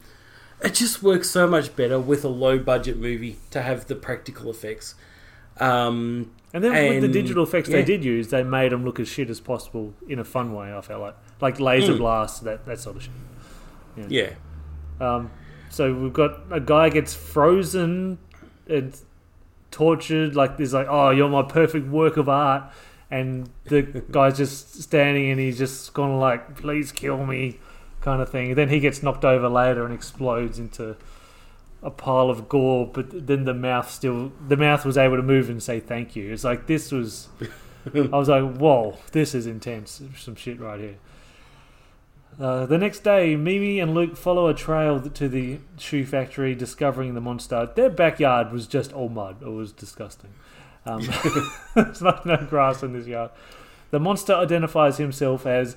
it 0.63 0.75
just 0.75 1.03
works 1.03 1.29
so 1.31 1.47
much 1.47 1.75
better 1.77 1.99
with 1.99 2.25
a 2.25 2.29
low 2.29 2.59
budget 2.59 2.97
movie 2.97 3.39
to 3.51 3.63
have 3.63 3.87
the 3.87 3.95
practical 3.97 4.51
effects. 4.51 4.95
Um, 5.59 6.33
And 6.55 6.65
then 6.65 6.73
with 6.89 7.03
the 7.03 7.09
digital 7.09 7.45
effects 7.45 7.69
yeah. 7.69 7.77
they 7.77 7.85
did 7.85 8.05
use, 8.05 8.29
they 8.29 8.43
made 8.43 8.73
them 8.73 8.85
look 8.85 8.99
as 8.99 9.09
shit 9.09 9.31
as 9.31 9.41
possible 9.41 9.95
in 10.09 10.19
a 10.19 10.25
fun 10.25 10.53
way. 10.55 10.75
I 10.75 10.81
felt 10.81 11.01
like 11.01 11.17
like 11.41 11.61
laser 11.61 11.95
Mm. 11.95 11.99
blasts, 11.99 12.41
that 12.41 12.67
that 12.67 12.79
sort 12.81 12.97
of 12.97 13.03
shit. 13.03 14.11
yeah, 14.11 14.31
Um, 15.01 15.31
so 15.69 15.93
we've 15.95 16.13
got 16.13 16.41
a 16.51 16.61
guy 16.61 16.89
gets 16.91 17.15
frozen 17.15 18.19
and 18.69 18.97
tortured. 19.71 20.35
Like 20.37 20.57
there's 20.57 20.73
like, 20.73 20.87
oh, 20.89 21.11
you're 21.11 21.29
my 21.29 21.43
perfect 21.43 21.87
work 21.89 22.17
of 22.17 22.29
art, 22.29 22.65
and 23.11 23.49
the 23.65 23.83
guy's 24.11 24.37
just 24.37 24.83
standing 24.83 25.31
and 25.31 25.41
he's 25.41 25.59
just 25.59 25.93
of 25.97 26.21
like, 26.21 26.57
please 26.57 26.91
kill 26.93 27.25
me, 27.27 27.59
kind 28.01 28.22
of 28.22 28.28
thing. 28.28 28.55
then 28.55 28.68
he 28.68 28.80
gets 28.80 29.03
knocked 29.03 29.24
over 29.24 29.48
later 29.48 29.84
and 29.84 29.92
explodes 29.92 30.59
into 30.59 30.96
a 31.82 31.90
pile 31.90 32.30
of 32.30 32.48
gore. 32.48 32.86
But 32.86 33.26
then 33.26 33.44
the 33.44 33.55
mouth 33.55 33.90
still, 33.90 34.32
the 34.46 34.57
mouth 34.57 34.84
was 34.84 34.96
able 34.98 35.16
to 35.16 35.22
move 35.22 35.51
and 35.51 35.62
say 35.62 35.80
thank 35.80 36.16
you. 36.16 36.32
It's 36.32 36.44
like 36.44 36.66
this 36.66 36.92
was. 36.92 37.28
I 37.94 38.16
was 38.18 38.28
like, 38.28 38.57
whoa, 38.57 38.98
this 39.12 39.34
is 39.34 39.46
intense. 39.46 40.03
Some 40.18 40.34
shit 40.34 40.61
right 40.61 40.78
here. 40.78 40.96
Uh, 42.38 42.66
the 42.66 42.78
next 42.78 43.01
day, 43.01 43.36
Mimi 43.36 43.80
and 43.80 43.94
Luke 43.94 44.16
follow 44.16 44.48
a 44.48 44.55
trail 44.55 45.01
to 45.01 45.28
the 45.28 45.59
shoe 45.78 46.05
factory, 46.05 46.55
discovering 46.55 47.14
the 47.14 47.20
monster. 47.20 47.70
Their 47.74 47.90
backyard 47.90 48.53
was 48.53 48.66
just 48.66 48.92
all 48.92 49.09
mud. 49.09 49.42
It 49.42 49.48
was 49.48 49.72
disgusting. 49.72 50.30
Um, 50.86 51.09
there's 51.74 52.03
not 52.03 52.24
no 52.24 52.36
grass 52.36 52.82
in 52.82 52.92
this 52.92 53.07
yard. 53.07 53.30
The 53.90 54.01
monster 54.01 54.34
identifies 54.34 54.98
himself 54.98 55.46
as 55.46 55.76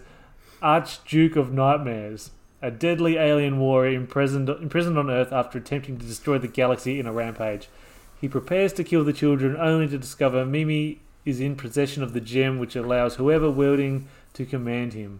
Archduke 0.64 1.36
of 1.36 1.52
Nightmares, 1.52 2.32
a 2.62 2.72
deadly 2.72 3.18
alien 3.18 3.60
warrior 3.60 3.96
imprisoned, 3.98 4.50
imprisoned 4.50 4.98
on 4.98 5.12
Earth 5.12 5.34
after 5.34 5.58
attempting 5.58 5.98
to 5.98 6.06
destroy 6.06 6.38
the 6.38 6.48
galaxy 6.48 7.00
in 7.00 7.06
a 7.06 7.12
rampage. 7.12 7.68
He 8.20 8.30
prepares 8.30 8.72
to 8.74 8.84
kill 8.84 9.04
the 9.04 9.14
children, 9.14 9.58
only 9.58 9.88
to 9.90 9.98
discover 9.98 10.46
Mimi 10.46 11.02
is 11.26 11.42
in 11.42 11.58
possession 11.58 12.02
of 12.02 12.14
the 12.14 12.22
gem, 12.22 12.58
which 12.58 12.76
allows 12.76 13.16
whoever 13.16 13.52
wielding 13.52 14.08
to 14.34 14.46
command 14.46 14.94
him. 14.94 15.20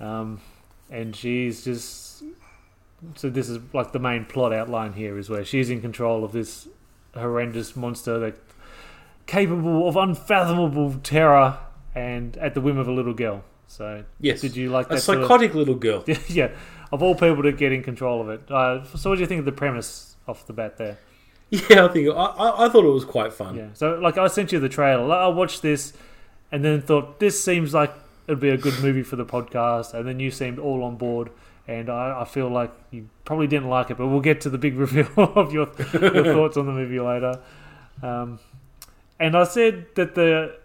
Um, 0.00 0.40
and 0.90 1.14
she's 1.14 1.64
just 1.64 2.22
so 3.14 3.28
this 3.30 3.48
is 3.48 3.58
like 3.72 3.92
the 3.92 3.98
main 3.98 4.24
plot 4.24 4.52
outline 4.52 4.94
here 4.94 5.18
is 5.18 5.28
where 5.28 5.44
she's 5.44 5.70
in 5.70 5.80
control 5.80 6.24
of 6.24 6.32
this 6.32 6.68
horrendous 7.14 7.76
monster 7.76 8.18
that 8.18 8.36
capable 9.26 9.88
of 9.88 9.96
unfathomable 9.96 10.94
terror 11.02 11.58
and 11.94 12.36
at 12.38 12.54
the 12.54 12.60
whim 12.60 12.78
of 12.78 12.88
a 12.88 12.92
little 12.92 13.14
girl. 13.14 13.44
So 13.66 14.04
yes. 14.20 14.40
did 14.40 14.56
you 14.56 14.70
like 14.70 14.86
a 14.86 14.94
that? 14.94 15.00
sort 15.00 15.18
of- 15.18 15.24
psychotic 15.24 15.54
little 15.54 15.74
girl? 15.74 16.04
yeah, 16.28 16.50
of 16.92 17.02
all 17.02 17.14
people 17.14 17.42
to 17.42 17.52
get 17.52 17.72
in 17.72 17.82
control 17.82 18.20
of 18.20 18.28
it. 18.28 18.50
Uh, 18.50 18.84
so 18.96 19.10
what 19.10 19.16
do 19.16 19.20
you 19.20 19.26
think 19.26 19.40
of 19.40 19.44
the 19.44 19.52
premise 19.52 20.16
off 20.28 20.46
the 20.46 20.52
bat 20.52 20.76
there? 20.76 20.98
Yeah, 21.50 21.84
I 21.84 21.88
think 21.88 22.08
I, 22.08 22.12
I, 22.12 22.66
I 22.66 22.68
thought 22.68 22.84
it 22.84 22.92
was 22.92 23.04
quite 23.04 23.32
fun. 23.32 23.56
Yeah. 23.56 23.68
So 23.74 23.94
like 24.00 24.18
I 24.18 24.26
sent 24.26 24.52
you 24.52 24.58
the 24.58 24.68
trailer. 24.68 25.14
I 25.14 25.28
watched 25.28 25.62
this 25.62 25.92
and 26.50 26.64
then 26.64 26.82
thought 26.82 27.20
this 27.20 27.42
seems 27.42 27.74
like 27.74 27.92
it'd 28.26 28.40
be 28.40 28.48
a 28.50 28.56
good 28.56 28.80
movie 28.80 29.02
for 29.02 29.16
the 29.16 29.24
podcast, 29.24 29.94
and 29.94 30.06
then 30.06 30.20
you 30.20 30.30
seemed 30.30 30.58
all 30.58 30.82
on 30.82 30.96
board. 30.96 31.30
And 31.68 31.90
I, 31.90 32.20
I 32.20 32.24
feel 32.24 32.48
like 32.48 32.72
you 32.92 33.08
probably 33.24 33.48
didn't 33.48 33.68
like 33.68 33.90
it, 33.90 33.96
but 33.96 34.06
we'll 34.06 34.20
get 34.20 34.40
to 34.42 34.50
the 34.50 34.58
big 34.58 34.76
reveal 34.78 35.08
of 35.16 35.52
your, 35.52 35.68
your 36.00 36.24
thoughts 36.34 36.56
on 36.56 36.66
the 36.66 36.72
movie 36.72 37.00
later. 37.00 37.40
Um, 38.02 38.38
and 39.18 39.36
I 39.36 39.44
said 39.44 39.86
that 39.96 40.14
the, 40.14 40.56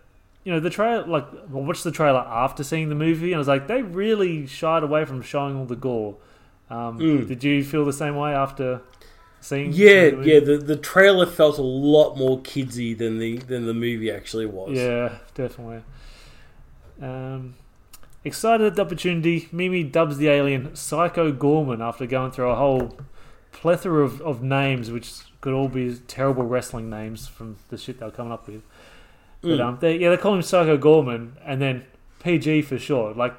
you 0.43 0.51
know, 0.51 0.59
the 0.59 0.69
trailer, 0.69 1.05
like, 1.05 1.25
I 1.33 1.45
watched 1.53 1.83
the 1.83 1.91
trailer 1.91 2.19
after 2.19 2.63
seeing 2.63 2.89
the 2.89 2.95
movie, 2.95 3.27
and 3.27 3.35
I 3.35 3.37
was 3.37 3.47
like, 3.47 3.67
they 3.67 3.81
really 3.81 4.47
shied 4.47 4.83
away 4.83 5.05
from 5.05 5.21
showing 5.21 5.55
all 5.55 5.65
the 5.65 5.75
gore. 5.75 6.15
Um, 6.69 6.99
Mm. 6.99 7.27
Did 7.27 7.43
you 7.43 7.63
feel 7.63 7.85
the 7.85 7.93
same 7.93 8.15
way 8.15 8.33
after 8.33 8.81
seeing? 9.39 9.71
Yeah, 9.73 10.09
the 10.09 10.15
movie? 10.17 10.29
yeah. 10.31 10.39
The, 10.39 10.57
the 10.57 10.77
trailer 10.77 11.25
felt 11.25 11.57
a 11.57 11.61
lot 11.63 12.15
more 12.15 12.39
kidsy 12.39 12.97
than 12.97 13.19
the 13.19 13.37
than 13.37 13.65
the 13.65 13.73
movie 13.73 14.09
actually 14.09 14.45
was. 14.45 14.77
Yeah, 14.77 15.17
definitely. 15.35 15.83
Um, 17.01 17.55
excited 18.23 18.65
at 18.67 18.75
the 18.75 18.81
opportunity, 18.83 19.49
Mimi 19.51 19.83
dubs 19.83 20.17
the 20.17 20.27
alien 20.29 20.75
Psycho 20.75 21.31
Goreman 21.31 21.81
after 21.81 22.05
going 22.05 22.31
through 22.31 22.49
a 22.49 22.55
whole 22.55 22.97
plethora 23.51 24.03
of, 24.03 24.21
of 24.21 24.41
names, 24.41 24.91
which 24.91 25.11
could 25.41 25.53
all 25.53 25.67
be 25.67 25.95
terrible 26.07 26.43
wrestling 26.43 26.89
names 26.89 27.27
from 27.27 27.57
the 27.69 27.77
shit 27.77 27.99
they 27.99 28.05
were 28.05 28.11
coming 28.11 28.31
up 28.31 28.47
with. 28.47 28.61
But 29.41 29.49
Mm. 29.59 29.65
um, 29.65 29.77
they, 29.81 29.97
yeah, 29.97 30.09
they 30.11 30.17
call 30.17 30.35
him 30.35 30.41
Psycho 30.41 30.77
Goreman, 30.77 31.31
and 31.45 31.61
then 31.61 31.83
PG 32.19 32.61
for 32.63 32.77
short. 32.77 33.17
Like 33.17 33.33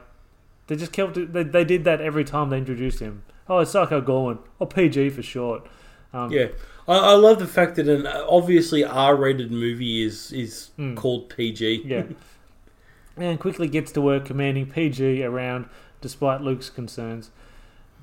they 0.66 0.76
just 0.76 0.92
kept 0.92 1.16
it, 1.16 1.32
they, 1.32 1.42
they 1.44 1.64
did 1.64 1.84
that 1.84 2.00
every 2.00 2.24
time 2.24 2.50
they 2.50 2.58
introduced 2.58 2.98
him. 3.00 3.22
Oh, 3.48 3.58
it's 3.58 3.70
Psycho 3.72 4.00
Goreman, 4.00 4.38
or 4.58 4.66
PG 4.66 5.10
for 5.10 5.22
short. 5.22 5.66
Um, 6.12 6.30
Yeah, 6.32 6.48
I, 6.88 6.96
I 6.98 7.12
love 7.14 7.38
the 7.38 7.46
fact 7.46 7.76
that 7.76 7.88
an 7.88 8.06
obviously 8.06 8.84
R-rated 8.84 9.50
movie 9.52 10.02
is 10.02 10.32
is 10.32 10.70
Mm. 10.78 10.96
called 10.96 11.28
PG. 11.28 11.82
Yeah. 11.86 12.04
and 13.16 13.38
quickly 13.38 13.68
gets 13.68 13.92
to 13.92 14.00
work 14.00 14.24
commanding 14.24 14.66
PG 14.66 15.22
around 15.22 15.66
despite 16.00 16.40
Luke's 16.40 16.70
concerns. 16.70 17.30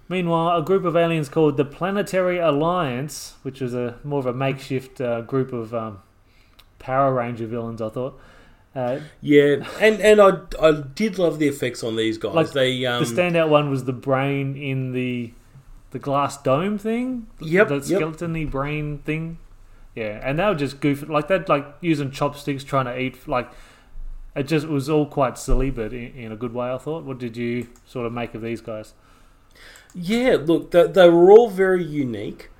Meanwhile, 0.07 0.57
a 0.57 0.63
group 0.63 0.85
of 0.85 0.95
aliens 0.95 1.29
called 1.29 1.57
the 1.57 1.65
Planetary 1.65 2.39
Alliance, 2.39 3.35
which 3.43 3.59
was 3.61 3.73
a 3.73 3.95
more 4.03 4.19
of 4.19 4.25
a 4.25 4.33
makeshift 4.33 4.99
uh, 5.01 5.21
group 5.21 5.51
of 5.53 5.73
um, 5.73 5.99
Power 6.79 7.13
Ranger 7.13 7.47
villains, 7.47 7.81
I 7.81 7.89
thought. 7.89 8.19
Uh, 8.75 8.99
Yeah, 9.21 9.67
and 9.79 9.99
and 9.99 10.21
I 10.21 10.31
I 10.61 10.71
did 10.95 11.17
love 11.17 11.39
the 11.39 11.47
effects 11.47 11.83
on 11.83 11.95
these 11.95 12.17
guys. 12.17 12.33
Like, 12.35 12.51
they 12.51 12.85
um, 12.85 13.03
the 13.03 13.09
standout 13.09 13.49
one 13.49 13.69
was 13.69 13.85
the 13.85 13.93
brain 13.93 14.55
in 14.55 14.91
the 14.91 15.33
the 15.91 15.99
glass 15.99 16.41
dome 16.41 16.77
thing. 16.77 17.27
Yep, 17.39 17.67
the 17.67 17.75
yep. 17.75 17.83
skeleton-y 17.83 18.45
brain 18.45 18.99
thing. 18.99 19.39
Yeah, 19.95 20.19
and 20.23 20.37
they 20.39 20.45
were 20.45 20.55
just 20.55 20.79
goofing 20.79 21.09
like 21.09 21.27
they'd 21.27 21.49
like 21.49 21.65
using 21.81 22.11
chopsticks 22.11 22.63
trying 22.63 22.85
to 22.85 22.97
eat 22.97 23.27
like. 23.27 23.49
It 24.35 24.43
just 24.43 24.67
was 24.67 24.87
all 24.89 25.07
quite 25.07 25.37
silly, 25.39 25.71
but 25.71 25.91
in, 25.91 26.13
in 26.13 26.31
a 26.31 26.35
good 26.35 26.53
way. 26.53 26.71
I 26.71 26.77
thought. 26.77 27.03
What 27.03 27.17
did 27.17 27.35
you 27.35 27.67
sort 27.85 28.05
of 28.05 28.13
make 28.13 28.35
of 28.35 28.41
these 28.41 28.61
guys? 28.61 28.93
Yeah, 29.95 30.37
look, 30.39 30.69
they, 30.71 30.85
they 30.85 31.09
were 31.09 31.31
all 31.31 31.49
very 31.49 31.83
unique. 31.83 32.51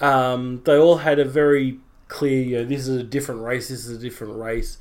Um, 0.00 0.62
they 0.64 0.78
all 0.78 0.98
had 0.98 1.18
a 1.18 1.24
very 1.24 1.80
clear, 2.08 2.42
you 2.42 2.56
know, 2.58 2.64
this 2.64 2.88
is 2.88 2.96
a 3.00 3.02
different 3.02 3.42
race, 3.42 3.68
this 3.68 3.86
is 3.86 3.96
a 3.96 4.00
different 4.00 4.36
race. 4.36 4.78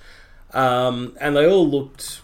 Um, 0.53 1.15
and 1.19 1.35
they 1.35 1.47
all 1.47 1.67
looked 1.67 2.21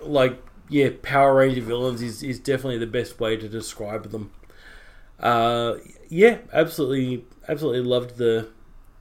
like, 0.00 0.42
yeah, 0.68 0.90
Power 1.02 1.34
Ranger 1.36 1.62
villains 1.62 2.02
is, 2.02 2.22
is 2.22 2.38
definitely 2.38 2.78
the 2.78 2.86
best 2.86 3.18
way 3.20 3.36
to 3.36 3.48
describe 3.48 4.10
them. 4.10 4.30
Uh, 5.18 5.74
yeah, 6.08 6.38
absolutely, 6.52 7.24
absolutely 7.48 7.82
loved 7.82 8.16
the 8.16 8.48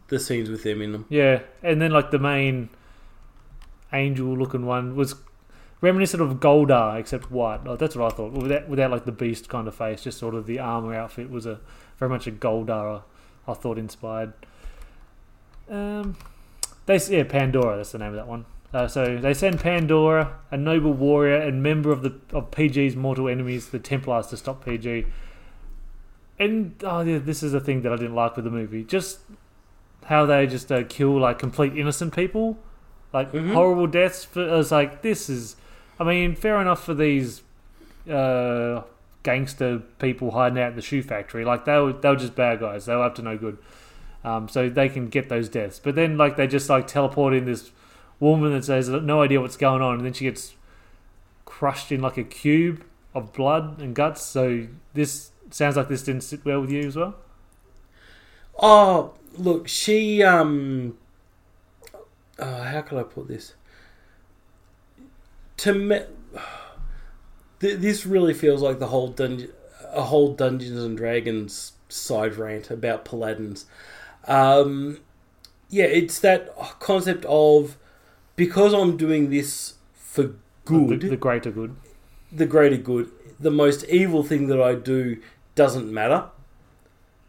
the 0.10 0.20
scenes 0.20 0.50
with 0.50 0.64
them 0.64 0.82
in 0.82 0.92
them. 0.92 1.06
Yeah, 1.08 1.42
and 1.62 1.80
then 1.82 1.92
like 1.92 2.10
the 2.10 2.20
main 2.20 2.70
angel-looking 3.94 4.66
one 4.66 4.96
was 4.96 5.16
reminiscent 5.82 6.22
of 6.22 6.40
Goldar, 6.40 7.00
except 7.00 7.32
white. 7.32 7.64
Like, 7.64 7.80
that's 7.80 7.96
what 7.96 8.12
I 8.12 8.16
thought. 8.16 8.34
Without, 8.34 8.68
without 8.68 8.92
like 8.92 9.06
the 9.06 9.12
beast 9.12 9.50
kind 9.50 9.68
of 9.68 9.76
face, 9.76 10.02
just 10.02 10.18
sort 10.18 10.34
of 10.36 10.48
the 10.48 10.60
armor 10.60 10.96
outfit 10.96 11.30
was 11.30 11.46
a 11.46 11.60
very 11.98 12.10
much 12.10 12.28
a 12.28 12.32
Goldar. 12.32 13.02
I, 13.48 13.52
I 13.52 13.54
thought 13.54 13.78
inspired. 13.78 14.34
Um, 15.70 16.16
they 16.86 16.98
yeah 17.10 17.24
Pandora. 17.24 17.78
That's 17.78 17.92
the 17.92 18.00
name 18.00 18.10
of 18.10 18.16
that 18.16 18.28
one. 18.28 18.46
Uh, 18.74 18.88
so 18.88 19.18
they 19.18 19.34
send 19.34 19.60
Pandora, 19.60 20.38
a 20.52 20.58
noble 20.58 20.94
warrior 20.94 21.36
and 21.42 21.64
member 21.64 21.92
of 21.92 22.02
the 22.04 22.14
of 22.34 22.52
PG's 22.52 22.96
mortal 22.96 23.28
enemies, 23.28 23.70
the 23.70 23.80
Templars, 23.80 24.28
to 24.28 24.38
stop 24.38 24.64
PG. 24.66 25.06
And 26.38 26.76
oh 26.84 27.02
yeah, 27.02 27.18
this 27.18 27.44
is 27.44 27.54
a 27.54 27.60
thing 27.60 27.82
that 27.82 27.92
I 27.92 27.96
didn't 27.96 28.16
like 28.16 28.36
with 28.36 28.46
the 28.46 28.52
movie. 28.52 28.84
Just 28.84 29.20
how 30.06 30.26
they 30.26 30.48
just 30.48 30.72
uh, 30.72 30.84
kill 30.84 31.20
like 31.20 31.38
complete 31.40 31.76
innocent 31.76 32.16
people, 32.16 32.58
like 33.14 33.32
Mhm. 33.32 33.54
horrible 33.54 33.88
deaths. 33.88 34.24
For, 34.24 34.42
I 34.50 34.56
was 34.58 34.72
like, 34.72 35.02
this 35.02 35.30
is, 35.30 35.56
I 36.00 36.04
mean, 36.04 36.36
fair 36.36 36.60
enough 36.62 36.84
for 36.84 36.94
these 36.94 37.42
uh, 38.10 38.82
gangster 39.24 39.80
people 40.00 40.32
hiding 40.32 40.58
out 40.60 40.70
in 40.72 40.76
the 40.76 40.82
shoe 40.82 41.04
factory. 41.04 41.44
Like 41.44 41.66
they 41.66 41.78
were, 41.78 41.94
they 41.94 42.10
were 42.10 42.16
just 42.16 42.36
bad 42.36 42.60
guys. 42.62 42.86
They 42.86 42.96
were 42.96 43.04
up 43.04 43.16
to 43.16 43.22
no 43.22 43.38
good. 43.38 43.58
Um, 44.24 44.50
so 44.50 44.70
they 44.70 44.90
can 44.90 45.08
get 45.08 45.30
those 45.30 45.50
deaths. 45.50 45.80
But 45.80 45.96
then 45.96 46.18
like 46.18 46.36
they 46.36 46.48
just 46.48 46.70
like 46.70 46.88
teleport 46.88 47.34
in 47.34 47.46
this 47.46 47.72
woman 48.20 48.54
that 48.54 48.66
says 48.66 48.90
no 48.90 49.22
idea 49.22 49.42
what's 49.42 49.58
going 49.58 49.82
on, 49.82 49.96
and 49.96 50.06
then 50.06 50.14
she 50.14 50.26
gets 50.26 50.56
crushed 51.46 51.92
in 51.92 52.02
like 52.02 52.18
a 52.18 52.24
cube 52.24 52.84
of 53.16 53.34
blood 53.34 53.80
and 53.80 53.96
guts. 53.96 54.22
So 54.22 54.68
this 54.94 55.32
sounds 55.50 55.78
like 55.78 55.88
this 55.88 56.04
didn't 56.04 56.24
sit 56.24 56.44
well 56.46 56.62
with 56.62 56.72
you 56.72 56.88
as 56.88 56.96
well. 56.96 57.16
Oh, 58.62 59.14
look, 59.38 59.68
she 59.68 60.22
um 60.22 60.98
uh, 62.38 62.64
how 62.64 62.82
can 62.82 62.98
I 62.98 63.04
put 63.04 63.28
this? 63.28 63.54
to 65.60 65.74
me, 65.74 66.00
this 67.60 68.06
really 68.06 68.34
feels 68.34 68.62
like 68.62 68.80
the 68.80 68.88
whole 68.88 69.10
dungeon, 69.10 69.52
a 69.92 70.04
whole 70.04 70.34
Dungeons 70.34 70.84
and 70.84 70.98
Dragons 70.98 71.74
side 71.90 72.36
rant 72.36 72.72
about 72.72 73.06
paladins. 73.06 73.66
Um, 74.30 75.00
yeah, 75.70 75.86
it's 75.86 76.20
that 76.20 76.56
concept 76.80 77.26
of 77.26 77.78
because 78.36 78.74
I'm 78.74 78.96
doing 78.96 79.30
this 79.30 79.74
for 79.94 80.32
good, 80.66 81.02
the 81.02 81.18
greater 81.18 81.52
good. 81.52 81.76
the 82.32 82.46
greater 82.46 82.78
good, 82.78 83.12
the 83.40 83.52
most 83.52 83.84
evil 83.86 84.24
thing 84.24 84.48
that 84.48 84.62
I 84.62 84.76
do 84.76 85.18
doesn't 85.56 85.92
matter. 85.92 86.26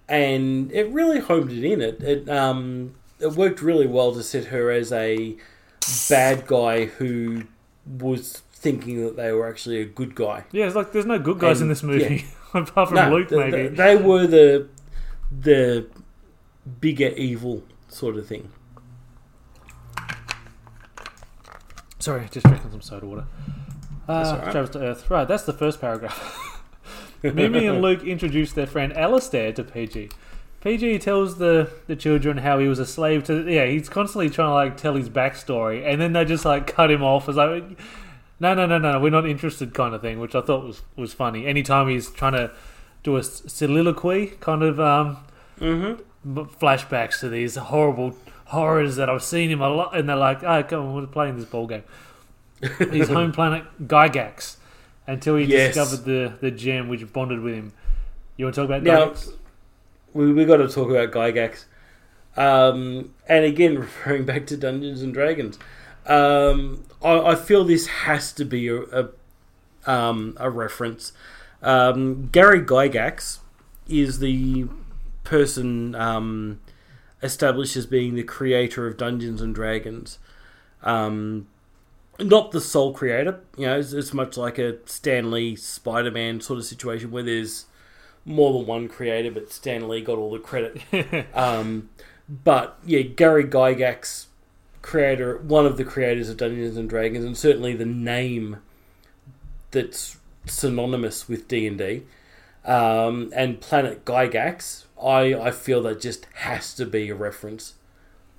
And 0.09 0.71
it 0.73 0.89
really 0.91 1.21
homed 1.21 1.53
it 1.53 1.65
in. 1.65 1.81
It 1.81 2.03
it 2.03 2.29
um 2.29 2.95
it 3.19 3.33
worked 3.33 3.63
really 3.63 3.87
well 3.87 4.13
to 4.15 4.23
set 4.23 4.47
her 4.47 4.71
as 4.71 4.93
a 4.93 5.37
bad 6.09 6.47
guy 6.47 6.87
who 6.87 7.45
was 7.87 8.43
thinking 8.53 9.03
that 9.05 9.17
they 9.17 9.33
were 9.33 9.49
actually 9.49 9.81
a 9.81 9.85
good 9.85 10.15
guy. 10.15 10.45
Yeah, 10.53 10.67
it's 10.67 10.77
like 10.77 10.93
there's 10.93 11.07
no 11.07 11.19
good 11.19 11.39
guys 11.39 11.61
in 11.61 11.69
this 11.69 11.83
movie 11.83 12.27
apart 12.55 12.91
from 12.91 13.11
Luke, 13.13 13.29
th- 13.29 13.39
maybe. 13.39 13.69
th- 13.69 13.77
they 13.77 13.97
were 13.97 14.27
the 14.27 14.69
the 15.31 15.87
bigger 16.81 17.09
evil 17.09 17.63
sort 17.89 18.17
of 18.17 18.27
thing. 18.27 18.51
Sorry, 21.99 22.27
just 22.31 22.47
drinking 22.47 22.71
some 22.71 22.81
soda 22.81 23.07
water. 23.07 23.27
Uh, 24.09 24.39
right. 24.43 24.53
Travels 24.53 24.71
to 24.71 24.79
Earth. 24.81 25.11
Right, 25.11 25.29
that's 25.29 25.45
the 25.45 25.53
first 25.53 25.81
paragraph. 25.81 26.63
Mimi 27.23 27.67
and 27.67 27.83
Luke 27.83 28.03
introduce 28.03 28.53
their 28.53 28.67
friend 28.67 28.97
Alistair 28.97 29.53
to 29.53 29.63
PG. 29.63 30.11
PG 30.63 30.99
tells 30.99 31.39
the, 31.39 31.71
the 31.87 31.97
children 31.97 32.39
how 32.39 32.59
he 32.59 32.69
was 32.69 32.79
a 32.79 32.87
slave 32.87 33.25
to. 33.25 33.51
Yeah, 33.51 33.67
he's 33.67 33.89
constantly 33.89 34.31
trying 34.31 34.49
to 34.49 34.55
like 34.55 34.77
tell 34.77 34.95
his 34.95 35.09
backstory, 35.11 35.87
and 35.87 36.01
then 36.01 36.13
they 36.13 36.25
just 36.25 36.45
like 36.45 36.67
cut 36.67 36.91
him 36.91 37.03
off 37.03 37.29
as 37.29 37.37
like, 37.37 37.65
no, 38.41 38.55
no, 38.55 38.67
no, 38.67 38.79
no, 38.79 38.99
we're 38.99 39.11
not 39.11 39.27
interested, 39.27 39.75
kind 39.75 39.95
of 39.95 40.01
thing, 40.01 40.19
which 40.19 40.35
I 40.35 40.41
thought 40.41 40.65
was 40.65 40.83
was 40.97 41.13
funny. 41.13 41.47
Anytime 41.47 41.89
he's 41.89 42.11
trying 42.11 42.33
to 42.33 42.51
do 43.03 43.17
a 43.17 43.23
soliloquy, 43.23 44.29
kind 44.41 44.63
of 44.63 44.81
um, 44.81 45.19
Mm-hmm. 45.61 46.03
Flashbacks 46.27 47.21
to 47.21 47.29
these 47.29 47.57
horrible 47.57 48.17
horrors 48.47 48.97
that 48.97 49.09
I've 49.09 49.23
seen 49.23 49.51
in 49.51 49.59
my 49.59 49.67
life, 49.69 49.89
and 49.95 50.09
they're 50.09 50.17
like, 50.17 50.43
"Oh, 50.43 50.63
come 50.63 50.87
on, 50.87 50.95
we're 50.95 51.07
playing 51.07 51.37
this 51.37 51.45
ball 51.47 51.67
game." 51.67 51.85
His 52.79 53.09
home 53.09 53.33
planet 53.33 53.65
Gygax, 53.87 54.57
until 55.07 55.37
he 55.37 55.45
Yes. 55.47 55.75
discovered 55.75 56.05
the 56.05 56.33
the 56.41 56.51
gem 56.51 56.89
which 56.89 57.11
bonded 57.13 57.41
with 57.41 57.55
him. 57.55 57.73
You 58.37 58.45
want 58.47 58.55
to 58.55 58.61
talk 58.63 58.69
about 58.69 58.83
Now, 58.83 59.07
Gygax? 59.11 59.33
we 60.13 60.33
we 60.33 60.45
got 60.45 60.59
to 60.59 60.69
talk 60.69 60.91
about 60.91 61.11
Gygax, 61.11 61.65
um, 62.37 63.15
and 63.29 63.45
again 63.45 63.79
referring 63.81 64.25
back 64.25 64.47
to 64.47 64.57
Dungeons 64.57 65.03
and 65.03 65.15
Dragons. 65.15 65.59
Um, 66.07 66.85
I, 67.03 67.19
I 67.21 67.35
feel 67.35 67.65
this 67.65 67.87
has 67.87 68.33
to 68.35 68.45
be 68.45 68.69
a 68.69 68.81
a, 68.83 69.09
um, 69.87 70.37
a 70.39 70.51
reference. 70.51 71.13
Um, 71.63 72.29
Gary 72.33 72.61
Gygax 72.63 73.39
is 73.89 74.19
the 74.19 74.67
person 75.25 75.95
um, 75.95 76.61
established 77.23 77.77
as 77.77 77.87
being 77.87 78.15
the 78.15 78.23
creator 78.23 78.87
of 78.87 78.97
Dungeons 78.97 79.41
and 79.41 79.55
Dragons. 79.55 80.19
Um, 80.83 81.49
not 82.19 82.53
the 82.53 82.61
sole 82.61 82.93
creator, 82.93 83.41
you 83.57 83.67
know, 83.67 83.79
it's, 83.79 83.93
it's 83.93 84.13
much 84.13 84.37
like 84.37 84.59
a 84.59 84.77
Stan 84.87 85.31
Lee 85.31 85.57
Spider 85.57 86.11
Man 86.11 86.41
sort 86.41 86.59
of 86.59 86.65
situation 86.65 87.11
where 87.11 87.23
there's 87.23 87.67
more 88.25 88.53
than 88.53 88.67
one 88.67 88.89
creator, 88.89 89.31
but 89.31 89.51
Stan 89.51 89.89
Lee 89.89 90.03
got 90.03 90.19
all 90.19 90.31
the 90.31 90.39
credit. 90.39 90.83
um, 91.35 91.89
but 92.29 92.79
yeah, 92.85 93.03
Gary 93.03 93.45
Gygax, 93.45 94.27
creator, 94.83 95.39
one 95.39 95.67
of 95.67 95.77
the 95.77 95.85
creators 95.85 96.29
of 96.29 96.37
Dungeons 96.37 96.77
and 96.77 96.89
Dragons, 96.89 97.25
and 97.25 97.37
certainly 97.37 97.75
the 97.75 97.87
name 97.87 98.59
that's 99.71 100.19
synonymous 100.47 101.29
with 101.29 101.49
D 101.49 101.67
and 101.67 101.79
D, 101.79 102.03
um, 102.65 103.33
and 103.35 103.61
Planet 103.61 104.05
Gygax. 104.05 104.85
I 105.03 105.35
I 105.49 105.51
feel 105.51 105.83
that 105.83 106.01
just 106.01 106.27
has 106.35 106.75
to 106.75 106.87
be 106.87 107.09
a 107.11 107.15
reference. 107.15 107.75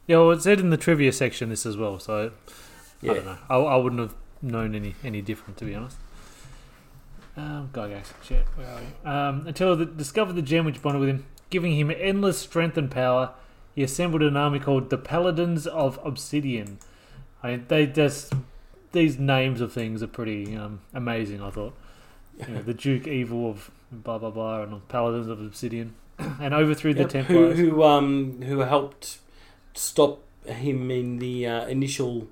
Yeah, 0.07 0.17
well, 0.17 0.31
it 0.31 0.41
said 0.41 0.59
in 0.59 0.69
the 0.71 0.77
trivia 0.77 1.11
section 1.11 1.49
this 1.49 1.65
as 1.65 1.77
well, 1.77 1.99
so 1.99 2.31
Yeah. 3.01 3.11
I 3.11 3.15
don't 3.15 3.25
know. 3.25 3.37
I, 3.49 3.55
I 3.55 3.75
wouldn't 3.77 4.01
have 4.01 4.15
known 4.41 4.75
any 4.75 4.95
any 5.03 5.21
different, 5.21 5.57
to 5.57 5.65
be 5.65 5.75
honest. 5.75 5.97
Um, 7.37 7.69
Gygax, 7.71 8.07
shit, 8.23 8.45
where 8.55 8.67
are 8.67 8.79
we? 8.79 9.09
Um, 9.09 9.47
until 9.47 9.75
the, 9.75 9.85
discovered 9.85 10.33
the 10.33 10.41
gem 10.41 10.65
which 10.65 10.81
bonded 10.81 10.99
with 10.99 11.09
him, 11.09 11.25
giving 11.49 11.73
him 11.77 11.89
endless 11.95 12.39
strength 12.39 12.77
and 12.77 12.91
power, 12.91 13.31
he 13.73 13.83
assembled 13.83 14.21
an 14.21 14.35
army 14.35 14.59
called 14.59 14.89
the 14.89 14.97
Paladins 14.97 15.65
of 15.65 15.97
Obsidian. 16.03 16.79
I 17.41 17.51
mean, 17.51 17.65
they 17.69 17.85
just 17.87 18.33
these 18.91 19.17
names 19.17 19.61
of 19.61 19.71
things 19.71 20.03
are 20.03 20.07
pretty 20.07 20.55
um, 20.57 20.81
amazing. 20.93 21.41
I 21.41 21.49
thought, 21.51 21.73
you 22.37 22.53
know, 22.53 22.61
the 22.65 22.73
Duke 22.73 23.07
Evil 23.07 23.49
of 23.49 23.71
blah 23.91 24.17
blah 24.17 24.29
blah, 24.31 24.63
and 24.63 24.73
the 24.73 24.77
Paladins 24.77 25.27
of 25.27 25.39
Obsidian, 25.41 25.95
and 26.41 26.53
overthrew 26.53 26.93
the 26.93 27.01
Yep, 27.01 27.11
who 27.11 27.17
Templars. 27.23 27.57
who 27.59 27.83
um 27.83 28.41
who 28.43 28.59
helped 28.59 29.19
stop 29.73 30.23
him 30.45 30.89
in 30.91 31.19
the 31.19 31.45
uh, 31.47 31.65
initial 31.67 32.27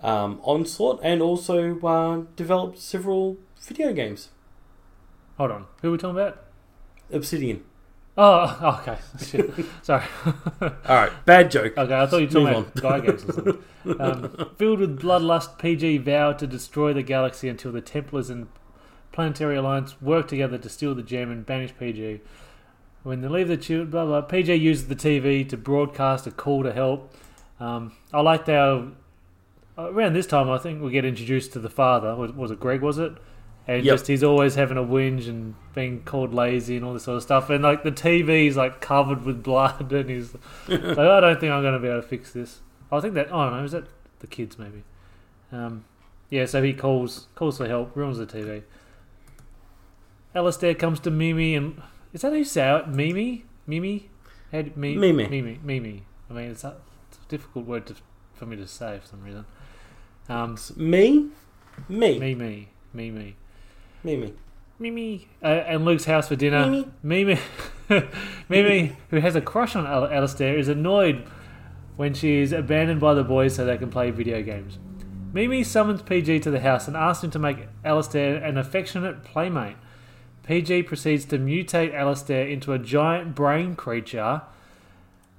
um, 0.00 0.40
onslaught, 0.42 1.00
and 1.02 1.22
also 1.22 1.78
uh, 1.80 2.22
developed 2.36 2.78
several 2.78 3.36
video 3.60 3.92
games. 3.92 4.28
Hold 5.38 5.50
on, 5.52 5.66
who 5.80 5.88
are 5.88 5.92
we 5.92 5.98
talking 5.98 6.18
about? 6.20 6.44
Obsidian. 7.12 7.62
Oh, 8.16 8.78
okay. 8.82 8.98
Shit. 9.24 9.50
Sorry. 9.82 10.04
All 10.60 10.70
right, 10.88 11.12
bad 11.24 11.50
joke. 11.50 11.76
Okay, 11.78 11.94
I 11.94 12.06
thought 12.06 12.18
you 12.18 12.26
were 12.26 12.32
talking 12.32 12.48
about 12.48 12.74
Gygax 12.74 13.28
or 13.28 13.32
something. 13.32 14.00
Um, 14.00 14.50
filled 14.58 14.80
with 14.80 15.00
bloodlust, 15.00 15.58
PG 15.58 15.98
vowed 15.98 16.38
to 16.40 16.46
destroy 16.46 16.92
the 16.92 17.02
galaxy 17.02 17.48
until 17.48 17.72
the 17.72 17.80
Templars 17.80 18.28
and 18.28 18.48
Planetary 19.12 19.56
Alliance 19.56 20.00
work 20.02 20.28
together 20.28 20.58
to 20.58 20.68
steal 20.68 20.94
the 20.94 21.02
gem 21.02 21.30
and 21.30 21.44
banish 21.46 21.72
PG. 21.78 22.20
When 23.02 23.20
they 23.20 23.28
leave 23.28 23.48
the 23.48 23.56
children, 23.56 23.90
blah 23.90 24.06
blah. 24.06 24.20
PG 24.22 24.54
uses 24.54 24.88
the 24.88 24.94
TV 24.96 25.48
to 25.48 25.56
broadcast 25.56 26.26
a 26.26 26.30
call 26.30 26.62
to 26.62 26.72
help. 26.72 27.12
Um, 27.58 27.92
I 28.12 28.20
liked 28.20 28.46
how 28.48 28.88
around 29.78 30.12
this 30.12 30.26
time 30.26 30.50
I 30.50 30.58
think 30.58 30.82
we 30.82 30.90
get 30.90 31.04
introduced 31.04 31.52
to 31.54 31.58
the 31.58 31.70
father. 31.70 32.14
Was, 32.14 32.32
was 32.32 32.50
it 32.50 32.60
Greg? 32.60 32.80
Was 32.82 32.98
it? 32.98 33.12
And 33.66 33.84
Yep. 33.84 33.94
just 33.94 34.06
he's 34.08 34.24
always 34.24 34.56
having 34.56 34.76
a 34.76 34.82
whinge 34.82 35.28
and 35.28 35.54
being 35.74 36.02
called 36.02 36.34
lazy 36.34 36.76
and 36.76 36.84
all 36.84 36.92
this 36.92 37.04
sort 37.04 37.16
of 37.16 37.22
stuff. 37.22 37.48
And 37.48 37.62
like 37.62 37.82
the 37.84 37.92
TV 37.92 38.46
is 38.48 38.56
like 38.56 38.80
covered 38.80 39.24
with 39.24 39.42
blood, 39.42 39.92
and 39.92 40.10
he's 40.10 40.34
like, 40.68 40.98
I 40.98 41.20
don't 41.20 41.40
think 41.40 41.52
I'm 41.52 41.62
going 41.62 41.74
to 41.74 41.78
be 41.80 41.88
able 41.88 42.02
to 42.02 42.08
fix 42.08 42.32
this. 42.32 42.60
I 42.90 43.00
think 43.00 43.14
that 43.14 43.32
I 43.32 43.44
don't 43.48 43.56
know. 43.58 43.64
Is 43.64 43.72
that 43.72 43.84
the 44.20 44.26
kids 44.26 44.58
maybe? 44.58 44.82
Um, 45.50 45.84
yeah. 46.30 46.46
So 46.46 46.62
he 46.62 46.72
calls 46.72 47.26
calls 47.34 47.58
for 47.58 47.66
help, 47.66 47.96
ruins 47.96 48.18
the 48.18 48.26
TV. 48.26 48.62
Alistair 50.34 50.74
comes 50.74 50.98
to 51.00 51.10
Mimi 51.10 51.54
and 51.54 51.80
is 52.12 52.22
that 52.22 52.28
how 52.32 52.34
you 52.34 52.44
say 52.44 52.76
it? 52.76 52.88
Mimi, 52.88 53.44
Mimi, 53.66 54.10
how 54.50 54.62
do, 54.62 54.72
me, 54.76 54.96
Mimi. 54.96 55.28
Mimi, 55.28 55.60
Mimi. 55.62 56.02
I 56.30 56.32
mean, 56.32 56.50
it's 56.50 56.64
a, 56.64 56.76
it's 57.08 57.18
a 57.18 57.28
difficult 57.28 57.66
word 57.66 57.86
to, 57.86 57.94
for 58.34 58.46
me 58.46 58.56
to 58.56 58.66
say 58.66 58.98
for 59.00 59.06
some 59.08 59.22
reason. 59.22 59.44
Um, 60.28 60.56
Me, 60.76 61.28
me, 61.88 62.18
Mimi, 62.18 62.68
Mimi. 62.94 63.36
me. 64.04 64.32
Mimi 64.78 65.28
uh, 65.42 65.46
and 65.46 65.84
Luke's 65.84 66.04
house 66.06 66.28
for 66.28 66.36
dinner. 66.36 66.66
Mimi. 66.66 66.90
Mimi, 67.02 67.38
Mimi, 68.48 68.96
who 69.10 69.20
has 69.20 69.36
a 69.36 69.40
crush 69.40 69.76
on 69.76 69.86
Al- 69.86 70.06
Alistair, 70.06 70.58
is 70.58 70.68
annoyed 70.68 71.24
when 71.96 72.14
she 72.14 72.38
is 72.40 72.52
abandoned 72.52 73.00
by 73.00 73.14
the 73.14 73.22
boys 73.22 73.54
so 73.54 73.64
they 73.64 73.76
can 73.78 73.90
play 73.90 74.10
video 74.10 74.42
games. 74.42 74.78
Mimi 75.32 75.62
summons 75.62 76.02
PG 76.02 76.40
to 76.40 76.50
the 76.50 76.60
house 76.60 76.88
and 76.88 76.96
asks 76.96 77.24
him 77.24 77.30
to 77.30 77.38
make 77.38 77.68
Alistair 77.84 78.36
an 78.36 78.58
affectionate 78.58 79.24
playmate. 79.24 79.76
PG 80.42 80.84
proceeds 80.84 81.24
to 81.26 81.38
mutate 81.38 81.94
Alistair 81.94 82.46
into 82.46 82.72
a 82.72 82.78
giant 82.78 83.34
brain 83.34 83.76
creature. 83.76 84.42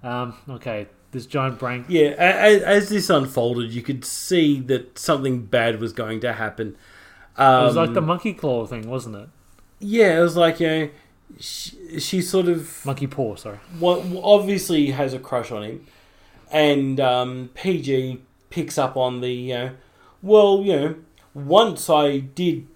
Um, 0.01 0.35
okay, 0.49 0.87
this 1.11 1.25
giant 1.25 1.59
brain. 1.59 1.85
Yeah, 1.87 2.09
as, 2.17 2.61
as 2.63 2.89
this 2.89 3.09
unfolded, 3.09 3.71
you 3.71 3.81
could 3.81 4.05
see 4.05 4.59
that 4.61 4.97
something 4.97 5.45
bad 5.45 5.79
was 5.79 5.93
going 5.93 6.19
to 6.21 6.33
happen. 6.33 6.75
Um, 7.37 7.63
It 7.63 7.65
was 7.67 7.75
like 7.75 7.93
the 7.93 8.01
monkey 8.01 8.33
claw 8.33 8.65
thing, 8.65 8.89
wasn't 8.89 9.15
it? 9.15 9.29
yeah, 9.79 10.17
it 10.17 10.21
was 10.21 10.37
like 10.37 10.59
you 10.61 10.67
know, 10.67 10.89
she, 11.39 11.99
she 11.99 12.21
sort 12.21 12.47
of 12.47 12.85
Monkey 12.85 13.07
paw, 13.07 13.35
sorry. 13.35 13.59
well, 13.79 14.01
obviously 14.23 14.91
has 14.91 15.13
a 15.13 15.19
crush 15.19 15.51
on 15.51 15.63
him, 15.63 15.85
and 16.51 16.99
um, 17.01 17.49
PG 17.53 18.21
picks 18.49 18.77
up 18.77 18.95
on 18.95 19.19
the 19.21 19.31
you 19.31 19.53
know, 19.53 19.71
well, 20.21 20.61
you 20.61 20.75
know, 20.79 20.95
once 21.33 21.89
I 21.89 22.19
did 22.19 22.67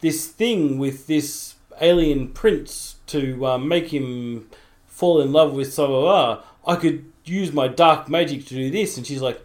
this 0.00 0.26
thing 0.26 0.78
with 0.78 1.06
this 1.06 1.54
alien 1.80 2.28
prince 2.28 2.96
to 3.08 3.46
um, 3.46 3.68
make 3.68 3.92
him 3.92 4.48
fall 4.86 5.20
in 5.20 5.32
love 5.32 5.54
with 5.54 5.74
blah. 5.76 6.42
I 6.66 6.76
could 6.76 7.10
use 7.24 7.52
my 7.52 7.68
dark 7.68 8.08
magic 8.08 8.46
to 8.46 8.54
do 8.54 8.70
this, 8.70 8.96
and 8.96 9.06
she's 9.06 9.22
like, 9.22 9.44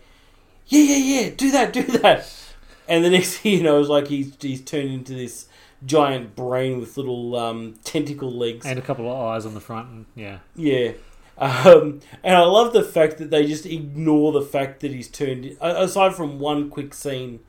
yeah, 0.68 0.82
yeah, 0.82 1.22
yeah, 1.22 1.30
do 1.36 1.52
that, 1.52 1.74
do 1.74 1.84
that. 1.84 2.32
And 2.88 3.04
the 3.04 3.10
next 3.10 3.38
thing 3.38 3.54
you 3.54 3.64
know, 3.64 3.80
it's 3.80 3.90
like 3.90 4.08
he's 4.08 4.36
he's 4.40 4.62
turned 4.62 4.90
into 4.90 5.14
this 5.14 5.48
giant 5.86 6.36
brain 6.36 6.80
with 6.80 6.98
little 6.98 7.36
um, 7.36 7.76
tentacle 7.84 8.32
legs. 8.32 8.66
And 8.66 8.80
a 8.80 8.82
couple 8.82 9.10
of 9.10 9.18
eyes 9.18 9.46
on 9.46 9.54
the 9.54 9.60
front. 9.60 9.90
And, 9.90 10.06
yeah. 10.16 10.40
Yeah. 10.56 10.94
Um, 11.38 12.02
and 12.24 12.36
I 12.36 12.44
love 12.44 12.74
the 12.74 12.84
fact 12.84 13.20
that 13.20 13.30
they 13.30 13.46
just 13.46 13.66
ignore 13.66 14.32
the 14.32 14.42
fact 14.42 14.80
that 14.80 14.92
he's 14.92 15.08
turned. 15.08 15.56
Aside 15.62 16.16
from 16.16 16.40
one 16.40 16.70
quick 16.70 16.94
scene 16.94 17.42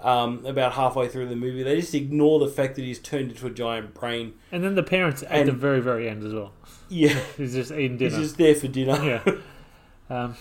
um, 0.00 0.44
about 0.46 0.72
halfway 0.72 1.08
through 1.08 1.28
the 1.28 1.36
movie. 1.36 1.62
They 1.62 1.80
just 1.80 1.94
ignore 1.94 2.38
the 2.40 2.48
fact 2.48 2.74
that 2.76 2.82
he's 2.82 2.98
turned 2.98 3.30
into 3.30 3.46
a 3.46 3.50
giant 3.50 3.94
brain. 3.94 4.34
And 4.52 4.62
then 4.62 4.74
the 4.74 4.82
parents 4.82 5.22
at 5.22 5.30
And- 5.32 5.48
the 5.48 5.52
very, 5.52 5.80
very 5.80 6.08
end 6.08 6.22
as 6.24 6.32
well. 6.34 6.52
Yeah, 6.88 7.18
He's 7.36 7.54
just 7.54 7.72
eating 7.72 7.96
dinner. 7.96 8.16
he's 8.16 8.26
just 8.28 8.38
there 8.38 8.54
for 8.54 8.68
dinner. 8.68 9.02
yeah. 9.02 9.34
Um, 10.10 10.36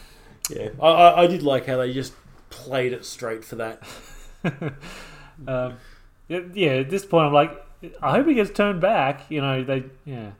yeah. 0.49 0.69
I, 0.81 0.87
I, 0.87 1.21
I 1.23 1.27
did 1.27 1.41
like 1.41 1.65
how 1.67 1.77
they 1.77 1.93
just 1.93 2.11
played 2.49 2.91
it 2.91 3.05
straight 3.05 3.45
for 3.45 3.55
that. 3.55 3.81
um, 5.47 5.75
yeah, 6.27 6.71
at 6.71 6.89
this 6.89 7.05
point, 7.05 7.27
I'm 7.27 7.33
like, 7.33 7.51
I 8.01 8.11
hope 8.11 8.27
he 8.27 8.33
gets 8.33 8.51
turned 8.51 8.81
back. 8.81 9.21
You 9.29 9.39
know, 9.41 9.63
they, 9.63 9.85
yeah. 10.05 10.31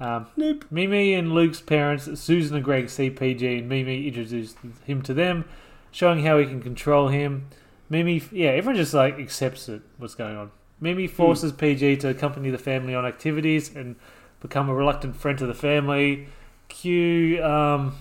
Um, 0.00 0.26
Nope. 0.36 0.64
Mimi 0.70 1.14
and 1.14 1.32
Luke's 1.32 1.60
parents, 1.60 2.08
Susan 2.20 2.56
and 2.56 2.64
Greg, 2.64 2.88
see 2.88 3.10
PG, 3.10 3.58
and 3.58 3.68
Mimi 3.68 4.06
introduced 4.06 4.56
him 4.84 5.02
to 5.02 5.12
them, 5.14 5.44
showing 5.90 6.24
how 6.24 6.38
he 6.38 6.46
can 6.46 6.62
control 6.62 7.08
him. 7.08 7.48
Mimi, 7.92 8.22
yeah, 8.32 8.48
everyone 8.48 8.76
just 8.76 8.94
like 8.94 9.18
accepts 9.18 9.68
it. 9.68 9.82
What's 9.98 10.14
going 10.14 10.34
on? 10.34 10.50
Mimi 10.80 11.06
forces 11.06 11.52
PG 11.52 11.98
to 11.98 12.08
accompany 12.08 12.48
the 12.48 12.56
family 12.56 12.94
on 12.94 13.04
activities 13.04 13.76
and 13.76 13.96
become 14.40 14.70
a 14.70 14.74
reluctant 14.74 15.14
friend 15.14 15.36
to 15.38 15.46
the 15.46 15.52
family. 15.52 16.28
Q, 16.68 17.44
um, 17.44 17.98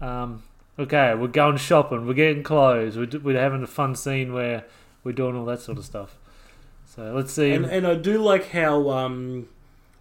um, 0.00 0.44
okay, 0.78 1.16
we're 1.16 1.26
going 1.26 1.56
shopping, 1.56 2.06
we're 2.06 2.14
getting 2.14 2.44
clothes, 2.44 2.96
we're, 2.96 3.08
we're 3.20 3.40
having 3.40 3.64
a 3.64 3.66
fun 3.66 3.96
scene 3.96 4.32
where 4.32 4.64
we're 5.02 5.10
doing 5.10 5.34
all 5.34 5.44
that 5.46 5.62
sort 5.62 5.78
of 5.78 5.84
stuff. 5.84 6.16
So 6.86 7.12
let's 7.12 7.32
see. 7.32 7.50
And, 7.50 7.64
and 7.64 7.88
I 7.88 7.96
do 7.96 8.22
like 8.22 8.50
how 8.50 8.88
um, 8.90 9.48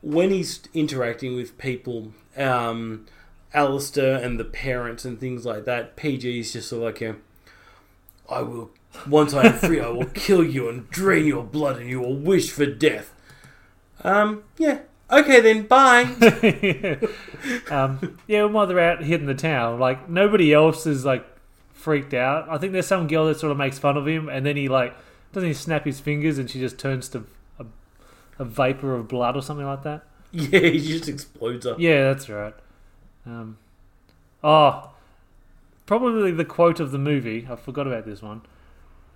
when 0.03 0.29
he's 0.29 0.61
interacting 0.75 1.35
with 1.35 1.57
people, 1.57 2.13
um, 2.37 3.07
Alistair 3.51 4.17
and 4.17 4.39
the 4.39 4.45
parents 4.45 5.05
and 5.05 5.19
things 5.19 5.43
like 5.43 5.65
that, 5.65 5.95
PG 5.95 6.39
is 6.39 6.53
just 6.53 6.69
sort 6.69 6.83
of 6.83 6.85
like, 6.85 7.01
a, 7.01 7.15
I 8.29 8.41
will, 8.43 8.69
once 9.07 9.33
I 9.33 9.47
am 9.47 9.53
free, 9.53 9.79
I 9.79 9.89
will 9.89 10.05
kill 10.05 10.43
you 10.43 10.69
and 10.69 10.89
drain 10.89 11.25
your 11.25 11.43
blood 11.43 11.79
and 11.79 11.89
you 11.89 11.99
will 11.99 12.15
wish 12.15 12.51
for 12.51 12.65
death. 12.65 13.13
Um, 14.03 14.43
yeah. 14.57 14.79
Okay 15.09 15.39
then, 15.39 15.67
bye. 15.67 16.03
um, 17.71 18.17
yeah, 18.27 18.43
while 18.43 18.67
they're 18.67 18.79
out 18.79 19.03
hitting 19.03 19.27
the 19.27 19.33
town, 19.33 19.79
like 19.79 20.09
nobody 20.09 20.53
else 20.53 20.85
is 20.85 21.05
like 21.05 21.25
freaked 21.73 22.13
out. 22.13 22.49
I 22.49 22.57
think 22.57 22.73
there's 22.73 22.87
some 22.87 23.07
girl 23.07 23.27
that 23.27 23.39
sort 23.39 23.51
of 23.51 23.57
makes 23.57 23.79
fun 23.79 23.95
of 23.95 24.05
him, 24.05 24.27
and 24.27 24.45
then 24.45 24.57
he 24.57 24.67
like 24.67 24.93
doesn't 25.31 25.47
he 25.47 25.53
snap 25.53 25.85
his 25.85 26.01
fingers, 26.01 26.37
and 26.37 26.49
she 26.49 26.59
just 26.59 26.77
turns 26.77 27.07
to 27.09 27.25
a, 27.57 27.65
a 28.39 28.43
vapor 28.43 28.95
of 28.95 29.07
blood 29.07 29.37
or 29.37 29.41
something 29.41 29.65
like 29.65 29.83
that. 29.83 30.03
yeah, 30.31 30.59
he 30.59 30.79
just 30.79 31.07
explodes 31.07 31.65
up. 31.65 31.79
Yeah, 31.79 32.11
that's 32.11 32.27
right. 32.27 32.53
Um, 33.25 33.57
oh, 34.43 34.91
probably 35.85 36.31
the 36.31 36.45
quote 36.45 36.81
of 36.81 36.91
the 36.91 36.97
movie. 36.97 37.47
I 37.49 37.55
forgot 37.55 37.87
about 37.87 38.05
this 38.05 38.21
one. 38.21 38.41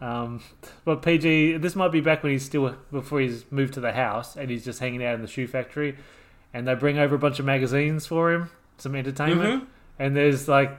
Um, 0.02 0.42
but 0.84 1.04
PG, 1.04 1.58
this 1.58 1.76
might 1.76 1.92
be 1.92 2.02
back 2.02 2.24
when 2.24 2.32
he's 2.32 2.44
still 2.44 2.76
before 2.92 3.20
he's 3.20 3.46
moved 3.52 3.76
to 3.76 3.80
the 3.80 3.92
house 3.94 4.36
and 4.36 4.50
he's 4.50 4.66
just 4.66 4.80
hanging 4.80 5.06
out 5.06 5.14
in 5.14 5.22
the 5.22 5.28
shoe 5.28 5.46
factory, 5.48 5.96
and 6.54 6.68
they 6.68 6.74
bring 6.74 6.98
over 6.98 7.14
a 7.16 7.20
bunch 7.20 7.38
of 7.40 7.46
magazines 7.46 8.08
for 8.08 8.32
him, 8.34 8.50
some 8.78 8.96
entertainment, 8.96 9.68
and 10.00 10.16
there's 10.18 10.48
like, 10.48 10.76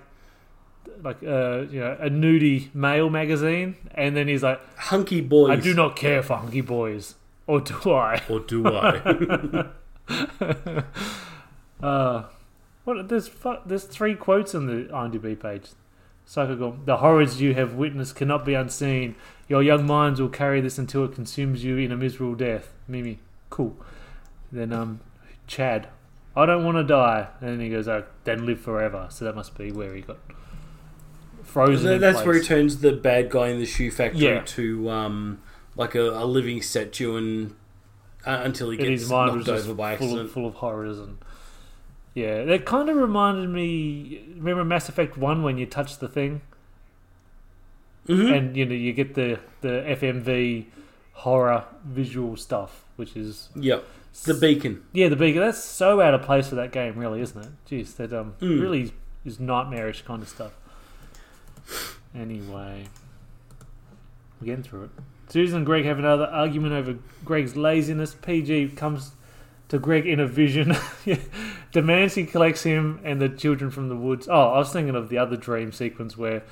like 1.03 1.23
uh, 1.23 1.61
you 1.70 1.79
know, 1.79 1.97
a 2.01 2.11
nudie 2.11 2.75
male 2.75 3.09
magazine, 3.11 3.77
and 3.95 4.16
then 4.16 4.27
he's 4.27 4.43
like, 4.43 4.61
Hunky 4.77 5.20
boys. 5.20 5.51
"I 5.51 5.57
do 5.57 5.73
not 5.73 5.95
care 5.95 6.20
for 6.23 6.37
hunky 6.37 6.61
boys, 6.61 7.14
or 7.47 7.61
do 7.61 7.93
I?" 7.93 8.20
Or 8.29 8.41
do 8.41 8.66
I? 8.66 9.66
Uh, 11.83 12.25
what? 12.85 13.09
There's 13.09 13.29
there's 13.66 13.85
three 13.85 14.14
quotes 14.14 14.55
on 14.55 14.66
the 14.66 14.85
IMDb 14.93 15.39
page. 15.39 15.70
Psycho 16.33 16.78
The 16.87 16.97
horrors 16.97 17.43
you 17.43 17.53
have 17.53 17.74
witnessed 17.74 18.16
cannot 18.16 18.47
be 18.47 18.55
unseen. 18.55 19.16
Your 19.49 19.62
young 19.62 19.87
minds 19.87 20.18
will 20.18 20.30
carry 20.30 20.62
this 20.62 20.78
until 20.78 21.05
it 21.05 21.14
consumes 21.14 21.62
you 21.62 21.76
in 21.76 21.93
a 21.93 21.97
miserable 21.97 22.35
death. 22.35 22.72
Mimi, 22.89 23.18
cool. 23.51 23.76
Then 24.51 24.72
um, 24.72 25.01
Chad, 25.47 25.89
I 26.35 26.47
don't 26.47 26.64
want 26.64 26.78
to 26.78 26.85
die. 26.85 27.28
And 27.43 27.51
then 27.51 27.61
he 27.61 27.68
goes, 27.68 27.87
oh, 27.87 28.05
then 28.24 28.47
live 28.47 28.61
forever. 28.61 29.09
So 29.11 29.26
that 29.26 29.37
must 29.37 29.59
be 29.59 29.72
where 29.72 29.95
he 29.95 30.01
got 30.01 30.20
frozen. 31.43 31.93
In 31.93 32.01
that's 32.01 32.24
where 32.24 32.37
he 32.37 32.41
turns 32.41 32.78
the 32.78 32.93
bad 32.93 33.28
guy 33.28 33.49
in 33.49 33.59
the 33.59 33.66
shoe 33.66 33.91
factory 33.91 34.22
Yeah. 34.22 34.41
to 34.41 34.89
um, 34.89 35.43
like 35.76 35.95
a, 35.95 36.12
a 36.12 36.24
living 36.24 36.62
statue 36.62 37.14
and 37.14 37.55
uh, 38.24 38.41
until 38.43 38.70
he 38.70 38.78
gets 38.78 39.03
his 39.03 39.11
mind 39.11 39.37
was 39.37 39.47
knocked 39.47 39.64
over 39.64 39.74
by 39.74 39.99
full 39.99 40.07
accident. 40.07 40.28
of, 40.28 40.33
full 40.33 40.47
of 40.47 40.55
horrors 40.55 40.99
and 40.99 41.18
yeah, 42.15 42.45
that 42.45 42.65
kind 42.67 42.89
of 42.89 42.97
reminded 42.97 43.49
me. 43.51 44.25
Remember 44.37 44.65
Mass 44.65 44.89
Effect 44.89 45.17
One 45.17 45.43
when 45.43 45.59
you 45.59 45.67
touch 45.67 45.99
the 45.99 46.09
thing, 46.09 46.41
Mhm. 48.09 48.37
and 48.37 48.57
you 48.57 48.67
know 48.67 48.75
you 48.75 48.93
get 48.93 49.15
the 49.15 49.39
the 49.61 49.83
FMV 49.89 50.67
horror 51.13 51.65
visual 51.85 52.37
stuff, 52.37 52.85
which 52.97 53.17
is 53.17 53.49
yeah 53.55 53.81
the 54.25 54.35
beacon. 54.35 54.83
yeah 54.93 55.09
the 55.09 55.17
beacon. 55.17 55.41
That's 55.41 55.63
so 55.63 56.01
out 56.01 56.15
of 56.15 56.23
place 56.23 56.49
for 56.49 56.55
that 56.57 56.73
game, 56.73 56.97
really, 56.99 57.21
isn't 57.21 57.41
it? 57.41 57.51
Jeez, 57.71 57.97
that 57.97 58.13
um 58.13 58.35
Mm. 58.41 58.61
really 58.61 58.93
is 59.25 59.39
nightmarish 59.41 60.03
kind 60.03 60.23
of 60.23 60.29
stuff. 60.29 60.53
Anyway, 62.15 62.85
we're 64.41 64.47
getting 64.47 64.63
through 64.65 64.85
it. 64.85 64.91
Susan 65.29 65.59
and 65.59 65.67
Greg 65.67 65.85
have 65.87 65.99
another 65.99 66.27
argument 66.27 66.75
over 66.75 66.99
Greg's 67.25 67.57
laziness. 67.57 68.15
PG 68.15 68.69
comes 68.77 69.13
to 69.73 69.79
Greg 69.79 70.07
in 70.07 70.20
a 70.20 70.27
vision, 70.27 70.77
demands 71.73 72.14
he 72.14 72.27
collects 72.27 72.62
him 72.62 73.01
and 73.05 73.23
the 73.23 73.29
children 73.31 73.70
from 73.70 73.89
the 73.89 73.97
woods. 73.97 74.29
Oh, 74.31 74.51
I 74.51 74.59
was 74.59 74.70
thinking 74.70 74.95
of 74.95 75.09
the 75.09 75.16
other 75.16 75.35
dream 75.37 75.73
sequence 75.73 76.16
where. 76.16 76.43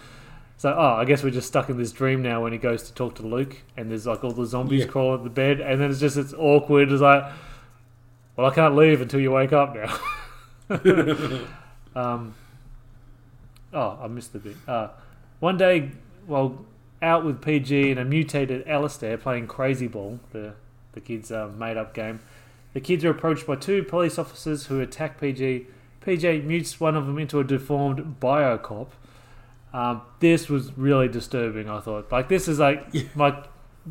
So, 0.57 0.75
oh, 0.77 0.95
I 0.99 1.05
guess 1.07 1.23
we're 1.23 1.31
just 1.31 1.49
stuck 1.49 1.69
in 1.71 1.77
this 1.79 1.93
dream 1.93 2.23
now 2.23 2.43
when 2.43 2.53
he 2.53 2.59
goes 2.59 2.83
to 2.85 2.95
talk 2.95 3.15
to 3.17 3.23
Luke, 3.23 3.57
and 3.77 3.91
there's 3.91 4.07
like 4.07 4.25
all 4.25 4.33
the 4.33 4.45
zombies 4.47 4.81
Yeah. 4.81 4.87
crawling 4.87 5.19
at 5.21 5.25
the 5.25 5.31
bed, 5.31 5.61
and 5.61 5.81
then 5.81 5.91
it's 5.91 6.01
just 6.01 6.17
it's 6.17 6.33
awkward. 6.35 6.91
It's 6.93 7.01
like, 7.03 7.25
well, 8.37 8.47
I 8.51 8.55
can't 8.55 8.75
leave 8.75 9.01
until 9.03 9.21
you 9.21 9.31
wake 9.33 9.53
up 9.53 9.75
now. 9.75 9.99
um, 11.95 12.35
oh, 13.73 13.99
I 14.03 14.07
missed 14.09 14.33
the 14.33 14.39
bit. 14.39 14.57
Uh, 14.67 14.89
one 15.41 15.57
day, 15.59 15.93
while 16.27 16.65
out 17.03 17.25
with 17.25 17.41
PG 17.43 17.91
and 17.91 18.01
a 18.01 18.05
mutated 18.05 18.67
Alistair 18.67 19.17
playing 19.19 19.47
Crazy 19.47 19.89
Ball, 19.89 20.21
the 20.33 20.55
the 20.93 21.01
kids' 21.01 21.31
uh, 21.31 21.49
made 21.57 21.77
up 21.77 21.95
game, 21.95 22.21
the 22.73 22.81
kids 22.81 23.05
are 23.05 23.11
approached 23.11 23.47
by 23.47 23.57
two 23.57 23.83
police 23.83 24.19
officers 24.19 24.67
who 24.67 24.81
attack 24.81 25.21
PG. 25.21 25.67
PJ 26.05 26.45
mutes 26.45 26.81
one 26.81 26.97
of 26.97 27.07
them 27.07 27.19
into 27.19 27.41
a 27.41 27.45
deformed 27.45 28.17
biocop. 28.21 28.89
Um, 29.73 30.03
this 30.21 30.49
was 30.49 30.77
really 30.77 31.09
disturbing. 31.09 31.69
I 31.69 31.81
thought, 31.81 32.11
like, 32.11 32.29
this 32.29 32.49
is 32.49 32.59
like 32.59 33.15
my 33.15 33.45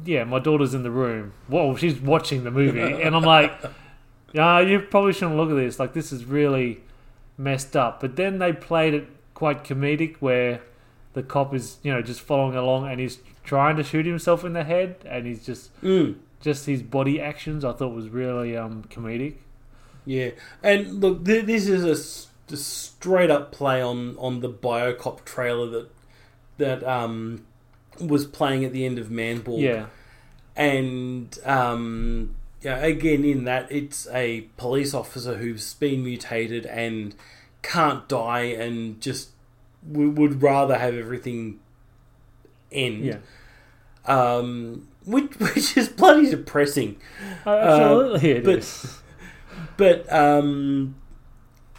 yeah, 0.06 0.24
my 0.24 0.40
daughter's 0.40 0.74
in 0.74 0.84
the 0.84 0.92
room. 0.92 1.34
Whoa, 1.48 1.76
she's 1.76 2.00
watching 2.00 2.44
the 2.44 2.52
movie, 2.52 2.80
and 2.80 3.16
I'm 3.16 3.24
like, 3.24 3.54
yeah, 4.34 4.60
you 4.60 4.80
probably 4.80 5.14
shouldn't 5.14 5.38
look 5.38 5.50
at 5.50 5.56
this. 5.56 5.80
Like, 5.80 5.94
this 5.94 6.12
is 6.12 6.26
really 6.26 6.82
messed 7.38 7.76
up. 7.76 8.00
But 8.00 8.16
then 8.16 8.40
they 8.40 8.54
played 8.54 8.94
it 8.94 9.08
quite 9.34 9.64
comedic, 9.64 10.18
where 10.18 10.62
the 11.14 11.24
cop 11.24 11.54
is, 11.54 11.78
you 11.84 11.92
know, 11.92 12.02
just 12.02 12.22
following 12.22 12.56
along, 12.56 12.88
and 12.90 13.00
he's 13.00 13.20
trying 13.44 13.78
to 13.78 13.84
shoot 13.84 14.06
himself 14.06 14.44
in 14.44 14.54
the 14.54 14.64
head, 14.64 14.98
and 15.06 15.26
he's 15.26 15.46
just 15.46 15.76
Mm. 15.82 16.16
Just 16.42 16.66
his 16.66 16.82
body 16.82 17.20
actions. 17.22 17.66
I 17.66 17.74
thought 17.74 17.94
was 17.94 18.10
really 18.10 18.56
um 18.56 18.84
comedic. 18.90 19.36
Yeah, 20.06 20.32
and 20.64 21.02
look, 21.02 21.26
th- 21.26 21.46
this 21.46 21.68
is 21.68 21.84
a, 21.84 21.92
s- 21.92 22.28
a 22.52 22.58
straight 22.58 23.30
up 23.30 23.52
play 23.52 23.82
on 23.82 24.16
on 24.18 24.40
the 24.40 24.50
Biocop 24.50 25.26
trailer 25.26 25.68
that 25.70 25.90
that 26.58 26.84
um 26.88 27.46
was 28.00 28.26
playing 28.26 28.64
at 28.66 28.72
the 28.72 28.86
end 28.86 28.98
of 28.98 29.08
Manborg. 29.10 29.62
Yeah, 29.62 29.86
and 30.56 31.38
um, 31.46 32.36
yeah, 32.62 32.78
again 32.78 33.24
in 33.26 33.44
that 33.44 33.72
it's 33.72 34.08
a 34.12 34.42
police 34.58 34.94
officer 34.94 35.38
who's 35.38 35.74
been 35.76 36.04
mutated 36.04 36.66
and 36.66 37.14
can't 37.62 38.08
die 38.08 38.44
and 38.44 39.00
just 39.02 39.30
w- 39.90 40.10
would 40.12 40.42
rather 40.42 40.78
have 40.78 40.94
everything 40.96 41.60
end. 42.72 43.04
yeah, 43.06 43.18
Um, 44.06 44.88
which 45.10 45.34
which 45.40 45.76
is 45.78 45.90
bloody 45.90 46.30
depressing. 46.30 46.98
Uh, 47.46 47.50
absolutely 47.50 48.32
it 48.32 48.44
but- 48.44 48.60
is. 48.60 49.02
but 49.78 50.12
um, 50.12 50.96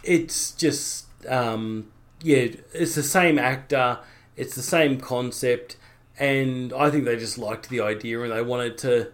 it's 0.03 0.51
just 0.51 1.05
um, 1.27 1.91
yeah, 2.21 2.47
it's 2.73 2.95
the 2.95 3.03
same 3.03 3.37
actor, 3.39 3.99
it's 4.35 4.55
the 4.55 4.61
same 4.61 4.99
concept, 4.99 5.77
and 6.19 6.73
I 6.73 6.89
think 6.89 7.05
they 7.05 7.17
just 7.17 7.37
liked 7.37 7.69
the 7.69 7.79
idea 7.81 8.21
and 8.21 8.31
they 8.31 8.41
wanted 8.41 8.77
to 8.79 9.11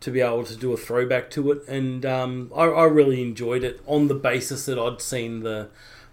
to 0.00 0.10
be 0.10 0.20
able 0.22 0.44
to 0.44 0.56
do 0.56 0.72
a 0.72 0.76
throwback 0.78 1.28
to 1.30 1.52
it, 1.52 1.62
and 1.68 2.06
um, 2.06 2.50
I, 2.56 2.64
I 2.64 2.84
really 2.84 3.22
enjoyed 3.22 3.62
it 3.62 3.82
on 3.86 4.08
the 4.08 4.14
basis 4.14 4.64
that 4.66 4.78
I'd 4.78 5.02
seen 5.02 5.40
the 5.40 5.68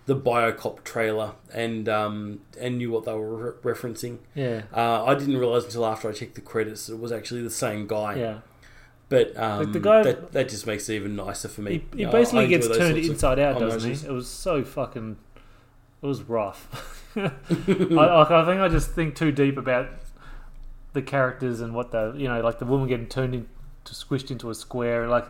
the 0.08 0.16
Biocop 0.16 0.84
trailer 0.84 1.34
and 1.54 1.88
um, 1.88 2.40
and 2.60 2.78
knew 2.80 2.90
what 2.92 3.06
they 3.06 3.14
were 3.14 3.54
re- 3.62 3.74
referencing. 3.74 4.18
Yeah, 4.34 4.64
Uh, 4.76 5.04
I 5.06 5.14
didn't 5.16 5.38
realize 5.38 5.66
until 5.66 5.86
after 5.86 6.10
I 6.10 6.14
checked 6.14 6.36
the 6.36 6.42
credits 6.42 6.88
that 6.88 6.94
it 6.96 7.00
was 7.00 7.12
actually 7.12 7.44
the 7.44 7.50
same 7.52 7.86
guy. 7.88 8.16
yeah. 8.16 8.40
But 9.10 9.38
um, 9.38 9.60
Like 9.60 9.72
the 9.74 9.80
guy- 9.80 10.04
that, 10.04 10.32
that 10.34 10.50
just 10.50 10.66
makes 10.68 10.90
it 10.90 10.96
even 10.96 11.16
nicer 11.16 11.48
for 11.48 11.62
me. 11.62 11.84
He, 11.94 12.00
he 12.00 12.06
basically 12.06 12.46
enjoy 12.46 12.68
gets 12.68 12.78
turned 12.78 12.98
inside 12.98 13.40
out, 13.40 13.60
doesn't 13.60 13.90
he? 13.96 14.06
It 14.08 14.12
was 14.12 14.28
so 14.28 14.64
fucking. 14.66 15.18
It 16.02 16.06
was 16.06 16.22
rough. 16.24 16.94
I, 17.18 17.22
I, 17.96 18.42
I 18.42 18.46
think 18.46 18.60
I 18.62 18.68
just 18.68 18.92
think 18.92 19.16
too 19.16 19.32
deep 19.32 19.58
about 19.58 19.88
the 20.94 21.02
characters 21.02 21.62
and 21.62 21.74
what 21.74 21.92
the 21.92 22.14
you 22.18 22.28
know 22.28 22.42
like 22.42 22.60
the 22.60 22.66
woman 22.66 22.88
getting 22.88 23.08
turned 23.08 23.34
into 23.36 23.48
squished 23.86 24.32
into 24.32 24.50
a 24.50 24.56
square 24.56 25.08
like. 25.08 25.26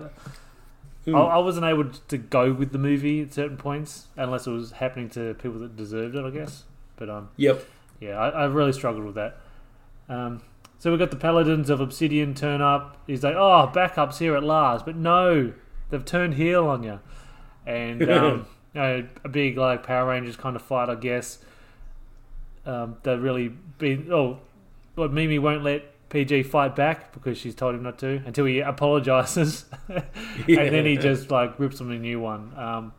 I, 1.08 1.12
I 1.12 1.38
wasn't 1.38 1.66
able 1.66 1.86
to 1.86 2.18
go 2.18 2.52
with 2.52 2.72
the 2.72 2.78
movie 2.78 3.22
at 3.22 3.34
certain 3.34 3.58
points 3.58 4.08
unless 4.18 4.46
it 4.48 4.52
was 4.52 4.72
happening 4.72 5.10
to 5.12 5.34
people 5.36 5.60
that 5.60 5.76
deserved 5.76 6.16
it, 6.16 6.26
I 6.26 6.30
guess. 6.32 6.64
But 6.98 7.10
um, 7.10 7.30
Yep. 7.38 7.64
yeah, 8.02 8.18
I, 8.20 8.30
I 8.30 8.46
really 8.46 8.74
struggled 8.74 9.06
with 9.06 9.16
that. 9.16 9.38
Um, 10.10 10.42
so 10.80 10.92
we 10.92 10.98
got 10.98 11.10
the 11.12 11.18
Paladins 11.18 11.70
of 11.70 11.80
Obsidian 11.80 12.34
turn 12.34 12.62
up. 12.62 12.98
He's 13.08 13.24
like, 13.24 13.36
"Oh, 13.36 13.70
backup's 13.74 14.20
here 14.20 14.36
at 14.36 14.44
last," 14.44 14.86
but 14.86 14.96
no, 14.96 15.54
they've 15.90 16.06
turned 16.06 16.36
heel 16.36 16.68
on 16.68 16.84
you, 16.84 17.00
and 17.66 18.02
um, 18.12 18.46
you 18.74 18.82
know, 18.82 19.08
a 19.24 19.30
big 19.30 19.58
like 19.58 19.84
Power 19.84 20.10
Rangers 20.10 20.36
kind 20.36 20.56
of 20.56 20.62
fight, 20.62 20.90
I 20.90 20.96
guess. 20.96 21.40
Um, 22.66 22.98
they 23.04 23.16
really 23.16 23.48
been 23.78 24.10
oh, 24.12 24.40
but 24.96 25.12
Mimi 25.14 25.40
won't 25.40 25.64
let 25.64 25.84
PG 26.18 26.44
fight 26.44 26.76
back 26.76 27.14
because 27.14 27.38
she's 27.38 27.54
told 27.54 27.76
him 27.76 27.84
not 27.84 28.00
to 28.00 28.22
until 28.26 28.46
he 28.46 28.60
apologizes, 28.60 29.66
and 29.88 30.04
then 30.48 30.84
he 30.86 30.98
just 30.98 31.30
like 31.30 31.60
rips 31.60 31.80
him 31.80 31.92
a 31.92 32.00
new 32.00 32.20
one. 32.20 32.52
Um, 32.58 32.94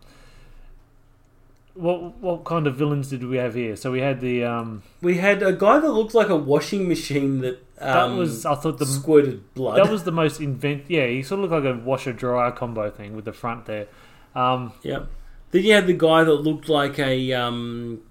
what 1.74 2.16
what 2.18 2.44
kind 2.44 2.68
of 2.68 2.76
villains 2.76 3.10
did 3.10 3.24
we 3.24 3.36
have 3.38 3.54
here? 3.54 3.74
So 3.74 3.90
we 3.90 4.00
had 4.00 4.20
the 4.20 4.44
um, 4.44 4.84
We 5.02 5.18
had 5.18 5.42
a 5.42 5.52
guy 5.52 5.80
that 5.80 5.90
looked 5.90 6.14
like 6.14 6.28
a 6.28 6.36
washing 6.36 6.86
machine 6.86 7.40
that 7.40 7.60
that 7.76 8.04
um, 8.04 8.18
was 8.18 8.46
I 8.46 8.54
thought 8.54 8.78
the 8.78 8.86
squirted 8.86 9.52
blood. 9.54 9.78
that 9.78 9.90
was 9.90 10.04
the 10.04 10.12
most 10.12 10.40
invent. 10.40 10.84
Yeah, 10.86 11.06
he 11.06 11.24
sort 11.24 11.40
of 11.40 11.50
looked 11.50 11.64
like 11.64 11.74
a 11.74 11.76
washer 11.76 12.12
dryer 12.12 12.52
combo 12.52 12.88
thing 12.88 13.16
with 13.16 13.24
the 13.24 13.32
front 13.32 13.66
there. 13.66 13.88
Um, 14.36 14.72
Yep. 14.82 15.08
Then 15.50 15.64
you 15.64 15.72
had 15.72 15.86
the 15.86 15.94
guy 15.94 16.24
that 16.24 16.34
looked 16.34 16.68
like 16.68 16.98
a 16.98 17.32
um, 17.32 18.02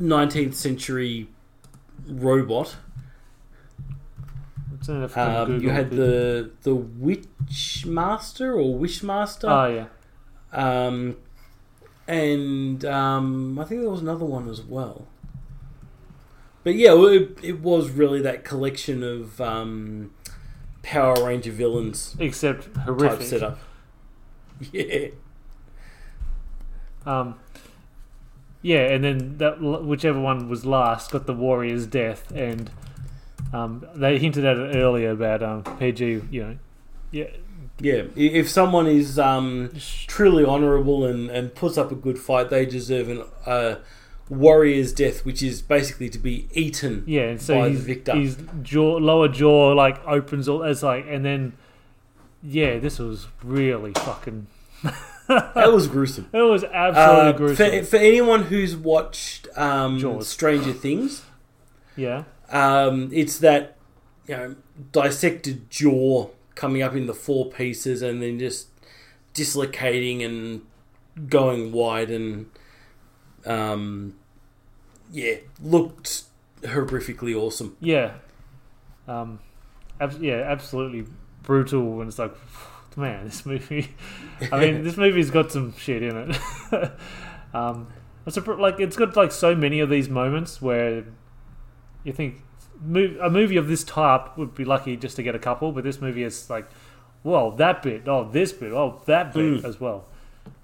19th 0.00 0.54
century 0.54 1.28
robot. 2.06 2.76
it's 2.76 2.76
in 2.76 2.76
a 2.76 4.66
fucking 4.66 4.67
Um, 5.16 5.60
you 5.60 5.70
had 5.70 5.90
the 5.90 6.50
the 6.62 6.74
Witch 6.74 7.84
Master 7.84 8.54
or 8.54 8.74
Wish 8.74 9.02
Master, 9.02 9.48
oh 9.48 9.66
yeah, 9.66 9.86
um, 10.86 11.16
and 12.06 12.84
um, 12.84 13.58
I 13.58 13.64
think 13.64 13.80
there 13.82 13.90
was 13.90 14.00
another 14.00 14.24
one 14.24 14.48
as 14.48 14.62
well. 14.62 15.06
But 16.64 16.74
yeah, 16.74 16.94
it, 16.94 17.38
it 17.42 17.60
was 17.60 17.90
really 17.90 18.20
that 18.22 18.44
collection 18.44 19.02
of 19.02 19.40
um, 19.40 20.12
Power 20.82 21.24
Ranger 21.24 21.52
villains 21.52 22.16
except 22.18 22.74
type 22.74 22.84
horrific. 22.84 23.26
setup. 23.26 23.58
Yeah. 24.72 25.10
Um, 27.06 27.36
yeah, 28.60 28.88
and 28.88 29.04
then 29.04 29.38
that 29.38 29.60
whichever 29.60 30.20
one 30.20 30.48
was 30.48 30.66
last 30.66 31.12
got 31.12 31.26
the 31.26 31.32
warrior's 31.32 31.86
death, 31.86 32.30
and 32.32 32.70
um, 33.52 33.86
they 33.94 34.18
hinted 34.18 34.44
at 34.44 34.56
it 34.56 34.76
earlier 34.76 35.10
about 35.10 35.42
um, 35.42 35.62
PG. 35.78 36.22
You 36.30 36.42
know, 36.42 36.58
yeah, 37.10 37.26
Yeah, 37.80 38.02
if 38.16 38.48
someone 38.48 38.86
is 38.86 39.18
um, 39.18 39.70
truly 40.06 40.44
honourable 40.44 41.04
and, 41.06 41.30
and 41.30 41.54
puts 41.54 41.78
up 41.78 41.90
a 41.92 41.94
good 41.94 42.18
fight, 42.18 42.50
they 42.50 42.66
deserve 42.66 43.08
an 43.08 43.22
uh, 43.46 43.76
warrior's 44.28 44.92
death, 44.92 45.24
which 45.24 45.42
is 45.42 45.62
basically 45.62 46.08
to 46.10 46.18
be 46.18 46.48
eaten. 46.52 47.04
yeah. 47.06 47.22
And 47.22 47.40
so 47.40 47.54
by 47.54 47.64
the 47.68 47.74
his, 47.74 47.84
victor. 47.84 48.14
his 48.16 48.36
jaw, 48.62 48.96
lower 48.98 49.28
jaw, 49.28 49.72
like 49.72 50.04
opens 50.06 50.48
all 50.48 50.62
as 50.64 50.82
like, 50.82 51.06
and 51.08 51.24
then 51.24 51.52
yeah, 52.42 52.78
this 52.78 52.98
was 52.98 53.26
really 53.42 53.92
fucking. 53.94 54.46
That 55.28 55.70
was 55.74 55.88
gruesome. 55.88 56.26
It 56.32 56.38
was 56.40 56.64
absolutely 56.64 57.28
Uh, 57.28 57.32
gruesome. 57.32 57.80
for, 57.80 57.84
for 57.84 57.96
anyone 57.98 58.44
who's 58.44 58.74
watched 58.74 59.46
um, 59.58 60.22
Stranger 60.22 60.72
Things, 60.72 61.20
yeah, 61.96 62.24
um, 62.50 63.10
it's 63.12 63.38
that 63.38 63.76
you 64.26 64.36
know 64.36 64.56
dissected 64.92 65.70
jaw 65.70 66.28
coming 66.54 66.82
up 66.82 66.94
in 66.94 67.06
the 67.06 67.14
four 67.14 67.50
pieces 67.50 68.02
and 68.02 68.22
then 68.22 68.38
just 68.38 68.68
dislocating 69.32 70.22
and 70.22 70.62
going 71.28 71.72
wide 71.72 72.10
and 72.10 72.50
um, 73.46 74.14
yeah, 75.10 75.36
looked 75.62 76.24
horrifically 76.62 77.34
awesome. 77.36 77.76
yeah, 77.80 78.14
um, 79.06 79.38
ab- 80.00 80.20
yeah, 80.20 80.42
absolutely 80.46 81.06
brutal. 81.42 82.00
And 82.00 82.08
it's 82.08 82.18
like, 82.18 82.34
man, 82.96 83.24
this 83.24 83.46
movie. 83.46 83.94
I 84.52 84.60
mean, 84.60 84.82
this 84.84 84.96
movie's 84.96 85.30
got 85.30 85.50
some 85.50 85.74
shit 85.76 86.02
in 86.02 86.16
it. 86.30 86.92
um, 87.54 87.88
like 88.58 88.78
it's 88.78 88.96
got 88.96 89.16
like 89.16 89.32
so 89.32 89.54
many 89.54 89.80
of 89.80 89.88
these 89.88 90.08
moments 90.08 90.60
where 90.60 91.04
you 92.08 92.12
think 92.12 92.42
a 93.22 93.30
movie 93.30 93.56
of 93.56 93.68
this 93.68 93.84
type 93.84 94.36
would 94.36 94.54
be 94.54 94.64
lucky 94.64 94.96
just 94.96 95.16
to 95.16 95.22
get 95.22 95.34
a 95.34 95.38
couple, 95.38 95.72
but 95.72 95.84
this 95.84 96.00
movie 96.00 96.22
is 96.22 96.48
like, 96.50 96.68
well, 97.22 97.50
that 97.52 97.82
bit, 97.82 98.06
oh, 98.06 98.28
this 98.30 98.52
bit, 98.52 98.72
oh, 98.72 99.00
that 99.06 99.32
bit 99.32 99.64
as 99.64 99.80
well. 99.80 100.06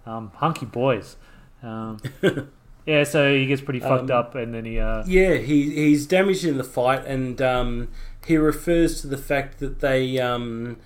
Um, 0.06 0.30
hunky 0.36 0.66
boys. 0.66 1.16
Um, 1.62 1.98
yeah, 2.86 3.04
so 3.04 3.34
he 3.34 3.46
gets 3.46 3.62
pretty 3.62 3.80
fucked 3.80 4.10
Um, 4.10 4.16
up, 4.18 4.34
and 4.34 4.54
then 4.54 4.64
he. 4.64 4.78
Uh, 4.78 5.02
Yeah, 5.06 5.34
he 5.34 5.74
he's 5.74 6.06
damaged 6.06 6.44
in 6.44 6.56
the 6.56 6.64
fight, 6.64 7.04
and 7.06 7.40
um, 7.40 7.88
he 8.26 8.36
refers 8.36 9.00
to 9.00 9.06
the 9.06 9.18
fact 9.18 9.58
that 9.58 9.80
they 9.80 10.18
um, 10.18 10.76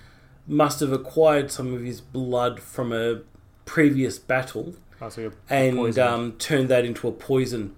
must 0.47 0.79
have 0.79 0.91
acquired 0.91 1.51
some 1.51 1.73
of 1.73 1.81
his 1.81 2.01
blood 2.01 2.59
from 2.59 2.91
a 2.91 3.21
previous 3.65 4.17
battle 4.17 4.73
oh, 4.99 5.09
so 5.09 5.31
and 5.49 5.99
um, 5.99 6.31
turned 6.33 6.69
that 6.69 6.85
into 6.85 7.07
a 7.07 7.11
poison. 7.11 7.75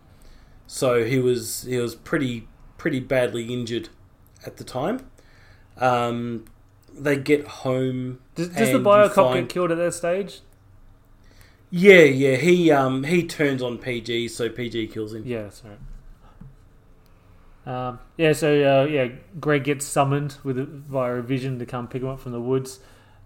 So 0.67 1.03
he 1.03 1.19
was 1.19 1.63
he 1.63 1.77
was 1.77 1.95
pretty 1.95 2.47
pretty 2.82 2.99
badly 2.99 3.43
injured 3.53 3.89
at 4.43 4.57
the 4.57 4.63
time. 4.63 5.05
Um, 5.77 6.45
they 6.91 7.15
get 7.15 7.45
home. 7.45 8.21
Does, 8.34 8.49
does 8.49 8.71
the 8.71 8.79
biocop 8.79 9.13
find- 9.13 9.47
get 9.47 9.53
killed 9.53 9.71
at 9.71 9.77
that 9.77 9.93
stage? 9.93 10.39
Yeah, 11.69 12.01
yeah. 12.01 12.38
He 12.38 12.71
um 12.71 13.03
he 13.03 13.23
turns 13.23 13.61
on 13.61 13.77
PG, 13.77 14.29
so 14.29 14.49
PG 14.49 14.88
kills 14.88 15.13
him. 15.13 15.21
Yeah, 15.27 15.43
that's 15.43 15.61
right. 15.63 15.77
Um, 17.63 17.99
yeah, 18.17 18.34
so 18.34 18.49
uh, 18.51 18.86
yeah, 18.86 19.09
Greg 19.39 19.63
gets 19.63 19.86
summoned 19.86 20.38
with 20.43 20.57
a, 20.57 20.65
via 20.65 21.13
a 21.13 21.21
vision 21.21 21.59
to 21.59 21.67
come 21.67 21.88
pick 21.88 22.01
him 22.01 22.07
up 22.07 22.19
from 22.19 22.32
the 22.32 22.41
woods, 22.41 22.79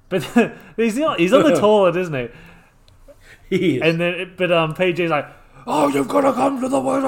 but 0.10 0.22
he's 0.76 0.98
not, 0.98 1.18
he's 1.18 1.32
on 1.32 1.44
the 1.44 1.56
toilet, 1.60 1.96
isn't 1.96 2.14
he? 2.14 2.28
He 3.50 3.78
is. 3.78 3.82
And 3.84 4.02
then, 4.02 4.34
but 4.36 4.52
um, 4.52 4.74
PG's 4.74 5.10
like, 5.10 5.28
"Oh, 5.66 5.88
you've 5.88 6.10
got 6.10 6.22
to 6.22 6.34
come 6.34 6.60
to 6.60 6.68
the 6.68 6.82
woods," 6.82 7.06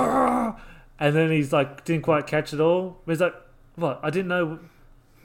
and 1.00 1.16
then 1.16 1.32
he's 1.32 1.54
like, 1.54 1.86
didn't 1.86 2.04
quite 2.04 2.28
catch 2.28 2.54
it 2.54 2.60
all. 2.60 2.98
He's 3.06 3.22
like, 3.22 3.36
"What? 3.76 4.00
I 4.04 4.10
didn't 4.10 4.30
know." 4.30 4.60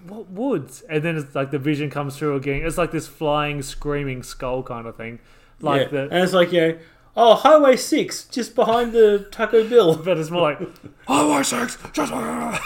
What 0.06 0.30
woods? 0.30 0.82
And 0.88 1.04
then 1.04 1.16
it's 1.16 1.32
like 1.32 1.52
the 1.52 1.60
vision 1.60 1.88
comes 1.88 2.18
through 2.18 2.34
again. 2.34 2.66
It's 2.66 2.76
like 2.76 2.90
this 2.90 3.06
flying, 3.06 3.62
screaming 3.62 4.24
skull 4.24 4.64
kind 4.64 4.88
of 4.88 4.96
thing. 4.96 5.20
Like 5.60 5.82
yeah. 5.82 5.88
the 5.88 6.02
and 6.10 6.24
it's 6.24 6.32
like 6.32 6.52
you 6.52 6.60
know, 6.60 6.78
oh, 7.16 7.34
Highway 7.36 7.76
Six, 7.76 8.24
just 8.24 8.56
behind 8.56 8.92
the 8.92 9.28
Taco 9.30 9.68
Bill. 9.68 9.96
but 10.04 10.18
it's 10.18 10.30
more 10.30 10.42
like 10.42 10.58
Highway 11.06 11.44
Six. 11.44 11.78
Just 11.92 12.12
I 12.12 12.60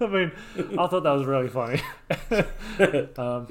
mean, 0.00 0.32
I 0.56 0.86
thought 0.86 1.02
that 1.04 1.12
was 1.12 1.24
really 1.24 1.48
funny. 1.48 1.80
um, 3.16 3.46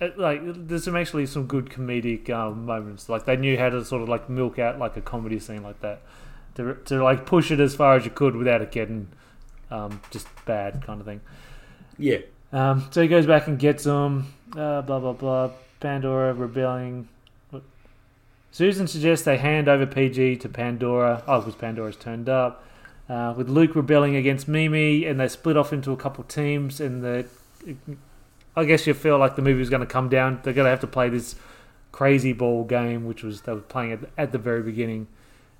it- 0.00 0.18
like, 0.18 0.40
there's 0.44 0.84
some 0.84 0.96
actually 0.96 1.26
some 1.26 1.46
good 1.46 1.66
comedic 1.66 2.30
um, 2.30 2.64
moments. 2.64 3.08
Like 3.08 3.26
they 3.26 3.36
knew 3.36 3.58
how 3.58 3.68
to 3.68 3.84
sort 3.84 4.00
of 4.00 4.08
like 4.08 4.30
milk 4.30 4.58
out 4.58 4.78
like 4.78 4.96
a 4.96 5.00
comedy 5.02 5.38
scene 5.38 5.62
like 5.62 5.80
that 5.80 6.00
to 6.56 6.74
to 6.86 7.02
like 7.02 7.26
push 7.26 7.50
it 7.50 7.60
as 7.60 7.74
far 7.74 7.96
as 7.96 8.04
you 8.04 8.10
could 8.10 8.36
without 8.36 8.60
it 8.62 8.72
getting 8.72 9.08
um, 9.70 10.00
just 10.10 10.26
bad 10.44 10.82
kind 10.84 11.00
of 11.00 11.06
thing. 11.06 11.20
Yeah. 11.98 12.18
Um, 12.52 12.88
so 12.90 13.02
he 13.02 13.08
goes 13.08 13.26
back 13.26 13.46
and 13.46 13.58
gets 13.58 13.84
them. 13.84 14.32
Uh, 14.52 14.82
blah 14.82 14.98
blah 15.00 15.12
blah. 15.12 15.50
Pandora 15.80 16.32
rebelling. 16.32 17.08
What- 17.50 17.64
Susan 18.50 18.86
suggests 18.86 19.24
they 19.24 19.36
hand 19.36 19.68
over 19.68 19.86
PG 19.86 20.36
to 20.36 20.48
Pandora. 20.48 21.22
Oh, 21.26 21.40
because 21.40 21.54
Pandora's 21.54 21.96
turned 21.96 22.28
up. 22.28 22.64
Uh, 23.08 23.32
with 23.36 23.48
Luke 23.48 23.76
rebelling 23.76 24.16
against 24.16 24.48
Mimi, 24.48 25.04
and 25.04 25.20
they 25.20 25.28
split 25.28 25.56
off 25.56 25.72
into 25.72 25.92
a 25.92 25.96
couple 25.96 26.24
teams. 26.24 26.80
And 26.80 27.04
the, 27.04 27.26
I 28.56 28.64
guess 28.64 28.84
you 28.84 28.94
feel 28.94 29.16
like 29.18 29.36
the 29.36 29.42
movie 29.42 29.60
was 29.60 29.70
going 29.70 29.80
to 29.80 29.86
come 29.86 30.08
down. 30.08 30.40
They're 30.42 30.52
going 30.52 30.64
to 30.64 30.70
have 30.70 30.80
to 30.80 30.88
play 30.88 31.08
this 31.08 31.36
crazy 31.92 32.32
ball 32.32 32.64
game, 32.64 33.06
which 33.06 33.22
was 33.22 33.42
they 33.42 33.52
were 33.52 33.60
playing 33.60 33.92
at, 33.92 34.00
at 34.18 34.32
the 34.32 34.38
very 34.38 34.62
beginning. 34.62 35.06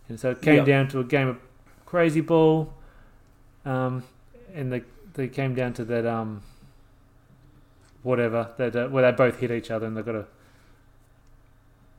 And 0.08 0.18
so 0.20 0.30
it 0.30 0.42
came 0.42 0.56
Yep. 0.56 0.66
down 0.66 0.88
to 0.88 1.00
a 1.00 1.04
game 1.04 1.28
of 1.28 1.38
crazy 1.84 2.20
ball. 2.20 2.72
Um, 3.64 4.04
and 4.54 4.72
they 4.72 4.82
they 5.14 5.28
came 5.28 5.54
down 5.54 5.72
to 5.74 5.84
that 5.84 6.06
um 6.06 6.42
whatever 8.02 8.50
that 8.58 8.76
uh, 8.76 8.88
where 8.88 9.10
they 9.10 9.16
both 9.16 9.40
hit 9.40 9.50
each 9.50 9.70
other 9.70 9.86
and 9.86 9.96
they've 9.96 10.04
got 10.06 10.14
a. 10.14 10.26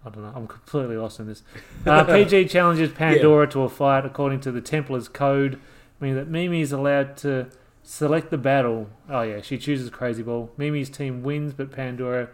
I 0.05 0.09
don't 0.09 0.23
know 0.23 0.31
I'm 0.33 0.47
completely 0.47 0.95
lost 0.95 1.19
in 1.19 1.27
this 1.27 1.43
uh, 1.85 2.03
PG 2.05 2.45
challenges 2.47 2.91
Pandora 2.91 3.47
to 3.47 3.63
a 3.63 3.69
fight 3.69 4.05
according 4.05 4.39
to 4.41 4.51
the 4.51 4.61
Templar's 4.61 5.09
code 5.09 5.59
meaning 5.99 6.15
that 6.15 6.29
Mimi 6.29 6.61
is 6.61 6.71
allowed 6.71 7.17
to 7.17 7.47
select 7.83 8.29
the 8.29 8.37
battle 8.37 8.87
oh 9.09 9.21
yeah 9.23 9.41
she 9.41 9.57
chooses 9.57 9.89
Crazy 9.89 10.23
Ball 10.23 10.49
Mimi's 10.55 10.89
team 10.89 11.23
wins 11.23 11.53
but 11.53 11.71
Pandora 11.71 12.29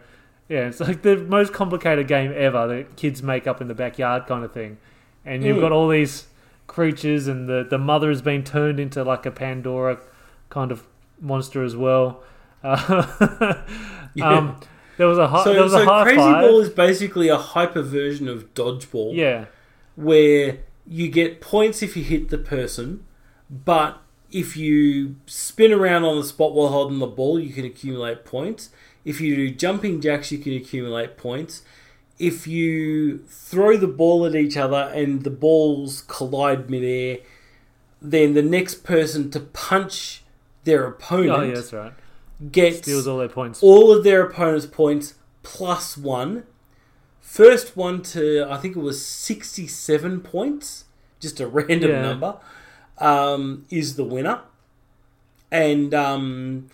yeah 0.48 0.68
it's 0.68 0.78
like 0.78 1.02
the 1.02 1.16
most 1.16 1.52
complicated 1.52 2.06
game 2.06 2.32
ever 2.36 2.68
that 2.68 2.94
kids 2.96 3.22
make 3.24 3.46
up 3.48 3.60
in 3.60 3.66
the 3.66 3.74
backyard 3.74 4.26
kind 4.26 4.44
of 4.44 4.52
thing 4.52 4.76
and 5.24 5.42
you've 5.44 5.56
Mm. 5.56 5.60
got 5.60 5.72
all 5.72 5.88
these 5.88 6.26
creatures 6.66 7.26
and 7.28 7.48
the, 7.48 7.66
the 7.68 7.78
mother 7.78 8.08
has 8.08 8.22
been 8.22 8.42
turned 8.42 8.80
into 8.80 9.04
like 9.04 9.26
a 9.26 9.30
Pandora 9.30 9.98
kind 10.50 10.70
of 10.72 10.84
monster 11.20 11.62
as 11.62 11.76
well. 11.76 12.22
Uh, 12.62 13.06
um, 14.22 14.60
there 14.96 15.06
was 15.06 15.18
a 15.18 15.28
hi- 15.28 15.44
there 15.44 15.54
So, 15.56 15.62
was 15.62 15.72
so 15.72 15.82
a 15.82 15.84
high 15.84 16.02
Crazy 16.04 16.16
five. 16.18 16.42
Ball 16.42 16.60
is 16.60 16.68
basically 16.70 17.28
a 17.28 17.36
hyper 17.36 17.82
version 17.82 18.28
of 18.28 18.54
dodgeball. 18.54 19.14
yeah, 19.14 19.46
where 19.96 20.58
you 20.86 21.08
get 21.08 21.40
points 21.40 21.82
if 21.82 21.96
you 21.96 22.04
hit 22.04 22.28
the 22.30 22.38
person, 22.38 23.04
but 23.50 23.98
if 24.30 24.56
you 24.56 25.16
spin 25.26 25.72
around 25.72 26.04
on 26.04 26.16
the 26.18 26.24
spot 26.24 26.52
while 26.54 26.68
holding 26.68 26.98
the 26.98 27.06
ball, 27.06 27.38
you 27.38 27.52
can 27.52 27.64
accumulate 27.64 28.24
points. 28.24 28.70
If 29.04 29.20
you 29.20 29.36
do 29.36 29.50
jumping 29.50 30.00
jacks, 30.00 30.32
you 30.32 30.38
can 30.38 30.54
accumulate 30.54 31.16
points. 31.16 31.62
If 32.18 32.46
you 32.46 33.18
throw 33.26 33.76
the 33.76 33.88
ball 33.88 34.24
at 34.24 34.34
each 34.36 34.56
other 34.56 34.90
and 34.94 35.24
the 35.24 35.30
balls 35.30 36.04
collide 36.06 36.70
midair, 36.70 37.18
then 38.00 38.34
the 38.34 38.42
next 38.42 38.84
person 38.84 39.30
to 39.32 39.40
punch 39.40 40.22
their 40.64 40.86
opponent 40.86 41.30
oh 41.32 41.42
yeah, 41.42 41.54
that's 41.54 41.72
right. 41.72 41.92
gets 42.52 42.78
Steals 42.78 43.06
all 43.06 43.18
their 43.18 43.28
points. 43.28 43.62
all 43.62 43.92
of 43.92 44.04
their 44.04 44.22
opponent's 44.26 44.66
points 44.66 45.14
plus 45.42 45.96
one. 45.96 46.44
First 47.20 47.76
one 47.76 48.00
to 48.02 48.46
I 48.48 48.58
think 48.58 48.76
it 48.76 48.80
was 48.80 49.04
sixty-seven 49.04 50.20
points, 50.20 50.84
just 51.20 51.40
a 51.40 51.46
random 51.48 51.90
Yeah. 51.90 52.02
number, 52.02 52.36
um, 52.98 53.66
is 53.70 53.96
the 53.96 54.04
winner. 54.04 54.40
And 55.50 55.92
um, 55.94 56.68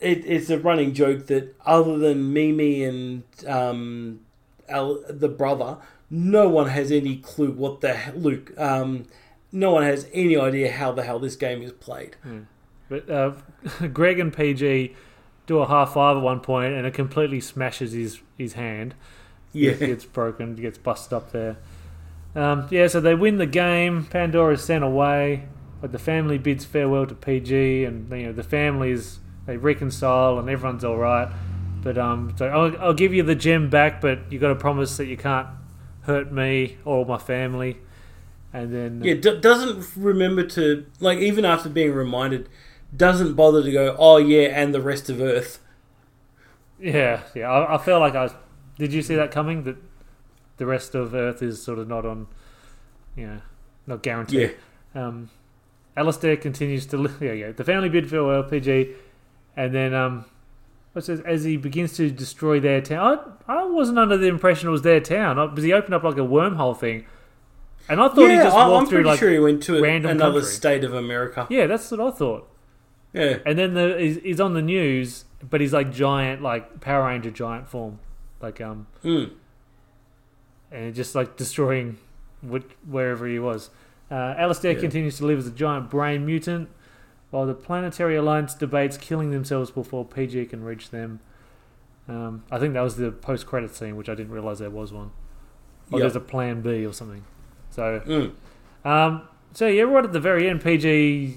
it, 0.00 0.24
it's 0.26 0.50
a 0.50 0.58
running 0.58 0.94
joke 0.94 1.26
that 1.26 1.54
other 1.64 1.98
than 1.98 2.32
Mimi 2.32 2.82
and 2.84 3.22
um, 3.46 4.20
Al, 4.68 5.02
the 5.08 5.28
brother, 5.28 5.76
no 6.08 6.48
one 6.48 6.68
has 6.68 6.90
any 6.90 7.16
clue 7.16 7.52
what 7.52 7.80
the 7.80 7.96
he- 7.96 8.12
Luke. 8.12 8.52
Um, 8.58 9.06
no 9.52 9.72
one 9.72 9.82
has 9.82 10.06
any 10.12 10.36
idea 10.36 10.72
how 10.72 10.92
the 10.92 11.02
hell 11.02 11.18
this 11.18 11.36
game 11.36 11.62
is 11.62 11.72
played. 11.72 12.16
But 12.88 13.10
uh, 13.10 13.32
Greg 13.92 14.18
and 14.18 14.32
PG 14.32 14.94
do 15.46 15.58
a 15.58 15.66
half 15.66 15.94
five 15.94 16.16
at 16.16 16.22
one 16.22 16.40
point, 16.40 16.74
and 16.74 16.86
it 16.86 16.94
completely 16.94 17.40
smashes 17.40 17.92
his 17.92 18.20
his 18.38 18.54
hand. 18.54 18.94
Yeah. 19.52 19.72
It 19.72 19.80
gets 19.80 20.04
broken, 20.04 20.54
gets 20.54 20.78
busted 20.78 21.12
up 21.12 21.32
there. 21.32 21.56
Um, 22.36 22.68
yeah, 22.70 22.86
so 22.86 23.00
they 23.00 23.16
win 23.16 23.38
the 23.38 23.46
game. 23.46 24.04
Pandora's 24.04 24.62
sent 24.62 24.84
away, 24.84 25.48
but 25.80 25.90
the 25.90 25.98
family 25.98 26.38
bids 26.38 26.64
farewell 26.64 27.06
to 27.06 27.14
PG, 27.14 27.84
and 27.84 28.10
you 28.12 28.26
know 28.26 28.32
the 28.32 28.44
families 28.44 29.18
they 29.46 29.56
reconcile, 29.56 30.38
and 30.38 30.48
everyone's 30.48 30.84
all 30.84 30.96
right. 30.96 31.30
But 31.82 31.96
um, 31.98 32.34
so 32.36 32.46
I'll, 32.46 32.80
I'll 32.80 32.94
give 32.94 33.14
you 33.14 33.22
the 33.22 33.34
gem 33.34 33.70
back, 33.70 34.00
but 34.00 34.30
you 34.30 34.38
got 34.38 34.48
to 34.48 34.54
promise 34.54 34.96
that 34.98 35.06
you 35.06 35.16
can't 35.16 35.48
hurt 36.02 36.30
me 36.32 36.76
or 36.84 37.04
my 37.06 37.18
family. 37.18 37.78
And 38.52 38.74
then 38.74 39.02
Yeah, 39.04 39.14
d- 39.14 39.40
doesn't 39.40 39.86
remember 39.96 40.42
to 40.44 40.84
like 40.98 41.18
even 41.18 41.44
after 41.44 41.68
being 41.68 41.92
reminded, 41.92 42.48
doesn't 42.94 43.34
bother 43.34 43.62
to 43.62 43.70
go. 43.72 43.96
Oh 43.98 44.16
yeah, 44.18 44.48
and 44.48 44.74
the 44.74 44.80
rest 44.80 45.08
of 45.08 45.20
Earth. 45.20 45.60
Yeah, 46.80 47.22
yeah. 47.34 47.50
I, 47.50 47.74
I 47.74 47.78
felt 47.78 48.00
like 48.00 48.14
I 48.14 48.24
was. 48.24 48.34
Did 48.78 48.92
you 48.92 49.02
see 49.02 49.14
that 49.14 49.30
coming? 49.30 49.64
That 49.64 49.76
the 50.56 50.66
rest 50.66 50.94
of 50.94 51.14
Earth 51.14 51.42
is 51.42 51.62
sort 51.62 51.78
of 51.78 51.88
not 51.88 52.04
on, 52.04 52.26
you 53.16 53.26
know, 53.26 53.40
not 53.86 54.02
guaranteed. 54.02 54.56
Um, 54.94 55.30
Alistair 55.96 56.36
continues 56.36 56.86
to. 56.86 57.08
Yeah, 57.20 57.32
yeah. 57.32 57.52
The 57.52 57.64
family 57.64 57.88
bid 57.88 58.08
farewell, 58.10 58.42
PG, 58.42 58.90
and 59.62 59.74
then 59.74 59.92
um, 59.94 60.24
what 60.92 61.04
says 61.04 61.20
as 61.20 61.44
he 61.44 61.56
begins 61.56 61.92
to 61.96 62.10
destroy 62.10 62.58
their 62.60 62.80
town. 62.80 63.18
I, 63.46 63.60
I 63.60 63.64
wasn't 63.64 63.98
under 63.98 64.16
the 64.16 64.26
impression 64.26 64.68
it 64.68 64.72
was 64.72 64.82
their 64.82 65.00
town 65.00 65.38
I- 65.38 65.46
because 65.46 65.64
he 65.64 65.72
opened 65.72 65.94
up 65.94 66.02
like 66.02 66.16
a 66.16 66.20
wormhole 66.20 66.76
thing, 66.78 67.06
and 67.88 68.00
I 68.00 68.08
thought 68.08 68.30
he 68.30 68.36
just 68.36 68.54
walked 68.56 68.72
I'm 68.82 68.86
through 68.86 68.98
pretty 68.98 69.08
like. 69.10 69.18
sure 69.18 69.30
he 69.30 69.38
went 69.38 69.62
to 69.64 69.82
random 69.82 70.12
another 70.12 70.40
country. 70.40 70.54
state 70.54 70.84
of 70.84 70.94
America. 70.94 71.46
Yeah, 71.50 71.66
that's 71.66 71.90
what 71.90 72.00
I 72.00 72.10
thought. 72.10 72.46
Yeah, 73.12 73.38
And 73.44 73.58
then 73.58 73.74
the 73.74 73.96
he's, 73.98 74.16
he's 74.22 74.40
on 74.40 74.54
the 74.54 74.62
news, 74.62 75.24
but 75.48 75.60
he's 75.60 75.72
like 75.72 75.92
giant, 75.92 76.42
like 76.42 76.80
Power 76.80 77.06
Ranger 77.08 77.30
giant 77.32 77.68
form, 77.68 77.98
like 78.40 78.60
um, 78.60 78.86
Mm. 79.04 79.32
and 80.70 80.94
just 80.94 81.14
like 81.14 81.36
destroying 81.36 81.98
which, 82.42 82.64
wherever 82.88 83.26
he 83.26 83.38
was. 83.38 83.70
Uh, 84.10 84.34
Alistair 84.38 84.72
Yeah. 84.72 84.80
continues 84.80 85.18
to 85.18 85.26
live 85.26 85.38
as 85.40 85.46
a 85.46 85.50
giant 85.50 85.90
brain 85.90 86.24
mutant, 86.24 86.68
while 87.30 87.46
the 87.46 87.54
Planetary 87.54 88.16
Alliance 88.16 88.54
debates 88.54 88.96
killing 88.96 89.30
themselves 89.30 89.70
before 89.70 90.04
PG 90.04 90.46
can 90.46 90.64
reach 90.64 90.90
them. 90.90 91.20
Um, 92.08 92.42
I 92.50 92.58
think 92.58 92.74
that 92.74 92.80
was 92.80 92.96
the 92.96 93.12
post-credit 93.12 93.74
scene, 93.74 93.94
which 93.96 94.08
I 94.08 94.14
didn't 94.14 94.32
realize 94.32 94.58
there 94.58 94.70
was 94.70 94.92
one. 94.92 95.10
Or 95.92 95.98
Yep. 95.98 96.00
there's 96.00 96.16
a 96.16 96.20
Plan 96.20 96.60
B 96.60 96.84
or 96.84 96.92
something. 96.92 97.22
So, 97.70 98.00
Mm. 98.06 98.32
um, 98.88 99.22
so 99.52 99.66
yeah, 99.68 99.82
right 99.82 100.04
at 100.04 100.12
the 100.12 100.20
very 100.20 100.48
end, 100.48 100.60
PG 100.60 101.36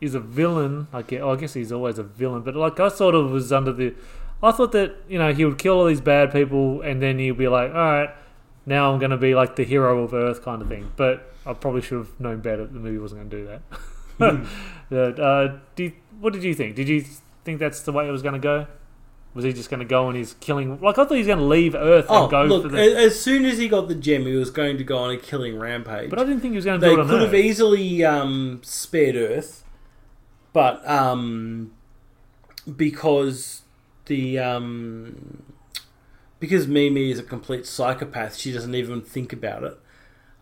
is 0.00 0.14
a 0.14 0.20
villain. 0.20 0.86
I 0.92 1.02
guess, 1.02 1.22
I 1.22 1.36
guess 1.36 1.52
he's 1.54 1.70
always 1.72 1.98
a 1.98 2.02
villain, 2.02 2.42
but 2.42 2.56
like 2.56 2.80
I 2.80 2.88
sort 2.88 3.14
of 3.14 3.30
was 3.30 3.52
under 3.52 3.72
the. 3.72 3.94
I 4.42 4.52
thought 4.52 4.72
that 4.72 4.96
you 5.06 5.18
know 5.18 5.34
he 5.34 5.44
would 5.44 5.58
kill 5.58 5.74
all 5.78 5.84
these 5.84 6.00
bad 6.00 6.32
people, 6.32 6.80
and 6.80 7.02
then 7.02 7.18
he'd 7.18 7.32
be 7.36 7.48
like, 7.48 7.70
"All 7.70 7.76
right, 7.76 8.08
now 8.64 8.90
I'm 8.90 8.98
going 8.98 9.10
to 9.10 9.18
be 9.18 9.34
like 9.34 9.56
the 9.56 9.64
hero 9.64 10.02
of 10.02 10.14
Earth," 10.14 10.42
kind 10.42 10.62
of 10.62 10.68
thing. 10.68 10.90
But 10.96 11.30
I 11.44 11.52
probably 11.52 11.82
should 11.82 11.98
have 11.98 12.18
known 12.20 12.40
better. 12.40 12.66
The 12.66 12.78
movie 12.78 12.96
wasn't 12.98 13.20
going 13.20 13.30
to 13.30 13.36
do 13.36 13.60
that. 14.18 14.46
Uh, 14.92 15.58
you, 15.76 15.92
what 16.20 16.32
did 16.32 16.42
you 16.42 16.54
think? 16.54 16.76
Did 16.76 16.88
you 16.88 17.04
think 17.44 17.58
that's 17.58 17.82
the 17.82 17.92
way 17.92 18.08
it 18.08 18.10
was 18.10 18.22
going 18.22 18.34
to 18.34 18.40
go? 18.40 18.66
Was 19.32 19.44
he 19.44 19.52
just 19.52 19.70
going 19.70 19.78
to 19.80 19.86
go 19.86 20.08
and 20.08 20.16
he's 20.16 20.34
killing? 20.40 20.80
Like 20.80 20.98
I 20.98 21.04
thought 21.04 21.12
he 21.12 21.18
was 21.18 21.26
going 21.28 21.38
to 21.38 21.44
leave 21.44 21.76
Earth 21.76 22.06
Oh, 22.08 22.22
and 22.22 22.30
go 22.30 22.42
look! 22.44 22.62
for 22.64 22.68
the. 22.68 22.78
As 22.80 23.20
soon 23.20 23.44
as 23.44 23.58
he 23.58 23.68
got 23.68 23.86
the 23.86 23.94
gem, 23.94 24.26
he 24.26 24.34
was 24.34 24.50
going 24.50 24.76
to 24.78 24.84
go 24.84 24.98
on 24.98 25.12
a 25.12 25.16
killing 25.16 25.56
rampage. 25.58 26.10
But 26.10 26.18
I 26.18 26.24
didn't 26.24 26.40
think 26.40 26.52
he 26.52 26.56
was 26.56 26.64
going 26.64 26.80
to 26.80 26.84
they 26.84 26.92
do 26.92 27.00
it 27.00 27.04
on 27.04 27.08
could 27.08 27.20
have 27.22 27.34
easily 27.34 28.04
um, 28.04 28.60
spared 28.64 29.14
Earth, 29.14 29.62
but 30.52 30.86
um, 30.88 31.70
because 32.76 33.62
the 34.06 34.40
um, 34.40 35.44
because 36.40 36.66
Mimi 36.66 37.12
is 37.12 37.20
a 37.20 37.22
complete 37.22 37.66
psychopath, 37.66 38.36
she 38.36 38.52
doesn't 38.52 38.74
even 38.74 39.00
think 39.00 39.32
about 39.32 39.62
it. 39.62 39.78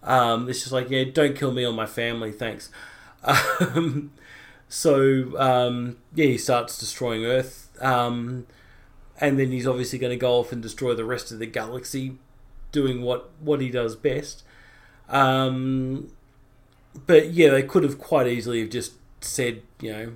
Um, 0.03 0.49
it's 0.49 0.61
just 0.61 0.73
like, 0.73 0.89
yeah, 0.89 1.05
don't 1.05 1.37
kill 1.37 1.53
me 1.53 1.67
or 1.67 1.73
my 1.75 1.85
family, 1.87 2.33
thanks. 2.33 2.71
So 4.69 5.39
um, 5.39 5.97
yeah, 6.15 6.27
he 6.27 6.39
starts 6.39 6.79
destroying 6.79 7.25
Earth, 7.25 7.71
um, 7.81 8.47
and 9.21 9.39
then 9.39 9.51
he's 9.51 9.67
obviously 9.67 9.99
going 9.99 10.11
to 10.11 10.21
go 10.21 10.39
off 10.39 10.53
and 10.53 10.63
destroy 10.63 10.95
the 10.95 11.05
rest 11.05 11.33
of 11.33 11.39
the 11.39 11.47
galaxy, 11.47 12.19
doing 12.71 13.03
what 13.03 13.31
what 13.41 13.61
he 13.61 13.71
does 13.71 13.97
best. 13.97 14.43
Um, 15.09 16.11
but 17.07 17.31
yeah, 17.31 17.51
they 17.51 17.63
could 17.63 17.83
have 17.83 17.99
quite 17.99 18.27
easily 18.27 18.61
have 18.61 18.71
just 18.71 18.93
said, 19.21 19.63
you 19.81 19.93
know, 19.93 20.13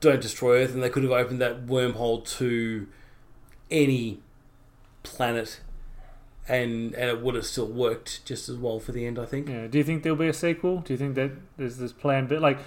don't 0.00 0.20
destroy 0.20 0.62
Earth, 0.62 0.74
and 0.74 0.82
they 0.82 0.90
could 0.90 1.02
have 1.02 1.12
opened 1.12 1.40
that 1.40 1.66
wormhole 1.66 2.26
to 2.38 2.88
any 3.70 4.20
planet, 5.02 5.60
and 6.48 6.92
and 6.94 7.08
it 7.08 7.20
would 7.22 7.34
have 7.36 7.46
still 7.46 7.66
worked 7.68 8.24
just 8.24 8.48
as 8.48 8.56
well 8.56 8.80
for 8.80 8.92
the 8.92 9.06
end. 9.06 9.18
I 9.18 9.26
think. 9.26 9.48
Yeah. 9.48 9.68
Do 9.68 9.78
you 9.78 9.84
think 9.84 10.02
there'll 10.02 10.18
be 10.18 10.28
a 10.28 10.32
sequel? 10.32 10.78
Do 10.78 10.92
you 10.92 10.98
think 10.98 11.14
that 11.14 11.30
there's 11.56 11.78
this 11.78 11.92
plan? 11.92 12.26
But 12.26 12.40
like, 12.40 12.58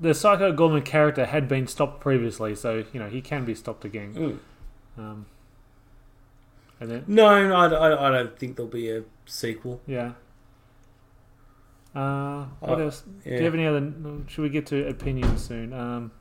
the 0.00 0.14
Psycho 0.14 0.52
Goreman 0.52 0.84
character 0.84 1.26
had 1.26 1.46
been 1.48 1.66
stopped 1.66 2.00
previously, 2.00 2.54
so 2.54 2.84
you 2.92 3.00
know 3.00 3.08
he 3.08 3.20
can 3.20 3.44
be 3.44 3.54
stopped 3.54 3.84
again. 3.84 4.14
Mm. 4.14 4.38
Um, 4.98 5.26
and 6.80 6.90
then 6.90 7.04
No, 7.06 7.26
I, 7.26 7.66
I, 7.68 8.08
I 8.08 8.10
don't 8.10 8.38
think 8.38 8.56
there'll 8.56 8.70
be 8.70 8.90
a 8.90 9.02
sequel. 9.26 9.80
yeah. 9.86 10.12
Uh, 11.94 12.44
what 12.60 12.78
Uh, 12.80 12.84
else? 12.84 13.02
Do 13.24 13.30
you 13.30 13.42
have 13.44 13.54
any 13.54 13.66
other? 13.66 13.92
Should 14.28 14.42
we 14.42 14.48
get 14.50 14.66
to 14.66 14.86
opinions 14.88 15.42
soon? 15.44 15.72
Um, 15.72 16.12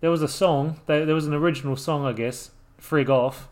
there 0.00 0.10
was 0.10 0.22
a 0.22 0.28
song. 0.28 0.80
There, 0.86 1.04
there 1.04 1.14
was 1.14 1.26
an 1.26 1.34
original 1.34 1.76
song, 1.76 2.04
I 2.06 2.12
guess. 2.12 2.52
Frig 2.80 3.08
off, 3.10 3.48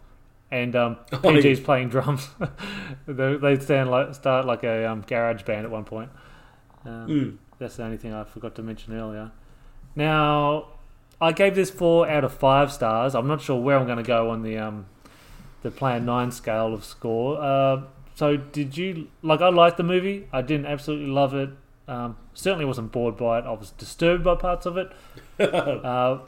and 0.51 0.75
um, 0.75 0.97
Oh, 1.13 1.19
PG's 1.19 1.61
playing 1.61 1.89
drums. 1.91 2.29
they 3.07 3.37
they 3.37 3.59
stand 3.59 3.91
like 3.91 4.15
start 4.15 4.47
like 4.47 4.65
a 4.65 4.91
um, 4.91 5.03
garage 5.07 5.43
band 5.43 5.65
at 5.67 5.71
one 5.71 5.85
point. 5.85 6.11
Um, 6.87 7.07
Mm. 7.09 7.37
That's 7.59 7.77
the 7.77 7.85
only 7.85 7.97
thing 7.97 8.13
I 8.13 8.25
forgot 8.25 8.55
to 8.57 8.63
mention 8.63 8.95
earlier. 8.95 9.33
Now, 9.97 10.67
I 11.21 11.33
gave 11.33 11.55
this 11.55 11.71
four 11.71 12.09
out 12.09 12.25
of 12.25 12.33
five 12.33 12.73
stars. 12.73 13.15
I'm 13.15 13.27
not 13.27 13.41
sure 13.41 13.61
where 13.61 13.77
I'm 13.77 13.87
going 13.87 13.99
to 13.99 14.05
go 14.05 14.31
on 14.31 14.43
the 14.43 14.59
um, 14.59 14.87
the 15.63 15.71
Plan 15.71 16.05
Nine 16.05 16.31
scale 16.31 16.73
of 16.73 16.85
score. 16.85 17.41
Uh, 17.41 17.83
so, 18.15 18.37
did 18.37 18.77
you 18.77 19.09
like? 19.23 19.41
I 19.41 19.49
liked 19.49 19.77
the 19.77 19.83
movie. 19.83 20.29
I 20.33 20.43
didn't 20.43 20.67
absolutely 20.67 21.09
love 21.09 21.35
it. 21.35 21.51
Um, 21.89 22.17
certainly 22.35 22.65
wasn't 22.65 22.93
bored 22.93 23.17
by 23.17 23.39
it. 23.39 23.45
I 23.47 23.53
was 23.53 23.71
disturbed 23.73 24.23
by 24.23 24.35
parts 24.37 24.67
of 24.67 24.77
it. 24.77 24.93
uh, 25.41 26.19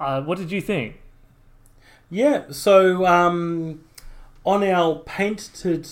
uh, 0.00 0.22
what 0.22 0.36
did 0.36 0.50
you 0.50 0.60
think? 0.60 1.00
Yeah, 2.10 2.44
so 2.50 3.06
um, 3.06 3.84
on 4.44 4.62
our 4.62 4.96
painted, 4.96 5.88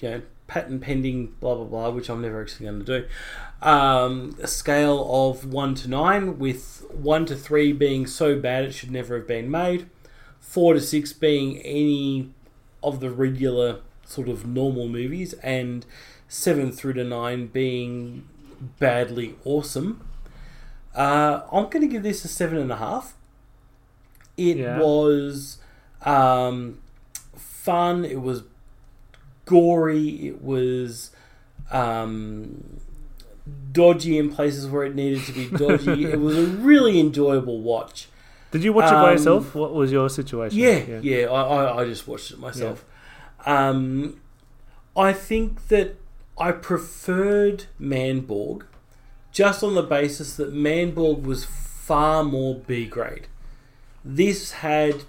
you 0.00 0.10
know, 0.10 0.22
patent 0.46 0.82
pending, 0.82 1.34
blah 1.40 1.54
blah 1.54 1.64
blah, 1.64 1.90
which 1.90 2.08
I'm 2.08 2.22
never 2.22 2.40
actually 2.40 2.66
going 2.66 2.84
to 2.84 3.00
do, 3.00 3.06
um, 3.64 4.36
a 4.40 4.46
scale 4.46 5.08
of 5.10 5.44
one 5.52 5.74
to 5.76 5.88
nine, 5.88 6.38
with 6.38 6.84
one 6.92 7.26
to 7.26 7.34
three 7.34 7.72
being 7.72 8.06
so 8.06 8.38
bad 8.38 8.64
it 8.64 8.72
should 8.72 8.90
never 8.90 9.16
have 9.16 9.26
been 9.26 9.50
made, 9.50 9.88
four 10.40 10.74
to 10.74 10.80
six 10.80 11.12
being 11.12 11.58
any 11.62 12.30
of 12.82 13.00
the 13.00 13.10
regular 13.10 13.80
sort 14.06 14.28
of 14.28 14.46
normal 14.46 14.86
movies, 14.88 15.32
and 15.42 15.86
seven 16.28 16.70
through 16.70 16.92
to 16.92 17.04
nine 17.04 17.46
being 17.46 18.28
badly 18.78 19.34
awesome. 19.44 20.06
Uh, 20.94 21.42
I'm 21.50 21.64
going 21.64 21.80
to 21.80 21.88
give 21.88 22.02
this 22.02 22.24
a 22.24 22.28
seven 22.28 22.58
and 22.58 22.70
a 22.70 22.76
half. 22.76 23.14
It 24.36 24.58
Yeah. 24.58 24.78
was 24.78 25.58
um, 26.02 26.78
fun. 27.36 28.04
It 28.04 28.20
was 28.20 28.42
gory. 29.46 30.28
It 30.28 30.42
was 30.42 31.10
um, 31.70 32.80
dodgy 33.72 34.18
in 34.18 34.30
places 34.32 34.66
where 34.68 34.84
it 34.84 34.94
needed 34.94 35.22
to 35.24 35.32
be 35.32 35.48
dodgy. 35.48 36.04
it 36.12 36.20
was 36.20 36.38
a 36.38 36.46
really 36.46 36.98
enjoyable 37.00 37.60
watch. 37.60 38.08
Did 38.50 38.62
you 38.62 38.72
watch 38.72 38.86
it 38.86 38.94
by 38.94 39.10
Um, 39.10 39.16
yourself? 39.16 39.54
What 39.54 39.74
was 39.74 39.90
your 39.90 40.08
situation? 40.08 40.58
Yeah, 40.58 41.00
yeah. 41.02 41.26
I, 41.26 41.42
I, 41.42 41.82
I 41.82 41.84
just 41.86 42.06
watched 42.06 42.30
it 42.30 42.38
myself. 42.38 42.84
Um, 43.44 44.20
I 44.96 45.12
think 45.12 45.68
that 45.68 45.96
I 46.38 46.52
preferred 46.52 47.64
Manborg 47.80 48.62
just 49.32 49.64
on 49.64 49.74
the 49.74 49.82
basis 49.82 50.36
that 50.36 50.54
Manborg 50.54 51.22
was 51.22 51.44
far 51.44 52.22
more 52.22 52.54
B 52.54 52.86
grade. 52.86 53.26
This 54.04 54.52
had 54.52 55.02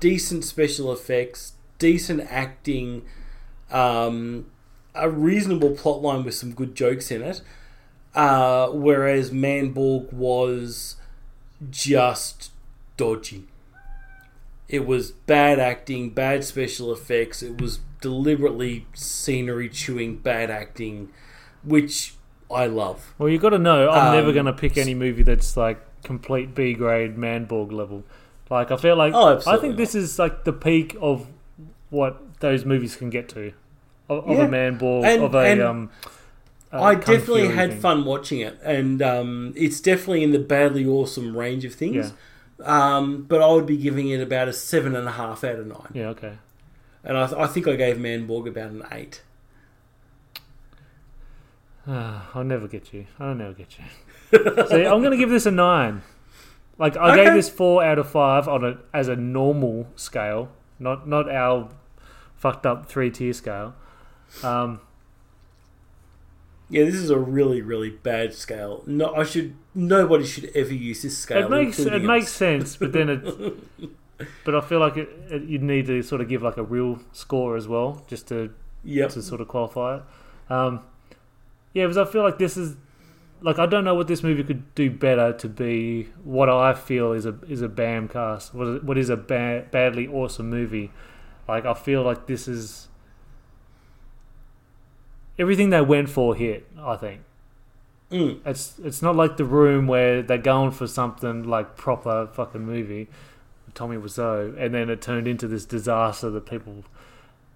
decent 0.00 0.44
special 0.44 0.90
effects, 0.92 1.52
decent 1.78 2.20
acting, 2.30 3.02
um, 3.70 4.46
a 4.94 5.08
reasonable 5.10 5.70
plotline 5.70 6.24
with 6.24 6.34
some 6.34 6.52
good 6.52 6.74
jokes 6.74 7.10
in 7.10 7.22
it. 7.22 7.40
Uh, 8.14 8.68
whereas 8.68 9.30
Manborg 9.32 10.12
was 10.12 10.96
just 11.70 12.52
dodgy. 12.96 13.44
It 14.68 14.86
was 14.86 15.10
bad 15.10 15.58
acting, 15.58 16.10
bad 16.10 16.44
special 16.44 16.92
effects. 16.92 17.42
It 17.42 17.60
was 17.60 17.80
deliberately 18.00 18.86
scenery 18.94 19.68
chewing, 19.68 20.16
bad 20.18 20.50
acting, 20.50 21.10
which 21.64 22.14
I 22.50 22.66
love. 22.66 23.14
Well, 23.18 23.28
you've 23.28 23.42
got 23.42 23.50
to 23.50 23.58
know, 23.58 23.90
I'm 23.90 24.08
Um, 24.08 24.14
never 24.14 24.32
going 24.32 24.46
to 24.46 24.52
pick 24.52 24.76
any 24.78 24.94
movie 24.94 25.22
that's 25.22 25.56
like 25.56 25.80
complete 26.02 26.54
B 26.54 26.74
grade 26.74 27.16
Manborg 27.16 27.72
level. 27.72 28.04
Like, 28.50 28.70
I 28.70 28.76
feel 28.76 28.94
like 28.96 29.12
Oh, 29.14 29.40
I 29.46 29.56
think 29.56 29.76
this 29.76 29.94
is 29.94 30.18
like 30.18 30.44
the 30.44 30.52
peak 30.52 30.96
of 31.00 31.26
what 31.90 32.40
those 32.40 32.64
movies 32.64 32.94
can 32.96 33.10
get 33.10 33.28
to 33.30 33.52
of, 34.08 34.24
of 34.28 34.36
Yeah. 34.36 34.44
a 34.44 34.48
Manborg 34.48 35.04
And- 35.04 35.22
of 35.22 35.34
a 35.34 35.68
um. 35.68 35.90
I 36.72 36.96
Kung 36.96 37.14
definitely 37.14 37.48
had 37.48 37.70
thing. 37.70 37.80
fun 37.80 38.04
watching 38.04 38.40
it, 38.40 38.58
and 38.64 39.00
um, 39.00 39.52
it's 39.56 39.80
definitely 39.80 40.24
in 40.24 40.32
the 40.32 40.40
badly 40.40 40.84
awesome 40.84 41.36
range 41.36 41.64
of 41.64 41.72
things. 41.72 42.12
Um, 42.64 43.22
but 43.28 43.40
I 43.40 43.46
would 43.52 43.66
be 43.66 43.76
giving 43.76 44.08
it 44.08 44.20
about 44.20 44.48
a 44.48 44.52
seven 44.52 44.96
and 44.96 45.06
a 45.06 45.12
half 45.12 45.44
out 45.44 45.60
of 45.60 45.68
nine, 45.68 45.90
Yeah, 45.92 46.08
okay. 46.08 46.32
and 47.04 47.16
I, 47.16 47.42
I 47.42 47.46
think 47.46 47.68
I 47.68 47.76
gave 47.76 47.96
Manborg 47.98 48.48
about 48.48 48.70
an 48.72 48.82
eight. 48.90 49.22
I'll 51.86 52.42
never 52.44 52.66
get 52.66 52.92
you. 52.92 53.06
I'll 53.20 53.34
never 53.34 53.52
get 53.52 53.76
you. 53.78 53.84
See, 54.68 54.84
I'm 54.84 55.00
going 55.00 55.10
to 55.12 55.16
give 55.16 55.30
this 55.30 55.46
a 55.46 55.50
nine. 55.50 56.02
Like 56.78 56.96
I 56.96 57.12
Okay. 57.12 57.24
gave 57.24 57.34
this 57.34 57.48
four 57.50 57.84
out 57.84 57.98
of 57.98 58.08
five 58.10 58.48
on 58.48 58.64
a 58.64 58.78
as 58.92 59.06
a 59.06 59.14
normal 59.14 59.86
scale, 59.94 60.48
not 60.80 61.06
not 61.06 61.30
our 61.30 61.68
fucked 62.36 62.66
up 62.66 62.86
three 62.86 63.10
tier 63.10 63.32
scale. 63.32 63.74
Um, 64.42 64.80
Yeah, 66.70 66.84
this 66.84 66.94
is 66.94 67.10
a 67.10 67.18
really, 67.18 67.60
really 67.62 67.90
bad 67.90 68.34
scale. 68.34 68.82
No, 68.86 69.14
I 69.14 69.24
should. 69.24 69.54
Nobody 69.74 70.24
should 70.24 70.50
ever 70.54 70.72
use 70.72 71.02
this 71.02 71.16
scale. 71.18 71.44
it 71.44 71.50
makes 71.50 71.78
it 71.78 71.82
including 71.86 72.06
makes 72.06 72.32
sense, 72.32 72.76
but 72.76 72.92
then 72.92 73.08
it. 73.08 73.90
But 74.44 74.54
I 74.54 74.60
feel 74.60 74.78
like 74.78 74.96
it, 74.96 75.08
it, 75.28 75.42
you'd 75.42 75.62
need 75.64 75.86
to 75.86 76.00
sort 76.00 76.20
of 76.20 76.28
give 76.28 76.40
like 76.40 76.56
a 76.56 76.62
real 76.62 77.00
score 77.12 77.56
as 77.56 77.66
well, 77.66 78.04
just 78.06 78.28
to 78.28 78.54
Yep. 78.84 79.10
to 79.10 79.22
sort 79.22 79.40
of 79.40 79.48
qualify 79.48 79.96
it. 79.96 80.02
Um, 80.48 80.80
yeah, 81.72 81.84
because 81.84 81.98
I 81.98 82.04
feel 82.04 82.22
like 82.22 82.38
this 82.38 82.56
is 82.56 82.76
like 83.42 83.58
I 83.58 83.66
don't 83.66 83.82
know 83.84 83.96
what 83.96 84.06
this 84.06 84.22
movie 84.22 84.44
could 84.44 84.72
do 84.76 84.88
better 84.88 85.32
to 85.32 85.48
be 85.48 86.04
what 86.22 86.48
I 86.48 86.74
feel 86.74 87.12
is 87.12 87.26
a 87.26 87.34
is 87.48 87.60
a 87.60 87.68
BAM 87.68 88.06
cast. 88.08 88.54
What 88.54 88.68
is, 88.68 88.82
what 88.84 88.96
is 88.98 89.10
a 89.10 89.16
ba- 89.16 89.66
badly 89.72 90.06
awesome 90.06 90.48
movie? 90.48 90.92
Like 91.48 91.66
I 91.66 91.74
feel 91.74 92.02
like 92.04 92.26
this 92.28 92.46
is 92.46 92.86
everything 95.38 95.70
they 95.70 95.80
went 95.80 96.08
for 96.08 96.34
hit. 96.34 96.66
I 96.78 96.96
think 96.96 97.20
Mm. 98.10 98.40
it's 98.44 98.78
it's 98.84 99.00
not 99.02 99.16
like 99.16 99.36
the 99.38 99.44
room 99.44 99.86
where 99.86 100.22
they're 100.22 100.38
going 100.38 100.70
for 100.70 100.86
something 100.86 101.42
like 101.44 101.76
proper 101.76 102.28
fucking 102.32 102.64
movie. 102.64 103.08
Tommy 103.72 103.96
Wiseau, 103.96 104.56
and 104.56 104.72
then 104.72 104.88
it 104.88 105.02
turned 105.02 105.26
into 105.26 105.48
this 105.48 105.64
disaster 105.64 106.30
that 106.30 106.46
people 106.46 106.84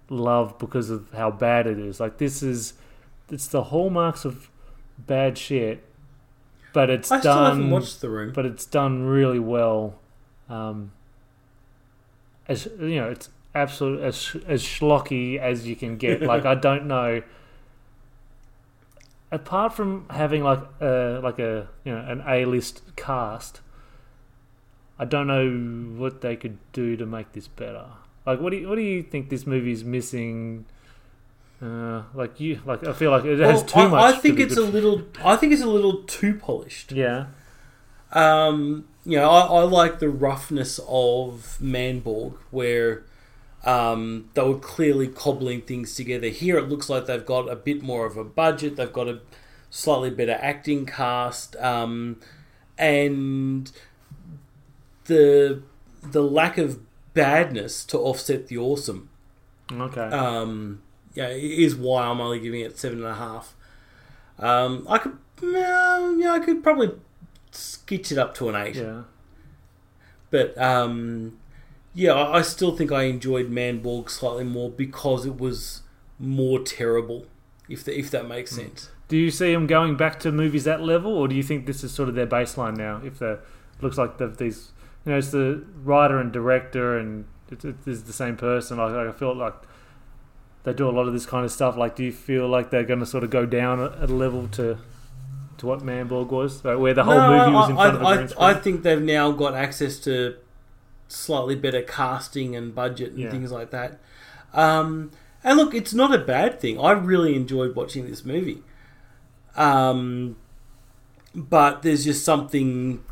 love 0.09 0.57
because 0.59 0.89
of 0.89 1.07
how 1.13 1.31
bad 1.31 1.65
it 1.65 1.79
is. 1.79 1.99
Like 2.01 2.17
this 2.17 2.43
is, 2.43 2.73
it's 3.29 3.47
the 3.47 3.65
hallmarks 3.65 4.25
of 4.25 4.49
bad 4.97 5.37
shit, 5.37 5.81
but 6.73 6.89
it's 6.89 7.09
I 7.09 7.21
done. 7.21 7.69
watched 7.69 8.01
the 8.01 8.09
room. 8.09 8.33
But 8.33 8.45
it's 8.45 8.65
done 8.65 9.03
really 9.05 9.39
well. 9.39 9.95
Um, 10.49 10.91
as 12.49 12.67
you 12.79 12.95
know, 12.97 13.09
it's 13.09 13.29
absolute 13.55 14.01
as 14.01 14.35
as 14.47 14.61
schlocky 14.63 15.37
as 15.39 15.65
you 15.67 15.75
can 15.77 15.95
get. 15.97 16.21
like 16.33 16.45
I 16.45 16.55
don't 16.55 16.85
know. 16.85 17.21
Apart 19.31 19.73
from 19.73 20.05
having 20.09 20.43
like 20.43 20.61
a 20.81 21.19
like 21.21 21.37
a 21.39 21.67
you 21.83 21.91
know 21.93 21.99
an 22.07 22.23
A 22.27 22.45
list 22.45 22.81
cast, 22.95 23.61
I 24.97 25.05
don't 25.05 25.27
know 25.27 25.99
what 25.99 26.21
they 26.21 26.35
could 26.35 26.57
do 26.73 26.95
to 26.97 27.05
make 27.05 27.33
this 27.33 27.47
better. 27.47 27.85
Like, 28.25 28.39
what 28.41 28.49
do 28.51 28.57
you, 28.57 28.67
what 28.69 28.75
do 28.75 28.81
you 28.81 29.01
think 29.03 29.29
this 29.29 29.45
movie's 29.47 29.83
missing? 29.83 30.65
Uh, 31.61 32.03
like 32.13 32.39
you, 32.39 32.59
like 32.65 32.85
I 32.87 32.93
feel 32.93 33.11
like 33.11 33.25
it 33.25 33.37
has 33.39 33.57
Well, 33.59 33.65
too 33.65 33.79
I, 33.79 33.87
much. 33.87 34.15
I 34.15 34.17
think 34.17 34.39
it's 34.39 34.57
a 34.57 34.61
little. 34.61 35.03
I 35.23 35.35
think 35.35 35.53
it's 35.53 35.61
a 35.61 35.67
little 35.67 36.03
too 36.03 36.33
polished. 36.35 36.91
yeah. 36.91 37.27
Um, 38.11 38.87
you 39.05 39.17
know, 39.17 39.29
I, 39.29 39.41
I 39.45 39.63
like 39.63 39.99
the 39.99 40.09
roughness 40.09 40.79
of 40.87 41.57
Manborg, 41.61 42.33
where 42.49 43.03
um, 43.65 44.29
they 44.33 44.41
were 44.41 44.59
clearly 44.59 45.07
cobbling 45.07 45.61
things 45.61 45.95
together. 45.95 46.27
Here, 46.27 46.57
it 46.57 46.69
looks 46.69 46.89
like 46.89 47.05
they've 47.05 47.25
got 47.25 47.49
a 47.49 47.55
bit 47.55 47.81
more 47.81 48.05
of 48.05 48.17
a 48.17 48.23
budget. 48.23 48.75
They've 48.75 48.91
got 48.91 49.07
a 49.07 49.19
slightly 49.69 50.09
better 50.09 50.37
acting 50.41 50.85
cast, 50.85 51.55
um, 51.57 52.19
and 52.77 53.71
the 55.05 55.61
the 56.01 56.23
lack 56.23 56.57
of 56.57 56.79
badness 57.13 57.83
to 57.85 57.97
offset 57.97 58.47
the 58.47 58.57
awesome. 58.57 59.09
Okay. 59.71 60.01
Um, 60.01 60.81
yeah, 61.13 61.27
is 61.29 61.75
why 61.75 62.05
I'm 62.05 62.21
only 62.21 62.39
giving 62.39 62.61
it 62.61 62.77
seven 62.77 62.99
and 62.99 63.07
a 63.07 63.15
half. 63.15 63.55
Um, 64.37 64.85
I 64.89 64.99
could, 64.99 65.17
uh, 65.43 66.13
yeah, 66.17 66.31
I 66.31 66.39
could 66.39 66.63
probably 66.63 66.91
sketch 67.51 68.11
it 68.11 68.17
up 68.17 68.33
to 68.35 68.49
an 68.49 68.55
eight. 68.55 68.75
yeah. 68.75 69.01
But 70.31 70.57
um, 70.57 71.37
yeah, 71.93 72.13
I, 72.13 72.39
I 72.39 72.41
still 72.41 72.75
think 72.75 72.91
I 72.91 73.03
enjoyed 73.03 73.49
Manborg 73.49 74.09
slightly 74.09 74.43
more 74.43 74.69
because 74.69 75.25
it 75.25 75.37
was 75.39 75.81
more 76.19 76.59
terrible. 76.59 77.25
If 77.67 77.83
the, 77.83 77.97
if 77.97 78.09
that 78.11 78.27
makes 78.27 78.51
Hmm. 78.51 78.61
sense. 78.61 78.89
Do 79.07 79.17
you 79.17 79.31
see 79.31 79.53
them 79.53 79.65
going 79.65 79.97
back 79.97 80.19
to 80.21 80.31
movies 80.31 80.65
that 80.65 80.81
level, 80.81 81.11
or 81.11 81.27
do 81.27 81.33
you 81.35 81.41
think 81.41 81.65
this 81.65 81.83
is 81.83 81.91
sort 81.91 82.09
of 82.09 82.15
their 82.15 82.27
baseline 82.27 82.77
now? 82.77 83.01
If 83.03 83.17
the 83.19 83.39
looks 83.81 83.97
like 83.97 84.17
the, 84.19 84.27
these, 84.27 84.71
you 85.05 85.11
know, 85.11 85.17
it's 85.17 85.31
the 85.31 85.63
writer 85.83 86.19
and 86.19 86.31
director, 86.31 86.97
and 86.97 87.25
it's, 87.49 87.65
it's 87.65 88.03
the 88.03 88.13
same 88.13 88.37
person. 88.37 88.77
Like, 88.77 88.93
like 88.93 89.07
I 89.07 89.11
feel 89.11 89.35
like 89.35 89.55
they 90.63 90.73
do 90.73 90.87
a 90.87 90.91
lot 90.91 91.07
of 91.07 91.13
this 91.13 91.25
kind 91.25 91.43
of 91.43 91.51
stuff. 91.51 91.75
Like, 91.75 91.95
do 91.95 92.03
you 92.03 92.11
feel 92.11 92.47
like 92.47 92.69
they're 92.69 92.83
going 92.83 92.99
to 92.99 93.05
sort 93.05 93.23
of 93.23 93.31
go 93.31 93.45
down 93.47 93.79
a, 93.79 94.05
a 94.05 94.07
level 94.07 94.47
to 94.49 94.77
to 95.57 95.65
what 95.65 95.79
Manborg 95.79 96.29
was, 96.29 96.63
like, 96.63 96.77
where 96.77 96.93
the 96.93 97.03
whole 97.03 97.15
No, 97.17 97.29
movie 97.37 97.51
was 97.51 97.69
in 97.69 97.77
I, 97.77 97.81
front 97.89 97.95
of 97.95 98.01
a 98.01 98.05
I, 98.05 98.15
green 98.15 98.27
I, 98.27 98.29
screen? 98.29 98.45
I 98.45 98.53
think 98.53 98.83
they've 98.83 99.01
now 99.01 99.31
got 99.31 99.55
access 99.55 99.97
to 100.01 100.35
slightly 101.09 101.55
better 101.55 101.81
casting 101.81 102.55
and 102.55 102.73
budget 102.73 103.09
and 103.11 103.19
Yeah. 103.19 103.31
things 103.31 103.51
like 103.51 103.71
that. 103.71 103.99
Um, 104.53 105.11
and 105.43 105.57
look, 105.57 105.73
it's 105.73 105.93
not 105.93 106.13
a 106.13 106.17
bad 106.17 106.59
thing. 106.59 106.79
I 106.79 106.91
really 106.91 107.35
enjoyed 107.35 107.75
watching 107.75 108.07
this 108.07 108.23
movie. 108.23 108.63
Um, 109.55 110.37
but 111.35 111.81
there's 111.81 112.05
just 112.05 112.23
something 112.23 113.03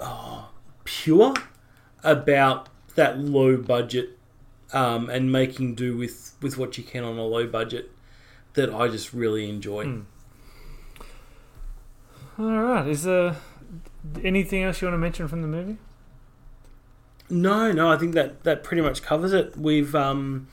oh, 0.00 0.50
pure 0.84 1.34
about 2.04 2.68
that 2.94 3.18
low 3.18 3.56
budget 3.56 4.18
um, 4.72 5.08
and 5.10 5.30
making 5.32 5.74
do 5.74 5.96
with, 5.96 6.34
with 6.40 6.56
what 6.58 6.76
you 6.78 6.84
can 6.84 7.04
on 7.04 7.18
a 7.18 7.24
low 7.24 7.46
budget 7.46 7.90
that 8.54 8.72
I 8.72 8.88
just 8.88 9.12
really 9.12 9.48
enjoy. 9.48 9.84
Hmm. 9.84 10.00
All 12.38 12.62
right. 12.62 12.86
Is 12.86 13.04
there 13.04 13.36
anything 14.24 14.62
else 14.62 14.80
you 14.80 14.86
want 14.88 14.94
to 14.94 14.98
mention 14.98 15.28
from 15.28 15.42
the 15.42 15.48
movie? 15.48 15.78
No, 17.32 17.72
no, 17.72 17.90
I 17.90 17.96
think 17.96 18.12
that 18.12 18.44
that 18.44 18.62
pretty 18.62 18.82
much 18.82 19.02
covers 19.02 19.32
it. 19.32 19.56
We've 19.56 19.94
um, 19.94 20.48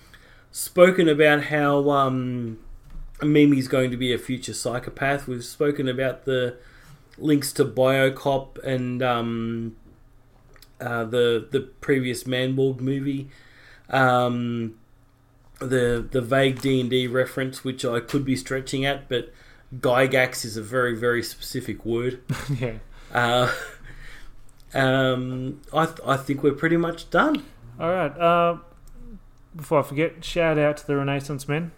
spoken 0.49 1.09
about 1.09 1.43
how 1.43 1.89
um, 1.89 2.57
Mimi's 3.21 3.67
going 3.67 3.91
to 3.91 3.97
be 3.97 4.13
a 4.13 4.17
future 4.17 4.53
psychopath. 4.53 5.27
We've 5.27 5.43
spoken 5.43 5.89
about 5.89 6.23
the 6.23 6.55
links 7.17 7.51
to 7.53 7.65
Biocop 7.65 8.63
and 8.63 9.03
um, 9.03 9.75
uh, 10.79 11.03
the 11.03 11.45
the 11.51 11.59
previous 11.81 12.23
Manborg 12.23 12.79
movie. 12.79 13.29
Um, 13.89 14.79
the 15.59 16.07
the 16.09 16.21
vague 16.21 16.61
D 16.61 16.79
and 16.79 16.89
D 16.89 17.07
reference, 17.07 17.61
which 17.61 17.83
I 17.83 17.99
could 17.99 18.23
be 18.23 18.37
stretching 18.37 18.85
at, 18.85 19.09
but 19.09 19.33
Gygax 19.77 20.45
is 20.45 20.55
a 20.55 20.63
very 20.63 20.95
very 20.95 21.23
specific 21.23 21.83
word. 21.83 22.21
yeah. 22.57 22.75
Uh, 23.13 23.51
um, 24.73 25.61
I 25.73 25.85
th- 25.85 25.99
I 26.05 26.17
think 26.17 26.43
we're 26.43 26.53
pretty 26.53 26.77
much 26.77 27.09
done. 27.09 27.43
All 27.79 27.91
right. 27.91 28.17
Uh, 28.17 28.57
before 29.55 29.79
I 29.79 29.83
forget, 29.83 30.23
shout 30.23 30.57
out 30.57 30.77
to 30.77 30.87
the 30.87 30.95
Renaissance 30.95 31.47
Men. 31.47 31.71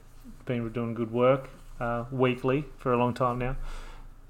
Been 0.45 0.71
doing 0.71 0.93
good 0.93 1.11
work 1.11 1.49
uh, 1.79 2.05
weekly 2.11 2.65
for 2.77 2.91
a 2.91 2.97
long 2.97 3.13
time 3.13 3.39
now. 3.39 3.55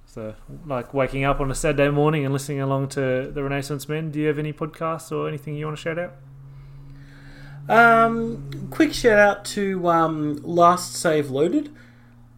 So, 0.06 0.36
like 0.66 0.94
waking 0.94 1.24
up 1.24 1.40
on 1.40 1.50
a 1.50 1.56
Saturday 1.56 1.90
morning 1.90 2.26
and 2.26 2.34
listening 2.34 2.60
along 2.60 2.90
to 2.90 3.32
the 3.34 3.44
Renaissance 3.44 3.88
Men. 3.88 4.12
Do 4.12 4.20
you 4.20 4.28
have 4.28 4.38
any 4.38 4.52
podcasts 4.52 5.12
or 5.12 5.28
anything 5.28 5.56
you 5.56 5.66
want 5.66 5.78
to 5.78 5.82
shout 5.82 5.98
out? 5.98 6.14
Um, 7.70 8.68
quick 8.70 8.94
shout 8.94 9.18
out 9.18 9.46
to 9.46 9.88
um, 9.88 10.36
Last 10.44 10.96
Save 10.96 11.30
Loaded, 11.30 11.74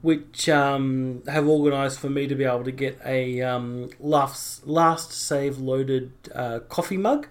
which 0.03 0.49
um, 0.49 1.23
have 1.27 1.47
organised 1.47 1.97
for 1.97 2.09
me 2.09 2.27
to 2.27 2.35
be 2.35 2.43
able 2.43 2.65
to 2.65 2.73
get 2.73 2.99
a 3.05 3.41
um, 3.41 3.89
last, 4.01 4.67
last 4.67 5.13
Save 5.13 5.59
Loaded 5.59 6.11
uh, 6.35 6.59
coffee 6.67 6.97
mug 6.97 7.29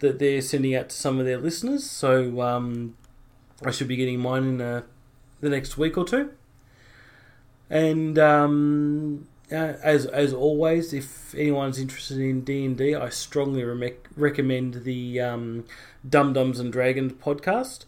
that 0.00 0.18
they're 0.18 0.42
sending 0.42 0.74
out 0.74 0.88
to 0.88 0.96
some 0.96 1.20
of 1.20 1.24
their 1.24 1.38
listeners. 1.38 1.88
So 1.88 2.42
um, 2.42 2.96
I 3.64 3.70
should 3.70 3.86
be 3.86 3.94
getting 3.94 4.18
mine 4.18 4.42
in 4.42 4.60
uh, 4.60 4.82
the 5.40 5.48
next 5.48 5.78
week 5.78 5.96
or 5.96 6.04
two. 6.04 6.32
And 7.70 8.18
um, 8.18 9.28
uh, 9.52 9.74
as 9.80 10.06
as 10.06 10.32
always, 10.32 10.92
if 10.92 11.32
anyone's 11.36 11.78
interested 11.78 12.18
in 12.18 12.42
D 12.42 12.64
and 12.64 12.80
I 12.96 13.08
strongly 13.08 13.62
re- 13.62 13.94
recommend 14.16 14.82
the 14.82 15.20
um, 15.20 15.64
Dum 16.06 16.32
Dums 16.32 16.58
and 16.58 16.72
Dragons 16.72 17.12
podcast. 17.12 17.84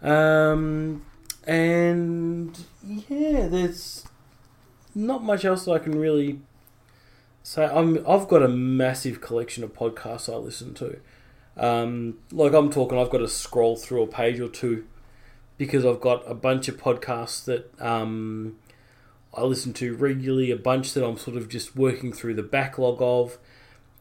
Um, 0.00 1.04
and 1.48 2.56
yeah, 2.84 3.48
there's 3.48 4.04
not 4.94 5.24
much 5.24 5.46
else 5.46 5.66
I 5.66 5.78
can 5.78 5.98
really 5.98 6.40
say. 7.42 7.64
I'm 7.64 8.06
I've 8.06 8.28
got 8.28 8.42
a 8.42 8.48
massive 8.48 9.22
collection 9.22 9.64
of 9.64 9.72
podcasts 9.72 10.32
I 10.32 10.36
listen 10.36 10.74
to. 10.74 11.00
Um, 11.56 12.18
like 12.30 12.52
I'm 12.52 12.70
talking, 12.70 12.98
I've 12.98 13.10
got 13.10 13.18
to 13.18 13.28
scroll 13.28 13.76
through 13.76 14.02
a 14.02 14.06
page 14.06 14.38
or 14.38 14.48
two 14.48 14.86
because 15.56 15.84
I've 15.84 16.00
got 16.00 16.22
a 16.30 16.34
bunch 16.34 16.68
of 16.68 16.76
podcasts 16.76 17.44
that 17.46 17.72
um, 17.80 18.58
I 19.34 19.42
listen 19.42 19.72
to 19.74 19.96
regularly, 19.96 20.50
a 20.50 20.56
bunch 20.56 20.92
that 20.92 21.04
I'm 21.04 21.16
sort 21.16 21.36
of 21.38 21.48
just 21.48 21.74
working 21.74 22.12
through 22.12 22.34
the 22.34 22.42
backlog 22.42 22.98
of, 23.00 23.38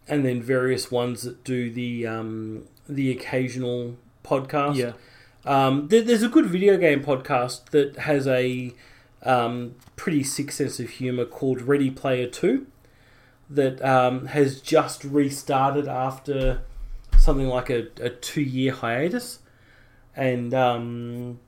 and 0.08 0.26
then 0.26 0.41
various 0.41 0.91
ones 0.91 1.24
that 1.24 1.45
do 1.45 1.72
the 1.72 2.06
um, 2.06 2.66
the 2.89 3.10
occasional 3.10 3.95
podcast. 4.24 4.76
Yeah. 4.76 4.91
Um, 5.48 5.88
there, 5.88 6.02
there's 6.02 6.24
a 6.24 6.30
good 6.30 6.45
video 6.45 6.78
game 6.78 7.04
podcast 7.04 7.70
that 7.70 8.00
has 8.00 8.28
a 8.28 8.74
um, 9.24 9.76
pretty 9.95 10.24
sick 10.24 10.52
sense 10.52 10.80
of 10.80 10.89
humor 10.89 11.26
called 11.26 11.62
Ready 11.62 11.89
Player 11.89 12.28
Two, 12.28 12.68
that 13.50 13.84
um, 13.84 14.28
has 14.28 14.62
just 14.62 15.04
restarted 15.04 15.88
after 15.88 16.62
something 17.18 17.48
like 17.48 17.70
a, 17.70 17.88
a 18.02 18.10
two 18.10 18.41
year 18.41 18.74
hiatus, 18.74 19.39
and 20.16 20.54
um, 20.54 21.39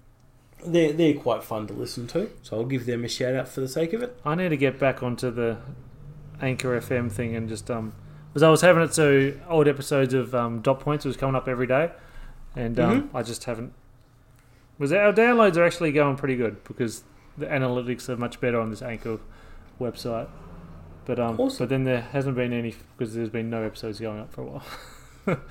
they're 0.65 0.93
they're 0.93 1.15
quite 1.15 1.43
fun 1.43 1.67
to 1.67 1.73
listen 1.73 2.07
to. 2.07 2.29
So 2.41 2.57
I'll 2.57 2.65
give 2.65 2.85
them 2.85 3.03
a 3.03 3.09
shout 3.09 3.35
out 3.35 3.47
for 3.47 3.61
the 3.61 3.67
sake 3.67 3.93
of 3.93 4.01
it. 4.01 4.17
I 4.25 4.35
need 4.35 4.49
to 4.49 4.57
get 4.57 4.79
back 4.79 5.03
onto 5.03 5.29
the 5.29 5.57
Anchor 6.41 6.79
FM 6.79 7.11
thing 7.11 7.35
and 7.35 7.49
just 7.49 7.69
um, 7.69 7.93
because 8.29 8.43
I 8.43 8.49
was 8.49 8.61
having 8.61 8.83
it 8.83 8.93
so 8.93 9.33
old 9.49 9.67
episodes 9.67 10.13
of 10.13 10.33
um, 10.33 10.61
Dot 10.61 10.79
Points 10.79 11.03
was 11.03 11.17
coming 11.17 11.35
up 11.35 11.47
every 11.47 11.67
day, 11.67 11.91
and 12.55 12.79
um, 12.79 13.09
I 13.13 13.23
just 13.23 13.43
haven't. 13.43 13.73
Was 14.79 14.91
our 14.93 15.13
downloads 15.13 15.57
are 15.57 15.63
actually 15.63 15.91
going 15.91 16.15
pretty 16.15 16.35
good 16.35 16.63
because 16.63 17.03
the 17.37 17.45
analytics 17.45 18.09
are 18.09 18.17
much 18.17 18.39
better 18.41 18.59
on 18.59 18.69
this 18.71 18.81
Anchor 18.81 19.19
website. 19.79 20.27
But 21.05 21.19
um, 21.19 21.39
Awesome. 21.39 21.57
but 21.65 21.69
then 21.69 21.83
there 21.83 22.01
hasn't 22.01 22.35
been 22.35 22.53
any 22.53 22.75
because 22.97 23.13
there's 23.13 23.29
been 23.29 23.49
no 23.49 23.63
episodes 23.63 23.99
going 23.99 24.19
up 24.19 24.31
for 24.33 24.41
a 24.41 24.45
while. 24.45 24.63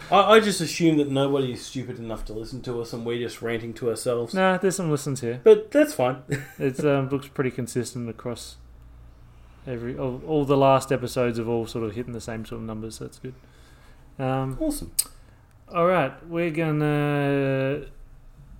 I, 0.10 0.36
I 0.36 0.40
just 0.40 0.60
assume 0.60 0.96
that 0.98 1.08
nobody 1.10 1.52
is 1.52 1.64
stupid 1.64 1.98
enough 1.98 2.24
to 2.26 2.32
listen 2.32 2.62
to 2.62 2.80
us, 2.80 2.92
and 2.92 3.04
we're 3.04 3.18
just 3.18 3.42
ranting 3.42 3.74
to 3.74 3.90
ourselves. 3.90 4.34
nah, 4.34 4.56
there's 4.56 4.76
some 4.76 4.90
listens 4.90 5.20
here. 5.20 5.40
But 5.44 5.70
that's 5.70 5.94
fine. 5.94 6.22
It 6.58 6.84
um, 6.84 7.08
looks 7.10 7.28
pretty 7.28 7.50
consistent 7.50 8.08
across 8.08 8.56
every 9.66 9.98
all, 9.98 10.22
all 10.26 10.44
the 10.44 10.56
last 10.56 10.90
episodes 10.90 11.38
have 11.38 11.48
all 11.48 11.66
sort 11.66 11.84
of 11.84 11.94
hitting 11.94 12.12
the 12.14 12.20
same 12.20 12.44
sort 12.44 12.60
of 12.60 12.66
numbers. 12.66 12.96
So 12.96 13.04
that's 13.04 13.18
good. 13.18 13.34
Um, 14.18 14.56
awesome. 14.60 14.92
all 15.72 15.86
right, 15.86 16.12
we're 16.26 16.50
gonna. 16.50 17.86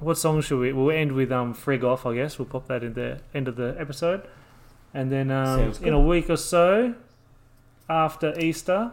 What 0.00 0.16
song 0.16 0.40
should 0.42 0.60
we? 0.60 0.72
We'll 0.72 0.90
end 0.92 1.12
with 1.12 1.32
um 1.32 1.54
"Frig 1.54 1.82
Off." 1.82 2.06
I 2.06 2.14
guess 2.14 2.38
we'll 2.38 2.46
pop 2.46 2.68
that 2.68 2.84
in 2.84 2.94
the 2.94 3.20
end 3.34 3.48
of 3.48 3.56
the 3.56 3.74
episode, 3.78 4.22
and 4.94 5.10
then 5.10 5.30
um, 5.30 5.72
in 5.82 5.92
a 5.92 6.00
week 6.00 6.30
or 6.30 6.36
so 6.36 6.94
after 7.90 8.38
Easter, 8.38 8.92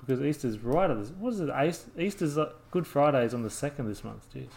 because 0.00 0.22
Easter's 0.22 0.58
right 0.60 0.90
at 0.90 0.98
this. 0.98 1.10
What 1.10 1.34
is 1.34 1.40
it? 1.40 1.50
Easter's 1.98 2.38
uh, 2.38 2.52
Good 2.70 2.86
Friday 2.86 3.24
is 3.24 3.34
on 3.34 3.42
the 3.42 3.50
second 3.50 3.88
this 3.88 4.02
month. 4.02 4.26
Jeez. 4.34 4.48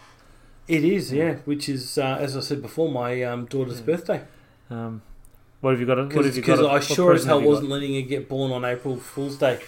It 0.68 0.84
is, 0.86 1.12
yeah. 1.12 1.38
Which 1.46 1.68
is, 1.68 1.98
uh, 1.98 2.18
as 2.20 2.38
I 2.38 2.42
said 2.42 2.62
before, 2.62 2.92
my 2.92 3.24
um, 3.24 3.46
daughter's 3.46 3.80
Yeah. 3.80 3.86
birthday. 3.88 4.22
Um, 4.70 5.02
what 5.62 5.72
have 5.72 5.80
you 5.80 5.86
got? 5.88 5.98
What 5.98 6.24
have 6.26 6.36
you 6.36 6.42
Because? 6.42 6.62
I 6.62 6.80
sure 6.80 7.14
as 7.14 7.26
hell 7.26 7.40
you 7.40 7.46
got? 7.46 7.50
wasn't 7.50 7.70
letting 7.72 7.96
her 7.96 8.08
get 8.08 8.30
born 8.30 8.52
on 8.52 8.64
April 8.64 8.96
Fool's 8.98 9.36
Day. 9.38 9.60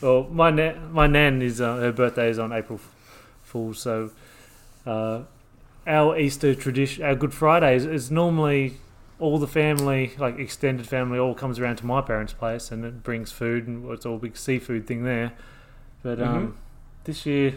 Well, 0.00 0.28
my 0.30 0.50
na- 0.50 0.78
my 0.92 1.08
nan 1.08 1.42
is 1.42 1.60
uh, 1.60 1.76
her 1.78 1.92
birthday 1.92 2.30
is 2.30 2.38
on 2.38 2.52
April 2.52 2.78
F- 2.78 2.94
Fool, 3.42 3.74
so 3.74 4.12
uh, 4.88 5.22
our 5.86 6.18
Easter 6.18 6.54
tradition, 6.54 7.04
our 7.04 7.14
Good 7.14 7.34
Friday 7.34 7.76
is, 7.76 7.84
is 7.84 8.10
normally 8.10 8.74
all 9.18 9.38
the 9.38 9.46
family, 9.46 10.12
like 10.18 10.38
extended 10.38 10.86
family, 10.86 11.18
all 11.18 11.34
comes 11.34 11.58
around 11.58 11.76
to 11.76 11.86
my 11.86 12.00
parents' 12.00 12.32
place 12.32 12.70
and 12.70 12.84
it 12.84 13.02
brings 13.02 13.32
food 13.32 13.66
and 13.66 13.90
it's 13.90 14.06
all 14.06 14.16
a 14.16 14.18
big 14.18 14.36
seafood 14.36 14.86
thing 14.86 15.04
there. 15.04 15.32
But 16.02 16.20
um, 16.22 16.56
this 17.04 17.26
year, 17.26 17.54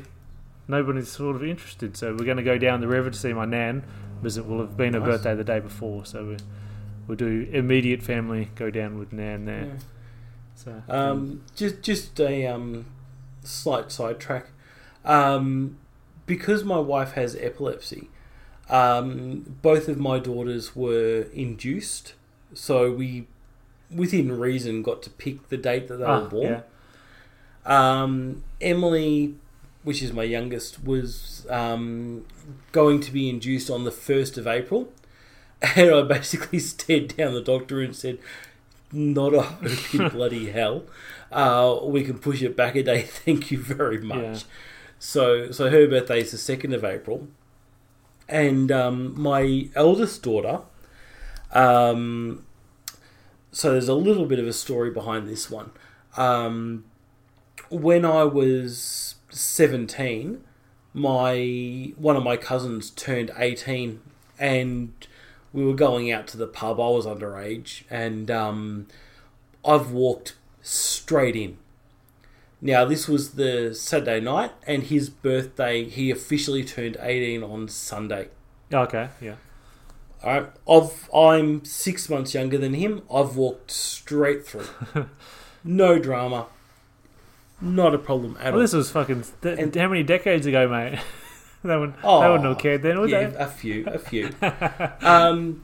nobody's 0.68 1.10
sort 1.10 1.36
of 1.36 1.44
interested, 1.44 1.96
so 1.96 2.12
we're 2.16 2.26
going 2.26 2.38
to 2.38 2.44
go 2.44 2.58
down 2.58 2.82
the 2.82 2.88
river 2.88 3.12
to 3.12 3.18
see 3.18 3.34
my 3.34 3.46
nan 3.46 3.84
because 4.20 4.38
it 4.38 4.48
will 4.48 4.60
have 4.60 4.76
been 4.76 4.94
her 4.94 5.00
birthday 5.00 5.36
the 5.36 5.44
day 5.44 5.60
before, 5.60 6.06
so 6.06 6.26
we 6.26 6.38
we'll 7.08 7.18
do 7.18 7.48
immediate 7.52 8.04
family 8.04 8.50
go 8.56 8.70
down 8.70 8.98
with 8.98 9.12
nan 9.12 9.46
there. 9.46 9.66
Yeah. 9.66 9.80
So 10.56 10.84
Um, 10.90 11.44
just 11.56 11.82
just 11.82 12.20
a 12.20 12.48
um, 12.48 12.86
slight 13.44 13.92
sidetrack. 13.92 14.48
Um, 15.04 15.78
because 16.36 16.64
my 16.64 16.80
wife 16.80 17.12
has 17.14 17.36
epilepsy, 17.36 18.04
um, 18.70 19.58
both 19.62 19.86
of 19.88 19.98
my 19.98 20.18
daughters 20.20 20.76
were 20.76 21.28
induced, 21.34 22.14
so 22.54 22.92
we, 22.92 23.28
within 24.02 24.28
reason, 24.40 24.82
got 24.82 25.02
to 25.04 25.10
pick 25.10 25.50
the 25.50 25.58
date 25.58 25.88
that 25.90 25.98
they 25.98 26.06
Ah, 26.06 26.22
were 26.22 26.28
born. 26.30 26.52
yeah. 26.54 26.62
Um, 27.66 28.44
Emily, 28.60 29.36
which 29.84 30.02
is 30.02 30.14
my 30.14 30.24
youngest, 30.24 30.84
was 30.84 31.46
um, 31.50 32.26
going 32.72 33.00
to 33.02 33.12
be 33.12 33.30
induced 33.30 33.70
on 33.70 33.84
the 33.84 33.92
1st 33.92 34.38
of 34.38 34.48
April. 34.48 34.90
And 35.76 35.92
I 35.94 36.02
basically 36.02 36.58
stared 36.74 37.16
down 37.18 37.34
the 37.36 37.42
doctor 37.42 37.82
and 37.82 37.96
said, 37.96 38.18
Not 38.92 39.34
a 39.36 39.42
hope 39.44 39.94
in 39.94 40.10
bloody 40.18 40.50
hell. 40.50 40.84
Uh, 41.32 41.78
we 41.84 42.04
can 42.04 42.18
push 42.18 42.42
it 42.42 42.56
back 42.58 42.76
a 42.76 42.82
day. 42.84 43.04
Thank 43.04 43.52
you 43.52 43.60
very 43.60 44.00
much. 44.00 44.20
Yeah. 44.24 44.38
So, 45.04 45.50
so 45.50 45.72
her 45.72 45.88
birthday 45.88 46.22
is 46.22 46.30
the 46.30 46.38
2nd 46.38 46.76
of 46.76 46.84
April. 46.84 47.28
And 48.30 48.72
um, 48.72 49.20
my 49.20 49.68
eldest 49.74 50.22
daughter, 50.22 50.62
um, 51.52 52.46
so 53.52 53.72
there's 53.72 53.88
a 53.88 53.96
little 53.96 54.28
bit 54.28 54.38
of 54.38 54.46
a 54.46 54.54
story 54.54 54.92
behind 54.92 55.28
this 55.28 55.50
one. 55.50 55.72
Um, 56.18 56.86
when 57.72 58.06
I 58.06 58.26
was 58.26 59.16
17, 59.32 60.44
my 60.94 61.94
one 61.98 62.16
of 62.16 62.24
my 62.24 62.38
cousins 62.38 62.92
turned 62.92 63.32
18 63.36 64.02
and 64.38 64.94
we 65.52 65.66
were 65.66 65.74
going 65.74 66.12
out 66.12 66.28
to 66.28 66.38
the 66.38 66.48
pub. 66.48 66.80
I 66.80 66.90
was 66.90 67.08
underage 67.08 67.86
and 67.90 68.30
um, 68.30 68.88
I've 69.66 69.90
walked 69.90 70.36
straight 70.62 71.36
in. 71.36 71.58
Now, 72.62 72.86
this 72.86 73.08
was 73.08 73.32
the 73.32 73.74
Saturday 73.74 74.20
night 74.20 74.52
and 74.68 74.84
his 74.84 75.10
birthday, 75.10 75.84
he 75.86 76.12
officially 76.12 76.64
turned 76.64 76.96
18 77.02 77.44
on 77.44 77.68
Sunday. 77.68 78.30
Okay, 78.72 79.10
yeah. 79.20 79.36
All 80.24 80.34
right, 80.42 80.52
I've, 80.70 81.10
I'm 81.14 81.66
six 81.66 82.08
months 82.08 82.36
younger 82.36 82.60
than 82.60 82.76
him. 82.76 83.02
I've 83.12 83.36
walked 83.36 83.72
straight 83.72 84.46
through. 84.46 84.68
no 85.64 85.98
drama. 85.98 86.46
Not 87.60 87.96
a 87.96 87.98
problem 87.98 88.38
at 88.40 88.46
Well, 88.46 88.54
all. 88.56 88.60
this 88.60 88.74
was 88.74 88.92
fucking. 88.92 89.24
Th- 89.42 89.58
And- 89.58 89.76
how 89.76 89.88
many 89.88 90.04
decades 90.04 90.46
ago, 90.46 90.68
mate? 90.68 91.00
they 91.64 91.76
wouldn't. 91.78 91.96
they 91.98 92.08
Oh, 92.08 92.32
wouldn't 92.32 92.48
have 92.50 92.58
cared 92.60 92.84
then, 92.84 93.00
would 93.00 93.10
yeah, 93.10 93.28
they? 93.28 93.36
a 93.38 93.48
few, 93.48 93.86
a 93.88 93.98
few. 93.98 94.30
um, 95.02 95.64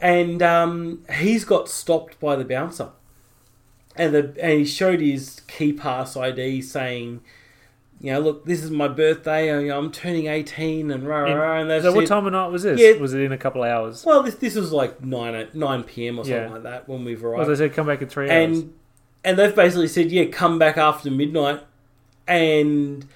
and 0.00 0.42
um, 0.42 1.04
he's 1.18 1.44
got 1.46 1.68
stopped 1.70 2.20
by 2.20 2.36
the 2.36 2.44
bouncer, 2.44 2.90
and 3.96 4.14
the 4.14 4.34
and 4.40 4.58
he 4.60 4.64
showed 4.64 5.00
his 5.00 5.40
Keypass 5.48 6.20
ID 6.20 6.62
saying 6.62 7.20
you 8.00 8.12
know, 8.12 8.20
look, 8.20 8.44
this 8.44 8.62
is 8.62 8.70
my 8.70 8.86
birthday. 8.88 9.50
I- 9.70 9.74
I'm 9.74 9.90
turning 9.90 10.26
18, 10.26 10.90
and 10.90 11.08
rah, 11.08 11.20
rah, 11.20 11.32
rah, 11.32 11.60
and 11.60 11.82
so 11.82 11.92
what 11.92 12.06
time 12.06 12.26
of 12.26 12.32
night 12.32 12.48
was 12.48 12.64
this? 12.64 12.78
Yeah. 12.78 13.00
Was 13.00 13.14
it 13.14 13.20
in 13.22 13.32
a 13.32 13.38
couple 13.38 13.62
of 13.64 13.70
hours? 13.70 14.04
Well, 14.04 14.22
this 14.22 14.34
this 14.34 14.56
was 14.56 14.72
like 14.72 15.02
9, 15.02 15.48
9 15.54 15.82
p.m. 15.84 16.18
or 16.18 16.24
something 16.24 16.42
Yeah. 16.42 16.50
like 16.50 16.64
that 16.64 16.86
when 16.88 17.04
we've 17.04 17.22
Well, 17.22 17.32
arrived. 17.34 17.48
they 17.50 17.54
said 17.54 17.72
come 17.72 17.86
back 17.86 18.02
in 18.02 18.08
three 18.08 18.28
hours. 18.28 18.58
and 18.58 18.74
and 19.24 19.38
they've 19.38 19.54
basically 19.54 19.88
said, 19.88 20.10
yeah, 20.12 20.26
come 20.26 20.58
back 20.58 20.76
after 20.76 21.10
midnight. 21.10 21.62
And 22.26 23.06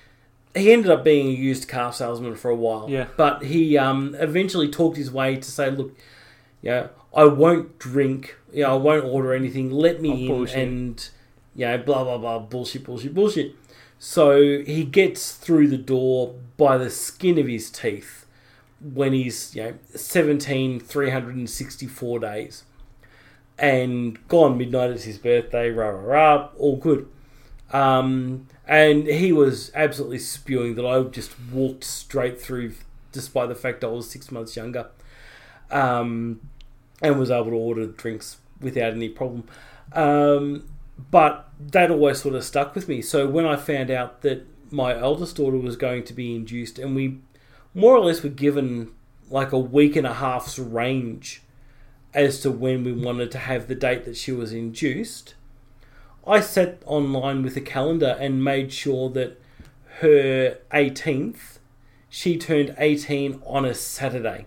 he 0.54 0.72
ended 0.72 0.90
up 0.90 1.04
being 1.04 1.26
a 1.28 1.32
used 1.32 1.68
car 1.68 1.92
salesman 1.92 2.34
for 2.36 2.50
a 2.50 2.56
while. 2.56 2.88
Yeah. 2.88 3.06
But 3.16 3.44
he 3.44 3.76
um, 3.76 4.14
eventually 4.18 4.68
talked 4.70 4.96
his 4.96 5.10
way 5.10 5.36
to 5.36 5.50
say, 5.50 5.70
look, 5.70 5.92
yeah, 6.62 6.88
I 7.14 7.24
won't 7.24 7.78
drink. 7.78 8.36
Yeah, 8.52 8.70
I 8.72 8.74
won't 8.76 9.04
order 9.04 9.32
anything. 9.34 9.70
Let 9.70 10.00
me 10.00 10.10
Oh, 10.10 10.14
in 10.14 10.26
bullshit. 10.28 10.56
and 10.56 11.08
yeah, 11.54 11.76
blah 11.76 12.04
blah 12.04 12.18
blah, 12.18 12.38
bullshit, 12.38 12.84
bullshit, 12.84 13.14
bullshit. 13.14 13.54
So 13.98 14.62
he 14.62 14.84
gets 14.84 15.32
through 15.32 15.68
the 15.68 15.78
door 15.78 16.34
by 16.56 16.78
the 16.78 16.90
skin 16.90 17.38
of 17.38 17.46
his 17.48 17.68
teeth 17.70 18.26
when 18.80 19.12
he's 19.12 19.56
you 19.56 19.62
know 19.64 19.74
17 19.96 20.78
364 20.78 22.18
days 22.20 22.62
and 23.58 24.16
gone 24.28 24.56
midnight 24.56 24.90
is 24.90 25.02
his 25.02 25.18
birthday 25.18 25.68
rah 25.70 25.88
rah 25.88 26.00
rah 26.36 26.48
all 26.58 26.76
good 26.76 27.08
um, 27.72 28.46
and 28.68 29.08
he 29.08 29.32
was 29.32 29.72
absolutely 29.74 30.20
spewing 30.20 30.76
that 30.76 30.86
I 30.86 31.02
just 31.02 31.32
walked 31.52 31.82
straight 31.82 32.40
through 32.40 32.74
despite 33.10 33.48
the 33.48 33.56
fact 33.56 33.82
I 33.82 33.88
was 33.88 34.08
six 34.08 34.30
months 34.30 34.56
younger 34.56 34.86
um, 35.72 36.40
and 37.02 37.18
was 37.18 37.30
able 37.30 37.46
to 37.46 37.56
order 37.56 37.86
drinks 37.86 38.38
without 38.60 38.92
any 38.92 39.08
problem 39.08 39.44
um, 39.92 40.68
but 41.10 41.48
that 41.58 41.90
always 41.90 42.20
sort 42.20 42.34
of 42.34 42.44
stuck 42.44 42.74
with 42.74 42.88
me 42.88 43.00
so 43.00 43.26
when 43.26 43.46
I 43.46 43.56
found 43.56 43.90
out 43.90 44.22
that 44.22 44.46
my 44.70 44.98
eldest 44.98 45.36
daughter 45.36 45.56
was 45.56 45.76
going 45.76 46.04
to 46.04 46.12
be 46.12 46.34
induced 46.34 46.78
and 46.78 46.94
we 46.94 47.18
more 47.74 47.96
or 47.96 48.04
less 48.04 48.22
were 48.22 48.28
given 48.28 48.92
like 49.30 49.52
a 49.52 49.58
week 49.58 49.96
and 49.96 50.06
a 50.06 50.14
half's 50.14 50.58
range 50.58 51.42
as 52.14 52.40
to 52.40 52.50
when 52.50 52.84
we 52.84 52.92
wanted 52.92 53.30
to 53.30 53.38
have 53.38 53.68
the 53.68 53.74
date 53.74 54.04
that 54.04 54.16
she 54.16 54.32
was 54.32 54.52
induced. 54.52 55.34
I 56.26 56.40
sat 56.40 56.82
online 56.84 57.42
with 57.42 57.56
a 57.56 57.60
calendar 57.60 58.16
and 58.18 58.42
made 58.44 58.72
sure 58.72 59.08
that 59.10 59.40
her 60.00 60.58
18th, 60.72 61.58
she 62.08 62.36
turned 62.36 62.74
18 62.78 63.42
on 63.46 63.64
a 63.64 63.74
Saturday. 63.74 64.46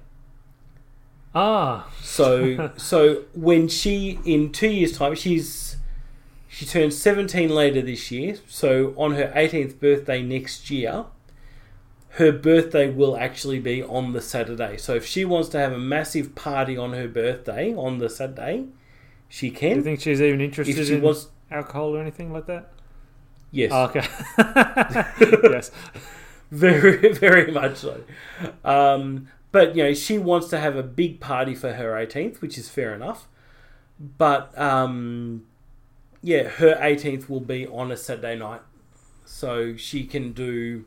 Ah, 1.33 1.87
So 2.01 2.71
so 2.77 3.23
when 3.33 3.67
she 3.67 4.19
in 4.25 4.51
2 4.51 4.67
years 4.67 4.97
time 4.97 5.15
she's 5.15 5.77
she 6.47 6.65
turns 6.65 6.97
17 6.97 7.49
later 7.49 7.81
this 7.81 8.11
year. 8.11 8.35
So 8.47 8.93
on 8.97 9.13
her 9.13 9.31
18th 9.35 9.79
birthday 9.79 10.21
next 10.21 10.69
year, 10.69 11.05
her 12.15 12.33
birthday 12.33 12.89
will 12.89 13.15
actually 13.15 13.59
be 13.59 13.81
on 13.81 14.11
the 14.11 14.19
Saturday. 14.21 14.75
So 14.75 14.95
if 14.95 15.05
she 15.05 15.23
wants 15.23 15.47
to 15.49 15.59
have 15.59 15.71
a 15.71 15.77
massive 15.77 16.35
party 16.35 16.75
on 16.75 16.91
her 16.91 17.07
birthday 17.07 17.73
on 17.73 17.99
the 17.99 18.09
Saturday, 18.09 18.65
she 19.29 19.49
can. 19.49 19.69
do 19.71 19.75
you 19.77 19.83
think 19.83 20.01
she's 20.01 20.21
even 20.21 20.41
interested 20.41 20.85
she 20.87 20.95
in 20.95 21.01
wants, 21.01 21.29
alcohol 21.49 21.95
or 21.95 22.01
anything 22.01 22.33
like 22.33 22.47
that? 22.47 22.73
yes, 23.51 23.71
Oh, 23.73 23.85
okay. 23.85 24.05
yes. 25.51 25.71
very 26.51 27.13
very 27.13 27.49
much 27.51 27.77
so. 27.77 28.03
Um, 28.65 29.29
but 29.52 29.76
you 29.76 29.84
know, 29.84 29.94
she 29.94 30.18
wants 30.18 30.48
to 30.49 30.60
have 30.60 30.76
a 30.76 30.84
big 30.84 31.19
party 31.19 31.56
for 31.56 31.73
her 31.73 31.91
18th, 31.94 32.41
which 32.41 32.57
is 32.57 32.69
fair 32.69 32.94
enough. 32.94 33.28
But 33.99 34.57
um, 34.57 35.45
yeah, 36.22 36.44
her 36.44 36.76
18th 36.76 37.30
will 37.30 37.40
be 37.41 37.68
on 37.68 37.91
a 37.91 37.98
Saturday 37.98 38.36
night, 38.38 38.61
so 39.26 39.76
she 39.76 40.06
can 40.06 40.34
do 40.34 40.86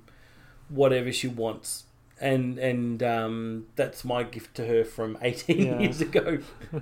whatever 0.69 1.12
she 1.12 1.28
wants. 1.28 1.85
And 2.20 2.59
and 2.59 3.03
um, 3.03 3.66
that's 3.77 4.05
my 4.05 4.23
gift 4.23 4.55
to 4.57 4.66
her 4.66 4.85
from 4.85 5.19
18 5.20 5.59
Yeah. 5.59 5.78
years 5.78 6.01
ago. 6.01 6.39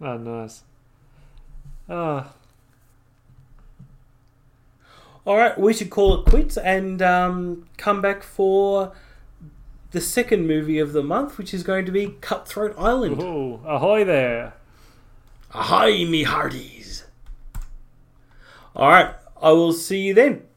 Oh, 0.00 0.16
nice. 0.16 0.62
Ah, 1.88 2.32
All 5.26 5.36
right, 5.36 5.58
we 5.58 5.74
should 5.74 5.90
call 5.90 6.20
it 6.20 6.26
quits 6.26 6.56
and 6.56 7.02
um, 7.02 7.66
come 7.76 8.00
back 8.00 8.22
for 8.22 8.92
the 9.90 10.00
second 10.00 10.46
movie 10.46 10.78
of 10.78 10.92
the 10.92 11.02
month, 11.02 11.38
which 11.38 11.54
is 11.54 11.62
going 11.62 11.86
to 11.86 11.92
be 11.92 12.16
Cutthroat 12.20 12.74
Island. 12.78 13.22
ooh, 13.22 13.60
ahoy 13.64 14.04
there. 14.04 14.54
Ahoy, 15.54 16.04
me 16.04 16.24
hearties! 16.24 17.04
All 18.76 18.88
right, 18.88 19.14
I 19.40 19.52
will 19.52 19.72
see 19.72 20.00
you 20.00 20.14
then. 20.14 20.47